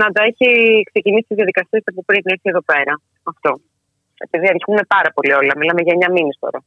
Να 0.00 0.06
τα 0.14 0.22
έχει 0.28 0.48
ξεκινήσει 0.90 1.26
τη 1.30 1.34
διαδικασία 1.40 1.80
από 1.92 2.02
πριν 2.08 2.20
έρθει 2.32 2.48
εδώ 2.52 2.62
πέρα. 2.72 2.94
Αυτό. 3.32 3.50
Επειδή 4.26 4.46
αριθμούν 4.48 4.80
πάρα 4.94 5.10
πολύ 5.14 5.32
όλα. 5.40 5.52
Μιλάμε 5.60 5.82
για 5.86 5.94
9 6.08 6.12
μήνες 6.16 6.36
τώρα. 6.44 6.58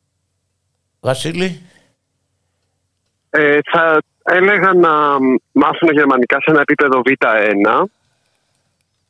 Βασίλη. 1.09 1.49
Ε, 3.37 3.59
θα 3.71 4.01
έλεγα 4.23 4.73
να 4.73 4.91
μάθουν 5.51 5.89
γερμανικά 5.91 6.37
σε 6.39 6.51
ένα 6.51 6.61
επίπεδο 6.61 7.01
Β1 7.05 7.83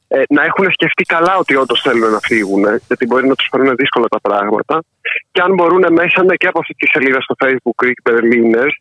ε, 0.07 0.21
να 0.29 0.43
έχουν 0.43 0.71
σκεφτεί 0.71 1.03
καλά 1.03 1.37
ότι 1.37 1.55
όντως 1.55 1.81
θέλουν 1.81 2.11
να 2.11 2.19
φύγουν, 2.19 2.63
γιατί 2.87 3.05
μπορεί 3.05 3.27
να 3.27 3.35
τους 3.35 3.47
φέρουν 3.51 3.75
δύσκολα 3.75 4.07
τα 4.07 4.19
πράγματα. 4.19 4.83
Και 5.31 5.41
αν 5.41 5.53
μπορούν 5.53 5.93
μέσα 5.93 6.23
ναι, 6.23 6.35
και 6.35 6.47
από 6.47 6.59
αυτή 6.59 6.73
τη 6.73 6.87
σελίδα 6.87 7.21
στο 7.21 7.35
Facebook 7.43 7.85
Greek 7.85 7.99
Berliners 8.09 8.75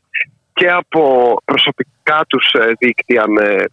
και 0.52 0.70
από 0.70 1.36
προσωπικά 1.44 2.24
τους 2.28 2.52
ε, 2.52 2.72
δίκτυα 2.78 3.24
με, 3.28 3.64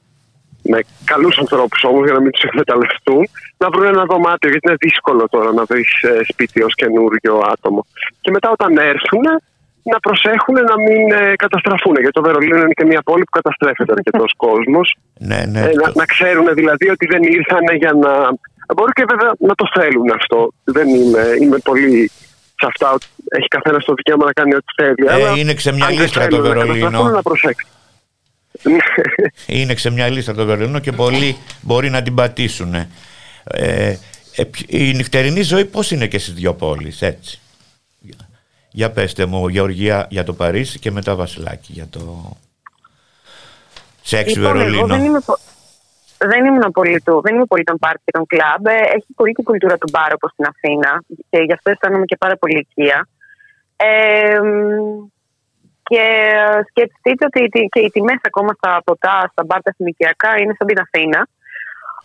με 0.64 0.80
καλούς 1.06 1.38
ανθρώπους 1.38 1.84
όμως, 1.84 2.04
για 2.04 2.14
να 2.14 2.22
μην 2.22 2.32
τους 2.32 2.44
εκμεταλλευτούν, 2.44 3.28
να 3.58 3.70
βρουν 3.70 3.86
ένα 3.86 4.06
δωμάτιο. 4.06 4.50
Γιατί 4.50 4.68
είναι 4.68 4.78
δύσκολο 4.80 5.30
τώρα 5.30 5.54
να 5.54 5.64
βρεις 5.64 6.02
ε, 6.02 6.20
σπίτι 6.32 6.64
ως 6.64 6.76
καινούριο 6.76 7.42
άτομο. 7.52 7.86
Και 8.22 8.32
μετά 8.32 8.50
όταν 8.50 8.78
έρθουν, 8.78 9.24
να 9.92 10.00
προσέχουν 10.00 10.56
να 10.72 10.76
μην 10.86 11.02
ε, 11.12 11.36
καταστραφούν. 11.36 11.96
Γιατί 11.96 12.16
το 12.20 12.22
Βερολίνο 12.28 12.58
είναι 12.58 12.78
και 12.80 12.86
μια 12.86 13.02
πόλη 13.02 13.24
που 13.24 13.36
καταστρέφεται 13.40 13.92
αρκετός 13.98 14.32
κόσμος. 14.38 14.88
Ναι, 15.20 15.40
ναι, 15.54 15.60
ε, 15.60 15.72
να, 15.82 15.92
να 16.02 16.06
ξέρουν 16.06 16.48
δηλαδή 16.54 16.90
ότι 16.90 17.06
δεν 17.14 17.24
ήρθαν 17.24 17.66
για 17.82 17.94
να. 18.04 18.12
Μπορεί 18.76 18.92
και 18.92 19.06
βέβαια 19.10 19.32
να 19.50 19.56
το 19.56 19.66
θέλουν 19.78 20.10
αυτό. 20.20 20.52
Δεν 20.64 20.88
είμαι, 20.90 21.24
είμαι 21.42 21.58
πολύ 21.58 22.12
σε 22.56 22.66
αυτά. 22.72 22.98
Έχει 23.38 23.48
καθένας 23.48 23.86
το 23.86 23.94
δικαίωμα 23.94 24.26
να 24.26 24.34
κάνει 24.34 24.56
ό,τι 24.56 24.72
θέλει. 24.76 25.04
Ε, 25.08 25.40
είναι 25.40 25.54
ξεμιαλίστρα 25.54 26.28
το 26.28 26.42
Βερολίνο. 26.42 27.04
Να 27.04 27.22
είναι 29.60 29.74
ξεμιαλίστρα 29.74 30.34
το 30.34 30.46
Βερολίνο 30.46 30.80
και 30.80 30.92
πολλοί 30.92 31.38
μπορεί 31.62 31.90
να 31.90 32.02
την 32.02 32.16
πατήσουν. 32.16 32.74
Ε, 32.76 32.88
ε, 34.36 34.44
η 34.68 34.94
νυχτερινή 34.94 35.42
ζωή 35.42 35.66
πώς 35.66 35.92
είναι 35.92 36.08
και 36.08 36.20
στις 36.20 36.34
δύο 36.34 36.54
πόλεις, 36.54 37.02
έτσι; 37.02 37.40
Για 38.76 38.92
πέστε 38.92 39.26
μου, 39.26 39.48
Γεωργία, 39.48 40.08
για 40.10 40.24
το 40.24 40.34
Παρίσι 40.34 40.80
και 40.80 40.92
μετά 40.92 41.16
Βασιλάκη 41.16 41.72
για 41.72 41.88
το 41.88 42.02
σεξ 44.02 44.36
λοιπόν, 44.36 44.58
Βερολίνο. 44.58 44.88
Δεν 44.88 45.04
είμαι, 45.04 45.20
δεν 46.18 46.46
ήμουν 46.46 46.72
πολύ 46.72 47.02
του, 47.02 47.22
δεν 47.22 47.36
είμαι 47.36 47.46
πολύ 47.46 47.64
των 47.64 47.78
πάρτι 47.78 48.02
και 48.06 48.12
των 48.12 48.26
κλαμπ. 48.26 48.66
Ε, 48.66 48.96
έχει 48.96 49.14
πολύ 49.16 49.34
την 49.34 49.44
κουλτούρα 49.44 49.78
του 49.78 49.90
μπάρ 49.92 50.14
όπως 50.14 50.32
στην 50.32 50.46
Αθήνα 50.46 51.04
και 51.30 51.38
γι' 51.38 51.54
αυτό 51.54 51.70
αισθάνομαι 51.72 52.06
και 52.06 52.18
πάρα 52.18 52.36
πολύ 52.38 52.58
οικία. 52.58 53.08
Ε, 53.76 54.40
και 55.84 56.04
σκεφτείτε 56.70 57.26
ότι 57.26 57.68
και 57.72 57.80
οι 57.80 57.90
τιμές 57.90 58.20
ακόμα 58.24 58.54
στα 58.54 58.82
ποτά, 58.86 59.30
στα 59.32 59.44
μπάρ 59.46 59.62
τα 59.62 59.72
εθνικιακά 59.74 60.38
είναι 60.40 60.54
σαν 60.58 60.68
την 60.68 60.80
Αθήνα. 60.80 61.28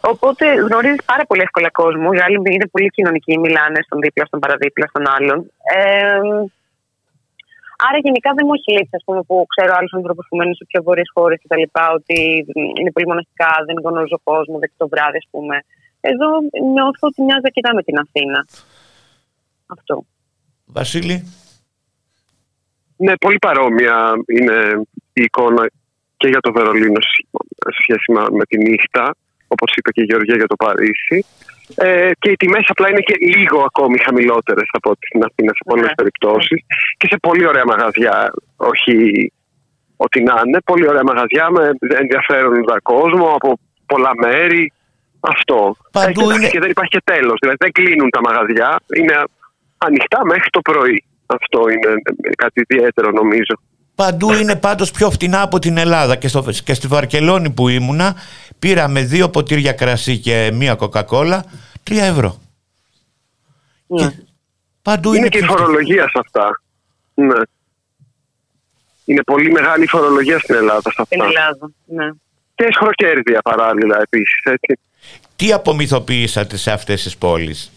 Οπότε 0.00 0.54
γνωρίζεις 0.54 1.04
πάρα 1.04 1.24
πολύ 1.26 1.42
εύκολα 1.42 1.70
κόσμο. 1.70 2.08
Οι 2.12 2.20
άλλοι 2.24 2.36
είναι 2.44 2.66
πολύ 2.66 2.88
κοινωνικοί, 2.88 3.38
μιλάνε 3.38 3.78
στον 3.82 4.00
δίπλα, 4.00 4.24
στον 4.24 4.40
παραδίπλα, 4.40 4.86
στον 4.86 5.04
άλλον. 5.16 5.38
Ε, 5.76 6.20
Άρα 7.86 7.98
γενικά 8.06 8.30
δεν 8.36 8.44
μου 8.46 8.54
έχει 8.58 8.70
λείψει, 8.76 8.94
ας 9.00 9.04
πούμε, 9.06 9.20
που 9.28 9.36
ξέρω 9.52 9.70
άλλους 9.78 9.92
ανθρώπους 9.98 10.26
που 10.28 10.36
μένουν 10.36 10.54
σε 10.60 10.64
πιο 10.70 10.80
βόρειε 10.86 11.06
χώρες 11.14 11.40
λοιπά, 11.62 11.84
Ότι 11.98 12.18
είναι 12.78 12.92
πολύ 12.94 13.06
μοναστικά, 13.12 13.50
δεν 13.66 13.76
γνωρίζω 13.84 14.18
κόσμο, 14.30 14.58
δεν 14.58 14.70
το 14.76 14.88
βράδυ, 14.92 15.18
ας 15.22 15.28
πούμε. 15.32 15.56
Εδώ 16.00 16.28
νιώθω 16.74 17.04
ότι 17.10 17.22
μοιάζει 17.26 17.46
αρκετά 17.50 17.70
με 17.74 17.82
την 17.82 17.96
Αθήνα. 18.04 18.38
Αυτό. 19.74 19.94
Βασίλη; 20.66 21.16
Ναι, 22.96 23.12
πολύ 23.16 23.38
παρόμοια 23.38 23.96
είναι 24.36 24.58
η 25.12 25.22
εικόνα 25.28 25.70
και 26.16 26.28
για 26.28 26.40
το 26.40 26.52
Βερολίνο 26.52 27.00
σε 27.64 27.70
σχέση 27.82 28.08
με 28.12 28.44
τη 28.48 28.56
νύχτα, 28.58 29.16
όπως 29.48 29.72
είπε 29.76 29.90
και 29.90 30.02
η 30.02 30.04
Γεωργία 30.04 30.36
για 30.36 30.46
το 30.46 30.56
Παρίσι. 30.56 31.18
Ε, 31.74 32.10
και 32.18 32.30
οι 32.30 32.36
τιμές 32.36 32.64
απλά 32.68 32.88
είναι 32.90 33.00
και 33.00 33.16
λίγο 33.36 33.58
ακόμη 33.62 33.98
χαμηλότερες 33.98 34.68
από 34.72 34.90
ό,τι 34.90 35.06
στην 35.06 35.22
Αθήνα 35.24 35.52
σε 35.52 35.64
πολλές 35.64 35.88
ναι. 35.88 35.94
περιπτώσεις. 35.94 36.60
Και 36.96 37.06
σε 37.10 37.16
πολύ 37.26 37.46
ωραία 37.46 37.64
μαγαζιά, 37.66 38.32
όχι 38.56 38.96
ό,τι 39.96 40.22
να 40.22 40.42
είναι. 40.46 40.58
Πολύ 40.64 40.88
ωραία 40.88 41.02
μαγαζιά 41.04 41.50
με 41.50 41.70
ενδιαφέροντα 42.02 42.80
κόσμο 42.82 43.26
από 43.38 43.58
πολλά 43.86 44.12
μέρη. 44.24 44.72
Αυτό. 45.20 45.76
Παντού 45.92 46.30
είναι... 46.30 46.48
Και 46.48 46.60
δεν 46.60 46.70
υπάρχει 46.70 46.94
και 46.96 47.02
τέλος. 47.04 47.36
Δηλαδή 47.40 47.58
δεν 47.60 47.72
κλείνουν 47.72 48.10
τα 48.10 48.20
μαγαζιά. 48.20 48.80
Είναι 48.96 49.16
ανοιχτά 49.78 50.20
μέχρι 50.24 50.50
το 50.50 50.60
πρωί. 50.60 51.04
Αυτό 51.26 51.60
είναι 51.68 51.90
κάτι 52.36 52.58
ιδιαίτερο 52.68 53.10
νομίζω. 53.10 53.54
Παντού 53.98 54.32
είναι 54.32 54.56
πάντως 54.56 54.90
πιο 54.90 55.10
φτηνά 55.10 55.42
από 55.42 55.58
την 55.58 55.76
Ελλάδα 55.76 56.16
και, 56.16 56.28
στο, 56.28 56.44
και 56.64 56.74
στη 56.74 56.86
Βαρκελόνη 56.86 57.50
που 57.50 57.68
ήμουνα 57.68 58.16
πήραμε 58.58 59.02
δύο 59.02 59.28
ποτήρια 59.28 59.72
κρασί 59.72 60.18
και 60.18 60.50
μία 60.54 60.74
κοκακόλα, 60.74 61.44
τρία 61.82 62.04
ευρώ. 62.04 62.38
Ναι. 63.86 64.10
παντού 64.82 65.08
είναι, 65.08 65.18
είναι 65.18 65.28
και 65.28 65.38
η 65.38 65.42
φορολογία 65.42 66.02
σε 66.02 66.18
αυτά. 66.18 66.60
Ναι. 67.14 67.40
Είναι 69.04 69.22
πολύ 69.22 69.50
μεγάλη 69.50 69.84
η 69.84 69.86
φορολογία 69.86 70.38
στην 70.38 70.54
Ελλάδα 70.54 70.80
σε 70.80 70.88
αυτά. 70.88 71.04
Στην 71.04 71.22
Ελλάδα, 71.22 71.70
ναι. 71.84 72.10
Και 72.54 72.68
σχροκέρδια 72.72 73.40
παράλληλα 73.42 74.00
επίσης, 74.02 74.40
έτσι. 74.44 74.78
Τι 75.36 75.52
απομυθοποιήσατε 75.52 76.56
σε 76.56 76.70
αυτές 76.70 77.02
τις 77.02 77.16
πόλεις, 77.16 77.72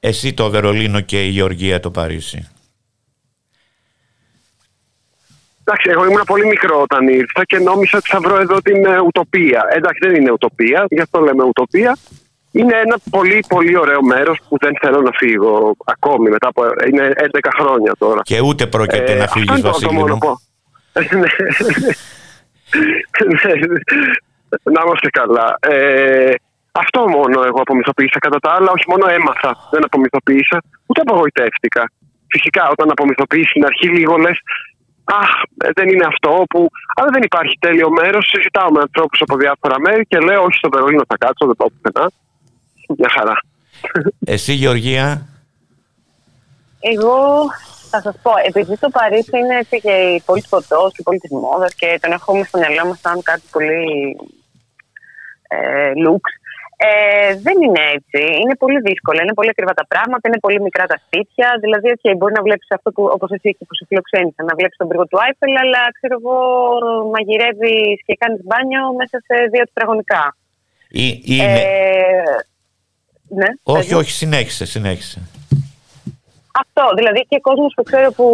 εσύ 0.00 0.34
το 0.34 0.50
Βερολίνο 0.50 1.00
και 1.00 1.24
η 1.24 1.28
Γεωργία 1.28 1.80
το 1.80 1.90
Παρίσι. 1.90 2.48
Εντάξει, 5.70 5.90
εγώ 5.90 6.04
ήμουν 6.04 6.22
πολύ 6.26 6.46
μικρό 6.46 6.80
όταν 6.80 7.08
ήρθα 7.08 7.44
και 7.44 7.58
νόμιζα 7.58 7.98
ότι 7.98 8.08
θα 8.08 8.20
βρω 8.20 8.40
εδώ 8.40 8.60
την 8.60 8.86
ε, 8.86 9.00
ουτοπία. 9.00 9.66
Εντάξει, 9.68 9.98
δεν 10.02 10.14
είναι 10.14 10.30
ουτοπία, 10.30 10.84
γι' 10.88 11.00
αυτό 11.00 11.20
λέμε 11.20 11.44
ουτοπία. 11.44 11.96
Είναι 12.52 12.76
ένα 12.84 12.96
πολύ 13.10 13.44
πολύ 13.48 13.78
ωραίο 13.78 14.02
μέρος 14.02 14.38
που 14.48 14.56
δεν 14.60 14.72
θέλω 14.80 15.00
να 15.00 15.10
φύγω 15.10 15.76
ακόμη 15.84 16.28
μετά 16.30 16.48
από. 16.48 16.62
Είναι 16.90 17.12
11 17.16 17.38
χρόνια 17.58 17.92
τώρα. 17.98 18.20
Και 18.22 18.40
ούτε 18.40 18.66
πρόκειται 18.66 19.12
ε, 19.12 19.18
να 19.18 19.26
φύγεις, 19.26 19.60
Βασίλη. 19.60 19.92
Μου. 19.92 20.04
Ναι. 20.04 21.28
να 24.74 24.80
είμαστε 24.84 25.08
καλά. 25.10 25.58
Ε, 25.60 26.34
αυτό 26.72 27.08
μόνο 27.08 27.42
εγώ 27.44 27.60
απομυθοποίησα. 27.60 28.18
Κατά 28.18 28.38
τα 28.38 28.50
άλλα, 28.50 28.70
όχι 28.70 28.84
μόνο 28.88 29.06
έμαθα, 29.08 29.68
δεν 29.70 29.84
απομυθοποίησα, 29.84 30.62
ούτε 30.86 31.00
απογοητεύτηκα. 31.00 31.90
Φυσικά, 32.26 32.68
όταν 32.68 32.90
απομυθοποιήσει 32.90 33.48
στην 33.48 33.64
αρχή, 33.64 33.88
λίγο 33.88 34.16
λες, 34.16 34.38
Αχ, 35.10 35.30
ε, 35.64 35.68
δεν 35.74 35.88
είναι 35.88 36.06
αυτό 36.06 36.44
που. 36.50 36.68
Αλλά 36.96 37.08
δεν 37.12 37.22
υπάρχει 37.22 37.58
τέλειο 37.58 37.90
μέρος. 37.90 38.24
Συζητάω 38.32 38.70
με 38.70 38.80
ανθρώπους 38.80 39.20
από 39.20 39.36
διάφορα 39.36 39.80
μέρη 39.80 40.04
και 40.06 40.18
λέω: 40.18 40.42
Όχι, 40.42 40.56
στο 40.56 40.68
Βερολίνο 40.68 41.04
θα 41.08 41.16
κάτσω, 41.16 41.46
δεν 41.46 41.56
πάω 41.56 41.68
πουθενά. 41.68 42.10
Μια 42.96 43.10
χαρά. 43.16 43.36
Εσύ, 44.34 44.52
Γεωργία; 44.52 45.26
Εγώ 46.80 47.16
θα 47.90 48.00
σας 48.00 48.16
πω, 48.22 48.32
επειδή 48.46 48.78
το 48.78 48.88
Παρίσι 48.90 49.38
είναι 49.38 49.56
έτσι 49.56 49.80
και 49.80 49.90
η 49.90 50.22
πόλη 50.26 50.40
της 50.40 50.48
φωτός 50.48 50.92
και 50.92 51.00
η 51.00 51.02
πόλη 51.02 51.18
της 51.18 51.30
μόδας 51.30 51.74
και 51.74 51.98
τον 52.02 52.12
έχουμε 52.12 52.44
στο 52.44 52.58
μυαλό 52.58 52.86
μας 52.86 53.00
σαν 53.00 53.22
κάτι 53.22 53.42
πολύ 53.50 53.84
ε, 55.48 55.92
lux, 56.04 56.24
ε, 56.86 57.30
δεν 57.46 57.56
είναι 57.64 57.82
έτσι. 57.96 58.20
Είναι 58.42 58.56
πολύ 58.62 58.80
δύσκολο. 58.88 59.18
Είναι 59.22 59.36
πολύ 59.38 59.50
ακριβά 59.54 59.72
τα 59.80 59.86
πράγματα, 59.92 60.24
είναι 60.28 60.42
πολύ 60.46 60.60
μικρά 60.66 60.84
τα 60.92 60.98
σπίτια. 61.04 61.48
Δηλαδή, 61.64 61.88
okay, 61.96 62.14
μπορεί 62.18 62.32
να 62.38 62.42
βλέπεις 62.46 62.68
αυτό 62.76 62.88
που, 62.94 63.02
όπως 63.16 63.30
εσύ 63.36 63.48
και 63.56 63.64
που 63.66 63.74
σε 63.78 63.84
φιλοξένησα, 63.88 64.42
να 64.48 64.54
βλέπεις 64.58 64.76
τον 64.76 64.88
πύργο 64.88 65.06
του 65.06 65.18
Άιφελ, 65.24 65.54
αλλά 65.64 65.82
ξέρω 65.96 66.14
εγώ, 66.20 66.36
μαγειρεύεις 67.12 67.98
και 68.06 68.14
κάνεις 68.22 68.40
μπάνιο 68.46 68.82
μέσα 69.00 69.16
σε 69.26 69.34
δύο 69.52 69.64
τετραγωνικά. 69.68 70.24
Είναι... 71.30 71.60
Ε, 71.60 72.34
ναι, 73.38 73.48
όχι, 73.62 73.92
όχι, 74.00 74.12
συνέχισε, 74.22 74.64
συνέχισε. 74.74 75.18
Αυτό. 76.62 76.84
Δηλαδή 76.98 77.20
και 77.30 77.38
κόσμος 77.48 77.72
που 77.76 77.82
ξέρω 77.88 78.08
που 78.18 78.26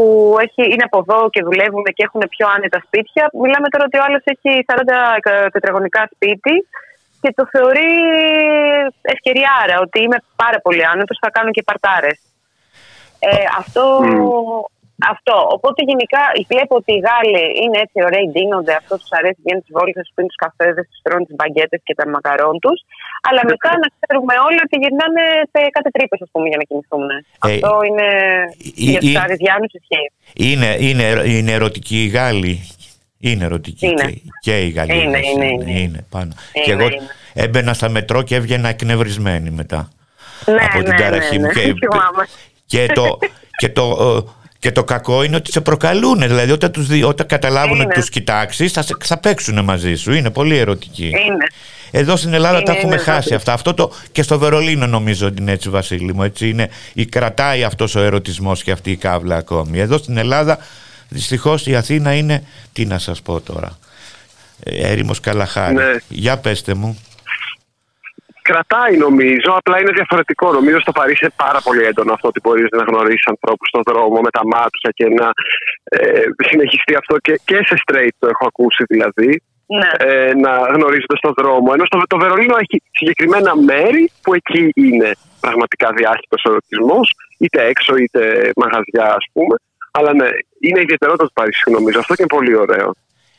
έχει, 0.44 0.62
είναι 0.72 0.86
από 0.88 0.98
εδώ 1.02 1.18
και 1.34 1.42
δουλεύουν 1.48 1.84
και 1.96 2.04
έχουν 2.08 2.22
πιο 2.34 2.46
άνετα 2.54 2.78
σπίτια. 2.86 3.22
Μιλάμε 3.44 3.68
τώρα 3.72 3.84
ότι 3.88 3.96
ο 4.00 4.04
άλλος 4.06 4.22
έχει 4.32 4.50
40 4.68 5.48
τετραγωνικά 5.54 6.02
σπίτι 6.14 6.54
και 7.24 7.32
το 7.38 7.44
θεωρεί 7.54 7.90
ευκαιριάρα 9.14 9.76
ότι 9.86 9.98
είμαι 10.04 10.18
πάρα 10.42 10.58
πολύ 10.64 10.82
άνετος, 10.92 11.16
θα 11.24 11.30
κάνω 11.36 11.50
και 11.56 11.66
παρτάρες. 11.68 12.18
Ε, 13.28 13.44
αυτό, 13.60 13.84
αυτό. 15.12 15.36
Οπότε 15.56 15.80
γενικά 15.90 16.22
βλέπω 16.50 16.74
ότι 16.80 16.92
οι 16.96 17.02
Γάλλοι 17.06 17.44
είναι 17.62 17.78
έτσι 17.84 17.98
ωραίοι, 18.08 18.26
ντύνονται, 18.30 18.74
αυτός 18.80 18.98
τους 19.02 19.12
αρέσει, 19.18 19.40
βγαίνουν 19.44 19.62
τις 19.64 19.72
βόλτες, 19.76 20.06
πίνουν 20.14 20.30
τους 20.30 20.40
καφέδες, 20.44 20.84
τους 20.90 21.00
τρώνε 21.04 21.24
τις 21.28 21.36
μπαγκέτες 21.38 21.80
και 21.86 21.94
τα 21.98 22.04
μακαρόν 22.14 22.56
τους. 22.64 22.78
Αλλά 23.28 23.42
μετά 23.52 23.70
να 23.82 23.88
ξέρουμε 23.94 24.34
όλοι 24.46 24.60
ότι 24.66 24.74
γυρνάνε 24.82 25.24
σε 25.52 25.60
κάτι 25.76 25.90
τρύπες, 25.96 26.20
ας 26.26 26.30
πούμε, 26.32 26.46
για 26.50 26.58
να 26.60 26.64
κινηθούν. 26.68 27.06
Ε, 27.10 27.18
αυτό 27.46 27.72
είναι 27.88 28.08
ε, 28.82 28.90
για 28.92 29.00
τους 29.04 29.16
Αριδιάνου 29.24 29.68
ισχύει. 29.78 30.08
Είναι, 30.48 30.70
είναι, 30.88 31.06
είναι 31.34 31.52
ερωτικοί 31.58 31.98
οι 32.04 32.10
Γάλλοι; 32.16 32.54
Είναι 33.28 33.44
ερωτική 33.44 33.86
είναι. 33.86 34.02
Και, 34.02 34.20
και 34.40 34.60
η 34.60 34.70
Γαλλία. 34.70 34.94
Είναι, 34.94 35.18
είναι, 35.18 35.46
είναι. 35.46 35.80
είναι 35.80 36.06
πάνω. 36.08 36.32
και 36.64 36.72
εγώ 36.72 36.88
έμπαινα 37.32 37.74
στα 37.74 37.88
μετρό 37.88 38.22
και 38.22 38.34
έβγαινα 38.34 38.68
εκνευρισμένη 38.68 39.50
μετά. 39.50 39.88
Ναι, 40.46 40.54
από 40.54 40.82
την 40.82 40.92
ναι, 40.92 40.98
ταραχή 40.98 41.38
ναι, 41.38 41.46
μου. 41.46 41.52
Και, 41.52 41.74
και, 42.86 42.92
το, 42.94 43.18
και, 43.56 43.68
το, 43.68 44.24
και 44.58 44.72
το 44.72 44.84
κακό 44.84 45.22
είναι 45.22 45.36
ότι 45.36 45.52
σε 45.52 45.60
προκαλούν. 45.60 46.18
Δηλαδή 46.18 46.50
όταν, 46.50 46.72
τους, 46.72 46.88
όταν 47.04 47.26
καταλάβουν 47.26 47.80
ότι 47.80 47.94
τους 47.94 48.08
κοιτάξεις 48.08 48.72
θα, 48.72 48.84
θα 49.04 49.18
παίξουν 49.18 49.64
μαζί 49.64 49.94
σου. 49.94 50.12
Είναι 50.12 50.30
πολύ 50.30 50.56
ερωτική. 50.56 51.06
Είναι. 51.06 51.46
Εδώ 51.90 52.16
στην 52.16 52.34
Ελλάδα 52.34 52.56
είναι, 52.56 52.64
τα 52.64 52.72
έχουμε 52.72 52.94
είναι, 52.94 53.02
χάσει 53.02 53.34
αυτά. 53.34 53.52
Αυτό 53.52 53.74
το, 53.74 53.92
και 54.12 54.22
στο 54.22 54.38
Βερολίνο 54.38 54.86
νομίζω 54.86 55.26
ότι 55.26 55.42
είναι 55.42 55.52
έτσι, 55.52 55.68
Βασίλη 55.68 56.14
μου. 56.14 56.22
Έτσι 56.22 56.48
είναι, 56.48 56.68
η, 56.92 57.06
κρατάει 57.06 57.64
αυτός 57.64 57.94
ο 57.94 58.00
ερωτισμός 58.00 58.62
και 58.62 58.70
αυτή 58.70 58.90
η 58.90 58.96
κάβλα 58.96 59.36
ακόμη. 59.36 59.78
Εδώ 59.78 59.98
στην 59.98 60.16
Ελλάδα 60.16 60.58
δυστυχώς 61.08 61.66
η 61.66 61.76
Αθήνα 61.76 62.14
είναι, 62.14 62.44
τι 62.72 62.86
να 62.86 62.98
σας 62.98 63.22
πω 63.22 63.40
τώρα, 63.40 63.78
ε, 64.64 64.92
έρημος 64.92 65.20
Καλαχάρη. 65.20 65.74
Ναι. 65.74 65.92
Για 66.08 66.38
πέστε 66.38 66.74
μου 66.74 66.98
κρατάει 68.48 68.94
νομίζω, 69.06 69.50
απλά 69.60 69.76
είναι 69.80 69.92
διαφορετικό. 69.98 70.46
Νομίζω 70.58 70.78
στο 70.84 70.92
Παρίσι 70.98 71.22
είναι 71.24 71.36
πάρα 71.44 71.60
πολύ 71.66 71.82
έντονο 71.90 72.12
αυτό 72.16 72.26
ότι 72.32 72.40
μπορείς 72.42 72.68
να 72.78 72.84
γνωρίσεις 72.90 73.26
ανθρώπους 73.34 73.66
στον 73.72 73.82
δρόμο 73.90 74.16
με 74.26 74.30
τα 74.36 74.42
μάτια 74.52 74.90
και 74.98 75.06
να 75.20 75.26
ε, 75.84 76.24
συνεχιστεί 76.48 76.94
αυτό 77.00 77.14
και, 77.24 77.34
και 77.48 77.58
σε 77.68 77.76
straight 77.84 78.14
το 78.22 78.26
έχω 78.32 78.44
ακούσει 78.50 78.82
δηλαδή. 78.94 79.30
Ναι. 79.80 79.90
Ε, 80.08 80.34
να 80.46 80.52
γνωρίζονται 80.76 81.18
στον 81.22 81.34
δρόμο. 81.40 81.68
Ενώ 81.74 81.84
στο, 81.90 81.96
το 82.12 82.18
Βερολίνο 82.22 82.56
έχει 82.64 82.76
συγκεκριμένα 82.98 83.52
μέρη 83.70 84.02
που 84.22 84.30
εκεί 84.38 84.62
είναι 84.74 85.10
πραγματικά 85.40 85.88
διάχυτος 85.98 86.42
ο 86.46 86.50
ερωτισμό, 86.50 87.00
είτε 87.42 87.58
έξω 87.72 87.92
είτε 88.02 88.20
μαγαζιά 88.62 89.08
ας 89.20 89.26
πούμε. 89.32 89.54
Αλλά 89.96 90.10
ναι, 90.14 90.28
είναι 90.68 90.80
ιδιαιτερότητα 90.80 91.24
του 91.24 91.32
Παρίσι 91.32 91.70
νομίζω. 91.70 91.98
Αυτό 91.98 92.14
και 92.14 92.22
είναι 92.22 92.40
πολύ 92.40 92.56
ωραίο. 92.56 92.94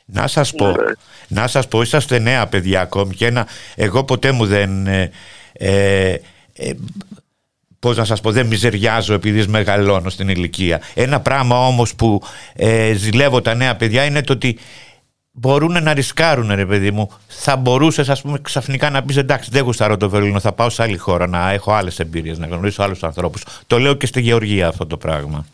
Να 0.06 0.26
σας 0.26 0.52
πω, 0.52 0.66
ναι. 0.66 0.74
να 1.28 1.46
σας 1.46 1.68
πω, 1.68 1.80
είσαστε 1.80 2.18
νέα 2.18 2.46
παιδιά 2.46 2.80
ακόμη 2.80 3.14
και 3.14 3.26
ένα, 3.26 3.46
εγώ 3.76 4.04
ποτέ 4.04 4.32
μου 4.32 4.46
δεν... 4.46 4.86
Ε, 4.86 5.10
ε, 5.52 6.12
ε 6.56 6.72
πώς 7.78 7.96
να 7.96 8.04
σας 8.04 8.20
πω, 8.20 8.30
δεν 8.30 8.46
μιζεριάζω 8.46 9.14
επειδή 9.14 9.48
μεγαλώνω 9.48 10.08
στην 10.08 10.28
ηλικία. 10.28 10.80
Ένα 10.94 11.20
πράγμα 11.20 11.66
όμως 11.66 11.94
που 11.94 12.22
ε, 12.54 12.92
ζηλεύω 12.92 13.40
τα 13.40 13.54
νέα 13.54 13.76
παιδιά 13.76 14.04
είναι 14.04 14.22
το 14.22 14.32
ότι 14.32 14.58
μπορούν 15.30 15.82
να 15.82 15.94
ρισκάρουν 15.94 16.54
ρε 16.54 16.66
παιδί 16.66 16.90
μου. 16.90 17.10
Θα 17.26 17.56
μπορούσες, 17.56 18.08
ας 18.08 18.22
πούμε, 18.22 18.38
ξαφνικά 18.42 18.90
να 18.90 19.02
πεις 19.02 19.16
εντάξει, 19.16 19.50
δεν 19.52 19.62
γουστάρω 19.62 19.96
το 19.96 20.10
Βερολίνο, 20.10 20.40
θα 20.40 20.52
πάω 20.52 20.70
σε 20.70 20.82
άλλη 20.82 20.96
χώρα 20.96 21.26
να 21.26 21.50
έχω 21.50 21.72
άλλες 21.72 21.98
εμπειρίες, 21.98 22.38
να 22.38 22.46
γνωρίσω 22.46 22.82
άλλους 22.82 23.02
ανθρώπους. 23.02 23.44
Το 23.66 23.78
λέω 23.78 23.94
και 23.94 24.06
στη 24.06 24.20
Γεωργία 24.20 24.68
αυτό 24.68 24.86
το 24.86 24.96
πράγμα. 24.96 25.46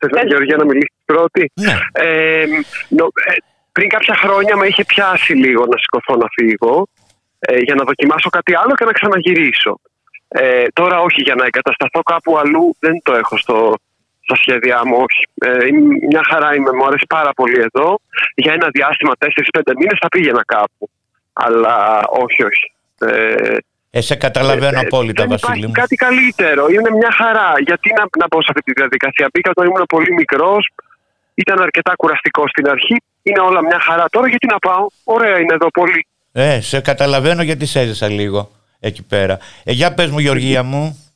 Θες, 0.00 0.26
Γεωργία, 0.26 0.56
να 0.56 0.64
μιλήσεις 0.64 0.96
πρώτη. 1.04 1.52
Ναι. 1.54 1.74
Ε, 1.92 2.46
νο, 2.88 3.04
ε, 3.04 3.32
πριν 3.72 3.88
κάποια 3.88 4.14
χρόνια 4.14 4.56
με 4.56 4.66
είχε 4.66 4.84
πιάσει 4.84 5.32
λίγο 5.32 5.66
να 5.66 5.76
σηκωθώ 5.78 6.16
να 6.16 6.26
φύγω 6.36 6.86
ε, 7.38 7.58
για 7.58 7.74
να 7.74 7.84
δοκιμάσω 7.84 8.28
κάτι 8.30 8.54
άλλο 8.54 8.74
και 8.74 8.84
να 8.84 8.92
ξαναγυρίσω. 8.92 9.80
Ε, 10.28 10.64
τώρα 10.72 11.00
όχι, 11.00 11.20
για 11.22 11.34
να 11.34 11.44
εγκατασταθώ 11.44 12.00
κάπου 12.02 12.38
αλλού 12.38 12.76
δεν 12.78 13.00
το 13.02 13.12
έχω 13.14 13.36
στο, 13.36 13.74
στα 14.20 14.36
σχέδιά 14.36 14.80
μου, 14.86 14.96
όχι. 14.96 15.22
Ε, 15.34 15.70
μια 16.08 16.22
χαρά 16.30 16.54
είμαι, 16.54 16.72
μου 16.72 16.86
αρέσει 16.86 17.06
πάρα 17.08 17.32
πολύ 17.32 17.60
εδώ. 17.68 17.98
Για 18.34 18.52
ένα 18.52 18.68
διάστημα 18.70 19.12
4-5 19.18 19.26
μήνες 19.78 19.98
θα 20.00 20.08
πήγαινα 20.08 20.44
κάπου. 20.44 20.90
Αλλά 21.32 22.04
όχι, 22.08 22.44
όχι. 22.44 22.66
Ε, 22.98 23.56
ε, 23.90 24.00
σε 24.00 24.14
καταλαβαίνω 24.14 24.78
ε, 24.78 24.82
ε 24.82 24.84
απόλυτα, 24.86 25.26
δεν 25.26 25.30
Βασίλη. 25.30 25.58
Υπάρχει 25.58 25.80
κάτι 25.80 25.96
καλύτερο. 25.96 26.66
Είναι 26.68 26.90
μια 26.90 27.12
χαρά. 27.20 27.52
Γιατί 27.66 27.88
να, 27.98 28.04
να 28.18 28.26
μπω 28.30 28.42
σε 28.42 28.48
αυτή 28.48 28.62
τη 28.62 28.72
διαδικασία. 28.72 29.28
Μπήκα 29.32 29.50
όταν 29.50 29.66
ήμουν 29.66 29.84
πολύ 29.88 30.12
μικρός. 30.12 30.70
Ήταν 31.34 31.62
αρκετά 31.62 31.92
κουραστικό 31.96 32.48
στην 32.48 32.68
αρχή. 32.68 32.96
Είναι 33.22 33.40
όλα 33.40 33.62
μια 33.62 33.80
χαρά. 33.80 34.04
Τώρα 34.10 34.28
γιατί 34.28 34.46
να 34.46 34.58
πάω; 34.58 34.86
Ωραία 35.04 35.38
είναι 35.38 35.54
εδώ 35.54 35.70
πολύ. 35.70 36.06
Ε, 36.32 36.60
σε 36.60 36.80
καταλαβαίνω 36.80 37.42
γιατί 37.42 37.66
σε 37.66 37.80
έζησα 37.80 38.08
λίγο 38.08 38.50
εκεί 38.80 39.02
πέρα. 39.02 39.38
Ε, 39.64 39.72
για 39.72 39.94
πες 39.94 40.10
μου 40.10 40.18
Γεωργία 40.18 40.62
μου. 40.62 41.09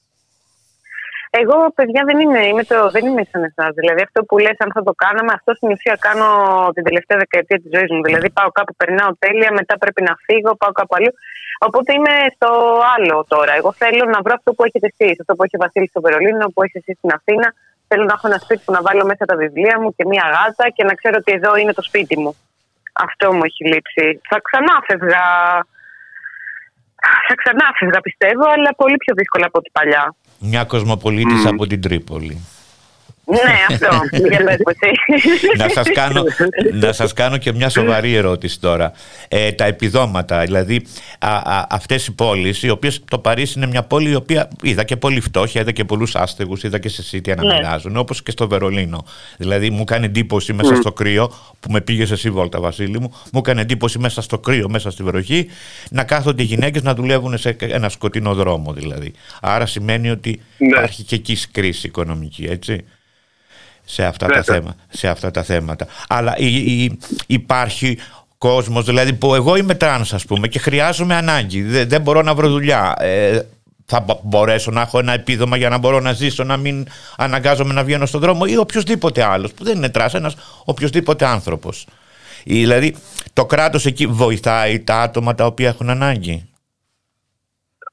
Εγώ, 1.41 1.57
παιδιά, 1.79 2.03
δεν 2.09 2.19
είμαι, 2.21 2.43
είμαι 2.51 2.65
το, 2.71 2.79
δεν 2.95 3.05
είμαι 3.07 3.25
σαν 3.31 3.43
εσάς. 3.49 3.73
Δηλαδή, 3.81 4.03
αυτό 4.09 4.19
που 4.29 4.35
λες, 4.45 4.57
αν 4.65 4.71
θα 4.77 4.83
το 4.89 4.93
κάναμε, 5.05 5.33
αυτό 5.39 5.51
στην 5.59 5.69
ουσία 5.75 5.97
κάνω 6.07 6.29
την 6.75 6.85
τελευταία 6.89 7.19
δεκαετία 7.25 7.59
της 7.63 7.71
ζωής 7.75 7.91
μου. 7.95 8.03
Δηλαδή, 8.09 8.29
πάω 8.39 8.49
κάπου, 8.59 8.73
περνάω 8.81 9.11
τέλεια, 9.25 9.51
μετά 9.61 9.75
πρέπει 9.83 10.03
να 10.09 10.15
φύγω, 10.27 10.51
πάω 10.63 10.73
κάπου 10.79 10.95
αλλού. 10.99 11.13
Οπότε 11.67 11.89
είμαι 11.97 12.15
στο 12.37 12.51
άλλο 12.95 13.17
τώρα. 13.35 13.53
Εγώ 13.61 13.71
θέλω 13.83 14.05
να 14.15 14.19
βρω 14.25 14.35
αυτό 14.39 14.51
που 14.55 14.63
έχετε 14.69 14.87
εσείς. 14.93 15.15
Αυτό 15.23 15.33
που 15.35 15.43
έχει 15.47 15.57
ο 15.59 15.63
Βασίλης 15.65 15.91
στο 15.93 16.01
Βερολίνο, 16.07 16.45
που 16.53 16.61
έχει 16.67 16.77
εσύ 16.81 16.93
στην 16.99 17.11
Αθήνα. 17.19 17.49
Θέλω 17.89 18.05
να 18.11 18.15
έχω 18.17 18.27
ένα 18.31 18.39
σπίτι 18.45 18.63
που 18.65 18.73
να 18.77 18.81
βάλω 18.87 19.05
μέσα 19.11 19.25
τα 19.31 19.37
βιβλία 19.43 19.77
μου 19.81 19.89
και 19.97 20.05
μία 20.13 20.27
γάτα 20.35 20.67
και 20.77 20.85
να 20.89 20.95
ξέρω 20.99 21.17
ότι 21.23 21.31
εδώ 21.39 21.53
είναι 21.61 21.75
το 21.79 21.85
σπίτι 21.89 22.17
μου. 22.23 22.33
Αυτό 23.07 23.27
μου 23.37 23.45
έχει 23.49 23.63
λείψει. 23.73 24.07
Θα 24.31 24.39
ξανά 24.47 24.75
φεύγα. 24.87 25.25
Θα 27.29 27.35
ξανά 27.41 27.67
φεύγα 27.79 28.01
πιστεύω, 28.09 28.45
αλλά 28.55 28.71
πολύ 28.83 28.97
πιο 29.03 29.13
δύσκολα 29.19 29.47
από 29.51 29.59
ό,τι 29.61 29.71
παλιά. 29.79 30.05
Μια 30.47 30.65
κοσμοπολίτης 30.65 31.47
από 31.47 31.67
την 31.67 31.81
Τρίπολη. 31.81 32.41
Ναι, 33.27 33.39
αυτό. 33.69 33.89
να, 35.57 35.69
σας 35.69 35.89
κάνω, 35.95 36.25
να 36.73 36.93
σας 36.93 37.13
κάνω 37.13 37.37
και 37.37 37.53
μια 37.53 37.69
σοβαρή 37.69 38.15
ερώτηση 38.15 38.61
τώρα. 38.61 38.93
Ε, 39.29 39.53
τα 39.53 39.65
επιδόματα, 39.65 40.41
δηλαδή 40.41 40.87
α, 41.19 41.37
α, 41.37 41.67
αυτές 41.71 42.07
οι 42.07 42.13
πόλεις, 42.13 42.63
οι 42.63 42.71
οποίες 42.71 43.01
το 43.09 43.19
Παρίσι 43.19 43.55
είναι 43.57 43.67
μια 43.67 43.83
πόλη 43.83 44.11
η 44.11 44.15
οποία 44.15 44.49
είδα 44.63 44.85
και 44.85 44.97
πολύ 44.97 45.21
φτώχεια, 45.21 45.61
είδα 45.61 45.71
και 45.71 45.85
πολλούς 45.85 46.15
άστεγους, 46.15 46.63
είδα 46.63 46.79
και 46.79 46.89
σε 46.89 47.03
σίτια 47.03 47.35
να 47.35 47.45
ναι. 47.45 47.55
μοιράζουν, 47.55 47.97
όπως 47.97 48.23
και 48.23 48.31
στο 48.31 48.49
Βερολίνο. 48.49 49.05
Δηλαδή 49.37 49.71
μου 49.71 49.85
κάνει 49.85 50.05
εντύπωση 50.05 50.53
μέσα 50.53 50.75
στο 50.75 50.93
κρύο, 50.93 51.33
που 51.61 51.71
με 51.73 51.81
πήγες 51.81 52.11
εσύ 52.11 52.31
βόλτα 52.31 52.61
Βασίλη 52.61 53.01
μου, 53.01 53.13
μου 53.33 53.39
έκανε 53.39 53.61
εντύπωση 53.61 53.99
μέσα 53.99 54.23
στο 54.23 54.39
κρύο, 54.39 54.69
μέσα 54.69 54.91
στη 54.91 55.03
βροχή, 55.03 55.47
να 55.91 56.05
κάθονται 56.05 56.43
οι 56.43 56.47
γυναίκες 56.47 56.83
να 56.83 56.95
δουλεύουν 56.95 57.39
σε 57.39 57.57
ένα 57.61 57.89
σκοτεινό 57.89 58.35
δρόμο 58.35 58.73
δηλαδή. 58.73 59.13
Άρα 59.41 59.67
σημαίνει 59.67 60.11
ότι 60.11 60.41
ναι. 60.59 60.67
υπάρχει 60.67 61.03
και 61.03 61.15
εκεί 61.15 61.37
κρίση 61.53 61.87
οικονομική, 61.87 62.45
έτσι 62.45 62.85
σε 63.85 64.05
αυτά, 64.05 64.27
τα, 64.27 64.43
θέματα, 64.43 64.77
σε 64.89 65.09
αυτά 65.09 65.31
τα 65.31 65.43
θέματα. 65.43 65.87
Αλλά 66.09 66.35
υπάρχει 67.27 67.99
κόσμος, 68.39 68.85
δηλαδή 68.85 69.13
που 69.13 69.35
εγώ 69.35 69.57
είμαι 69.57 69.75
τρανς 69.75 70.13
ας 70.13 70.25
πούμε 70.27 70.49
και 70.49 70.59
χρειάζομαι 70.59 71.15
ανάγκη, 71.15 71.63
δεν, 71.63 71.89
δεν 71.89 72.01
μπορώ 72.01 72.23
να 72.23 72.35
βρω 72.35 72.49
δουλειά. 72.49 72.95
Ε, 72.99 73.41
θα 73.87 74.05
μπορέσω 74.23 74.71
να 74.71 74.81
έχω 74.81 74.99
ένα 74.99 75.13
επίδομα 75.13 75.57
για 75.57 75.69
να 75.69 75.79
μπορώ 75.79 76.01
να 76.01 76.13
ζήσω, 76.13 76.45
να 76.45 76.57
μην 76.57 76.87
αναγκάζομαι 77.17 77.73
να 77.73 77.85
βγαίνω 77.85 78.07
στον 78.07 78.21
δρόμο 78.21 78.43
ή 78.47 78.57
οποιοδήποτε 78.57 79.23
άλλος 79.23 79.53
που 79.53 79.65
δεν 79.65 79.77
είναι 79.77 79.89
τρανς, 79.89 80.15
ένας 80.15 80.63
οποιοδήποτε 80.65 81.27
άνθρωπος. 81.27 81.87
Δηλαδή 82.45 82.97
το 83.33 83.47
κράτος 83.47 83.87
εκεί 83.87 84.07
βοηθάει 84.07 84.81
τα 84.81 85.01
άτομα 85.01 85.35
τα 85.35 85.47
οποία 85.47 85.69
έχουν 85.69 85.91
ανάγκη; 85.91 86.49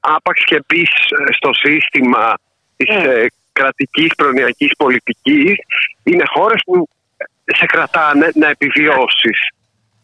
Άπαξ 0.00 0.44
και 0.44 0.62
μπει 0.66 0.84
στο 1.32 1.50
σύστημα 1.52 2.34
της 2.84 2.96
mm 2.98 3.26
κρατικής 3.52 4.14
προνοιακής 4.14 4.72
πολιτικής 4.76 5.54
είναι 6.02 6.24
χώρες 6.26 6.60
που 6.66 6.88
σε 7.44 7.66
κρατάνε 7.66 8.30
να 8.34 8.48
επιβιώσεις 8.48 9.38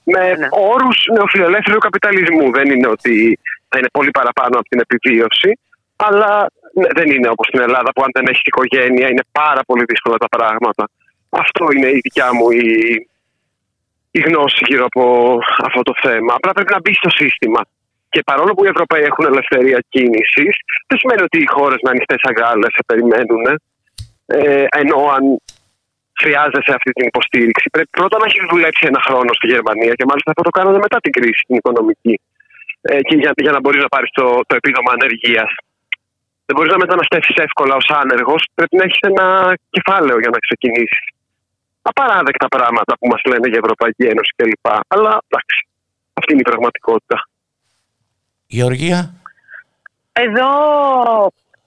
με 0.04 0.34
ναι. 0.34 0.48
όρους 0.50 0.98
νεοφιλελεύθερου 1.12 1.78
καπιταλισμού. 1.78 2.52
Δεν 2.52 2.70
είναι 2.70 2.88
ότι 2.88 3.38
θα 3.68 3.78
είναι 3.78 3.88
πολύ 3.92 4.10
παραπάνω 4.10 4.54
από 4.58 4.68
την 4.68 4.80
επιβίωση, 4.80 5.58
αλλά 5.96 6.50
ναι, 6.74 6.88
δεν 6.94 7.10
είναι 7.10 7.28
όπως 7.28 7.46
στην 7.46 7.60
Ελλάδα 7.60 7.92
που 7.92 8.02
αν 8.02 8.10
δεν 8.12 8.26
έχεις 8.26 8.42
οικογένεια 8.44 9.08
είναι 9.08 9.24
πάρα 9.32 9.62
πολύ 9.66 9.84
δύσκολα 9.84 10.16
τα 10.16 10.28
πράγματα. 10.28 10.88
Αυτό 11.28 11.66
είναι 11.74 11.88
η 11.88 12.00
δικιά 12.02 12.34
μου 12.34 12.50
η, 12.50 12.68
η 14.10 14.20
γνώση 14.20 14.64
γύρω 14.68 14.84
από 14.84 15.02
αυτό 15.66 15.82
το 15.82 15.94
θέμα. 16.02 16.34
Απλά 16.34 16.52
πρέπει 16.52 16.72
να 16.72 16.80
μπει 16.80 16.94
στο 16.94 17.10
σύστημα. 17.10 17.60
Και 18.12 18.22
παρόλο 18.30 18.52
που 18.54 18.64
οι 18.64 18.72
Ευρωπαίοι 18.74 19.04
έχουν 19.10 19.24
ελευθερία 19.32 19.78
κίνησης, 19.88 20.54
δεν 20.88 20.98
σημαίνει 21.00 21.22
ότι 21.28 21.38
οι 21.42 21.48
χώρες 21.54 21.78
με 21.84 21.90
ανοιχτέ 21.94 22.16
αγάλες 22.30 22.72
θα 22.76 22.84
περιμένουν. 22.90 23.44
Ε, 24.26 24.64
ενώ 24.82 24.98
αν 25.16 25.22
χρειάζεσαι 26.22 26.72
αυτή 26.78 26.90
την 26.96 27.06
υποστήριξη, 27.12 27.66
πρέπει 27.74 27.90
πρώτα 27.98 28.16
να 28.18 28.26
έχεις 28.28 28.44
δουλέψει 28.52 28.84
ένα 28.90 29.00
χρόνο 29.06 29.30
στη 29.38 29.46
Γερμανία 29.54 29.92
και 29.98 30.06
μάλιστα 30.10 30.30
θα 30.38 30.42
το 30.46 30.52
κάνετε 30.56 30.78
μετά 30.86 30.98
την 31.04 31.12
κρίση 31.16 31.42
την 31.48 31.56
οικονομική. 31.60 32.16
Ε, 32.80 33.00
και 33.08 33.16
για, 33.20 33.32
για 33.44 33.52
να 33.54 33.60
μπορείς 33.60 33.82
να 33.82 33.88
πάρεις 33.94 34.10
το, 34.18 34.26
το 34.48 34.54
επίδομα 34.60 34.90
ανεργίας. 34.96 35.50
δεν 36.46 36.54
μπορείς 36.56 36.72
να 36.72 36.78
μεταναστεύσεις 36.84 37.36
εύκολα 37.46 37.74
ως 37.80 37.88
άνεργος. 38.02 38.42
Πρέπει 38.54 38.76
να 38.76 38.84
έχεις 38.86 39.00
ένα 39.10 39.26
κεφάλαιο 39.70 40.18
για 40.22 40.30
να 40.34 40.38
ξεκινήσεις. 40.46 41.04
Απαράδεκτα 41.82 42.48
πράγματα 42.56 42.92
που 42.98 43.06
μας 43.12 43.22
λένε 43.30 43.46
για 43.48 43.60
Ευρωπαϊκή 43.64 44.04
Ένωση 44.12 44.32
κλπ. 44.36 44.66
Αλλά 44.94 45.12
εντάξει, 45.26 45.58
αυτή 46.18 46.30
είναι 46.32 46.44
η 46.46 46.50
πραγματικότητα. 46.50 47.27
Γεωργία. 48.48 49.00
Εδώ, 50.12 50.50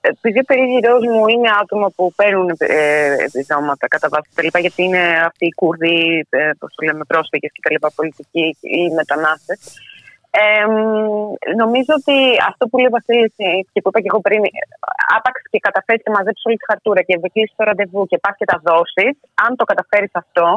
επειδή 0.01 0.39
ο 0.39 0.43
περίγυρός 0.43 1.03
μου 1.13 1.27
είναι 1.27 1.49
άτομα 1.61 1.87
που 1.95 2.13
παίρνουν 2.15 2.49
ε, 2.57 3.15
επιδόματα 3.27 3.87
κατά 3.87 4.07
βάση 4.11 4.51
τα 4.51 4.59
γιατί 4.59 4.83
είναι 4.83 5.03
αυτοί 5.25 5.45
οι 5.45 5.57
Κούρδοι, 5.59 6.25
ε, 6.29 6.49
πώς 6.59 6.73
το 6.75 6.85
λέμε, 6.85 7.03
πρόσφυγες 7.11 7.51
και 7.53 7.61
τα 7.63 7.71
λοιπά, 7.71 7.89
πολιτικοί 7.95 8.57
ή 8.61 8.81
μετανάστες. 8.99 9.59
Ε, 10.43 10.65
νομίζω 11.61 11.91
ότι 11.99 12.17
αυτό 12.49 12.63
που 12.67 12.77
λέει 12.77 12.91
ο 12.91 12.95
Βασίλης 12.97 13.33
και 13.71 13.79
που 13.81 13.89
είπα 13.89 13.99
και 14.01 14.11
εγώ 14.11 14.21
πριν, 14.21 14.41
άπαξ 15.15 15.37
και 15.51 15.59
καταφέρεις 15.67 16.03
και 16.03 16.11
μαζέψεις 16.15 16.45
όλη 16.45 16.57
τη 16.57 16.65
χαρτούρα 16.69 17.01
και 17.07 17.19
κλείσει 17.33 17.53
το 17.57 17.63
ραντεβού 17.63 18.01
και 18.07 18.17
πας 18.23 18.35
και 18.39 18.45
τα 18.51 18.57
δώσεις, 18.67 19.15
αν 19.45 19.51
το 19.59 19.63
καταφέρεις 19.71 20.13
αυτό, 20.23 20.47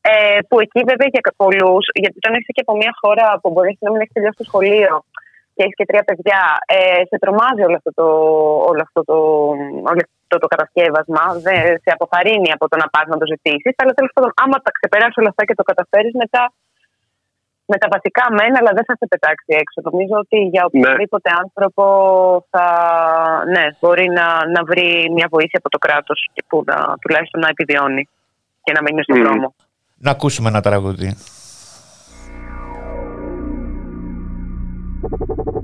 ε, 0.00 0.38
που 0.48 0.56
εκεί 0.64 0.80
βέβαια 0.90 1.08
για 1.14 1.22
πολλούς, 1.42 1.84
γιατί 2.02 2.16
όταν 2.22 2.32
είσαι 2.38 2.52
και 2.56 2.64
από 2.66 2.74
μια 2.80 2.92
χώρα 3.00 3.26
που 3.40 3.48
μπορείς 3.52 3.76
να 3.80 3.90
μην 3.90 4.00
έχεις 4.00 4.12
τελειώσει 4.12 4.38
το 4.42 4.48
σχολείο 4.50 4.94
και 5.54 5.62
έχεις 5.64 5.76
και 5.78 5.88
τρία 5.90 6.04
παιδιά, 6.08 6.40
ε, 6.76 7.02
σε 7.10 7.16
τρομάζει 7.22 7.62
όλο 7.68 7.76
αυτό 7.80 7.90
το, 7.98 8.06
όλο 8.70 8.82
αυτό 8.86 9.00
το, 9.10 9.16
όλο 9.90 10.00
αυτό 10.22 10.36
το 10.42 10.46
κατασκεύασμα, 10.52 11.24
δεν, 11.46 11.58
σε 11.82 11.90
αποθαρρύνει 11.96 12.50
από 12.56 12.64
το 12.70 12.76
να 12.82 12.86
πας 12.94 13.06
να 13.12 13.16
το 13.20 13.26
ζητήσεις. 13.32 13.74
Αλλά 13.80 13.92
τέλος 13.98 14.12
πάντων, 14.14 14.30
άμα 14.42 14.56
τα 14.64 14.70
ξεπεράσει 14.76 15.16
όλα 15.20 15.30
αυτά 15.32 15.42
και 15.48 15.56
το 15.60 15.64
καταφέρεις, 15.70 16.14
μετά 16.22 16.42
με 17.72 17.76
τα 17.82 17.88
βασικά 17.94 18.24
μένα, 18.38 18.56
αλλά 18.60 18.72
δεν 18.76 18.84
θα 18.88 18.94
σε 19.00 19.06
πετάξει 19.12 19.50
έξω. 19.62 19.78
Νομίζω 19.88 20.14
ότι 20.24 20.38
για 20.54 20.62
ναι. 20.62 20.68
οποιοδήποτε 20.68 21.28
άνθρωπο 21.42 21.84
θα 22.52 22.66
ναι, 23.54 23.64
μπορεί 23.80 24.06
να, 24.18 24.26
να 24.54 24.60
βρει 24.70 24.88
μια 25.16 25.28
βοήθεια 25.34 25.58
από 25.62 25.68
το 25.74 25.78
κράτος 25.84 26.18
και 26.34 26.42
που 26.48 26.56
να, 26.66 26.76
τουλάχιστον 27.00 27.40
να 27.44 27.48
επιβιώνει 27.54 28.08
και 28.64 28.72
να 28.76 28.80
μείνει 28.82 29.02
στον 29.02 29.16
mm. 29.18 29.22
δρόμο. 29.24 29.54
Να 30.06 30.10
ακούσουμε 30.10 30.48
ένα 30.48 30.60
τραγούδι. 30.60 31.08
Thank 35.10 35.54
you. 35.54 35.59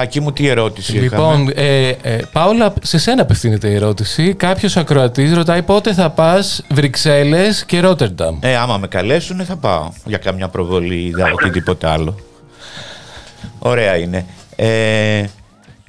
Τάκη 0.00 0.20
μου, 0.20 0.32
τι 0.32 0.46
ερώτηση 0.46 0.92
Λοιπόν, 0.98 1.52
ε, 1.54 1.88
ε, 1.88 2.18
Πάολα, 2.32 2.74
σε 2.82 2.98
σένα 2.98 3.22
απευθύνεται 3.22 3.68
η 3.68 3.74
ερώτηση. 3.74 4.34
Κάποιος 4.34 4.76
ακροατής 4.76 5.34
ρωτάει 5.34 5.62
πότε 5.62 5.92
θα 5.92 6.10
πας 6.10 6.64
Βρυξέλλες 6.70 7.64
και 7.64 7.80
Ρότερνταμ. 7.80 8.38
Ε, 8.40 8.56
άμα 8.56 8.78
με 8.78 8.86
καλέσουν, 8.86 9.44
θα 9.44 9.56
πάω 9.56 9.88
για 10.04 10.18
καμιά 10.18 10.48
προβολή 10.48 10.94
ή 10.94 11.12
οτιδήποτε 11.34 11.88
άλλο. 11.88 12.14
Ωραία 13.58 13.96
είναι. 13.96 14.26
Ε, 14.56 15.24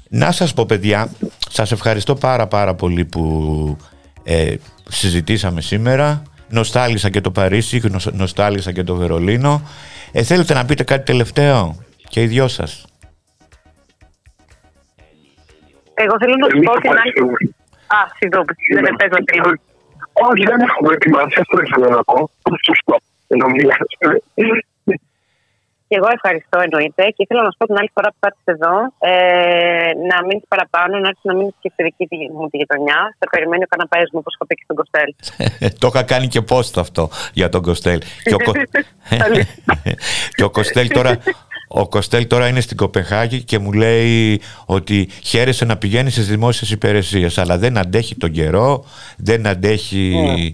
να 0.09 0.32
σας 0.32 0.53
πω 0.53 0.66
παιδιά, 0.66 1.09
σας 1.49 1.72
ευχαριστώ 1.72 2.16
πάρα 2.16 2.47
πάρα 2.47 2.76
πολύ 2.76 3.05
που 3.05 3.78
ε, 4.24 4.53
συζητήσαμε 4.89 5.62
σήμερα. 5.62 6.22
Νοστάλισα 6.49 7.09
και 7.09 7.22
το 7.22 7.32
Παρίσι, 7.32 7.82
νοστάλισα 8.12 8.72
και 8.72 8.84
το 8.84 8.95
Βερολίνο. 8.95 9.62
Ε, 10.12 10.24
θέλετε 10.24 10.53
να 10.53 10.66
πείτε 10.66 10.84
κάτι 10.84 11.05
τελευταίο; 11.05 11.76
Και 12.09 12.22
οι 12.22 12.26
δυο 12.28 12.47
σας. 12.47 12.86
Εγώ 16.04 16.16
θέλω 16.22 16.36
να 16.43 16.47
σου 16.52 16.60
πω 16.68 16.74
την 16.84 16.95
άλλη. 17.02 17.12
Α, 17.97 17.99
συγγνώμη, 18.18 18.54
δεν 18.76 18.84
με 18.86 18.91
πες 18.99 19.10
να 19.16 19.20
Όχι, 20.28 20.43
δεν 20.52 20.60
έχω 20.68 20.80
προετοιμάσει, 20.86 21.36
αυτό 21.43 21.56
ήθελα 21.66 21.88
να 21.97 22.04
πω. 22.10 22.18
Σωστό. 22.68 22.95
Ενώ 23.34 23.45
Και 25.88 25.97
εγώ 25.99 26.10
ευχαριστώ 26.18 26.58
εννοείται 26.66 27.04
και 27.16 27.22
ήθελα 27.26 27.41
να 27.43 27.49
σου 27.52 27.58
πω 27.60 27.66
την 27.66 27.78
άλλη 27.80 27.91
φορά 27.95 28.10
που 28.12 28.20
θα 28.24 28.30
εδώ 28.54 28.76
ε, 29.12 29.91
να 30.10 30.18
μείνεις 30.26 30.45
παραπάνω, 30.54 30.93
να 30.99 31.08
έρθεις 31.12 31.28
να 31.30 31.36
μείνεις 31.38 31.56
και 31.62 31.70
στη 31.74 31.82
δική 31.84 32.06
μου 32.34 32.49
τη 32.49 32.58
γειτονιά. 32.58 32.99
Θα 33.20 33.26
περιμένει 33.34 33.64
ο 33.64 33.70
καναπές 33.74 34.06
μου, 34.12 34.20
όπως 34.22 34.34
έχω 34.36 34.45
πει 34.47 34.56
και 34.60 34.66
στον 34.68 34.78
Κοστέλ. 34.80 35.10
το 35.82 35.88
είχα 35.91 36.04
κάνει 36.12 36.28
και 36.34 36.41
post 36.52 36.76
αυτό 36.86 37.04
για 37.34 37.49
τον 37.49 37.62
Κοστέλ. 37.62 37.99
και, 38.30 38.34
ο... 38.34 38.39
και 40.36 40.43
ο 40.43 40.49
Κοστέλ 40.49 40.88
τώρα 40.97 41.12
ο 41.74 41.88
Κοστέλ 41.88 42.28
τώρα 42.28 42.47
είναι 42.47 42.61
στην 42.61 42.78
Κοπεχάγη 42.78 43.43
και 43.43 43.59
μου 43.59 43.72
λέει 43.72 44.41
ότι 44.65 45.09
χαίρεσε 45.24 45.65
να 45.65 45.78
πηγαίνεις 45.78 46.13
στις 46.13 46.28
δημόσιες 46.28 46.72
υπηρεσίες 46.72 47.38
αλλά 47.38 47.57
δεν 47.57 47.78
αντέχει 47.78 48.15
τον 48.15 48.32
καιρό, 48.32 48.86
δεν 49.17 49.47
αντέχει 49.47 50.53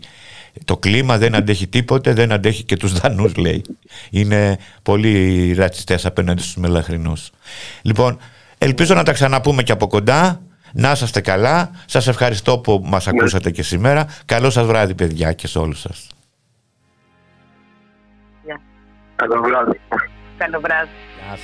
Το 0.65 0.77
κλίμα 0.77 1.17
δεν 1.17 1.35
αντέχει 1.35 1.67
τίποτε, 1.67 2.13
δεν 2.13 2.31
αντέχει 2.31 2.63
και 2.63 2.77
τους 2.77 2.93
Δανούς 2.93 3.35
λέει. 3.35 3.61
Είναι 4.09 4.57
πολύ 4.83 5.53
ρατσιστές 5.53 6.05
απέναντι 6.05 6.41
στους 6.41 6.55
μελαχρινούς. 6.55 7.29
Λοιπόν, 7.81 8.17
ελπίζω 8.57 8.93
να 8.93 9.03
τα 9.03 9.11
ξαναπούμε 9.11 9.63
και 9.63 9.71
από 9.71 9.87
κοντά. 9.87 10.41
Να 10.73 10.91
είσαστε 10.91 11.21
καλά. 11.21 11.71
Σας 11.85 12.07
ευχαριστώ 12.07 12.59
που 12.59 12.81
μας 12.85 13.05
ναι. 13.05 13.11
ακούσατε 13.15 13.51
και 13.51 13.63
σήμερα. 13.63 14.07
Καλό 14.25 14.49
σας 14.49 14.65
βράδυ 14.65 14.93
παιδιά 14.93 15.33
και 15.33 15.47
σε 15.47 15.59
όλους 15.59 15.79
σας. 15.79 16.07
Καλό 19.15 19.41
βράδυ. 19.41 19.79
Καλό 20.37 20.59
βράδυ. 20.59 20.89
Γεια 21.19 21.37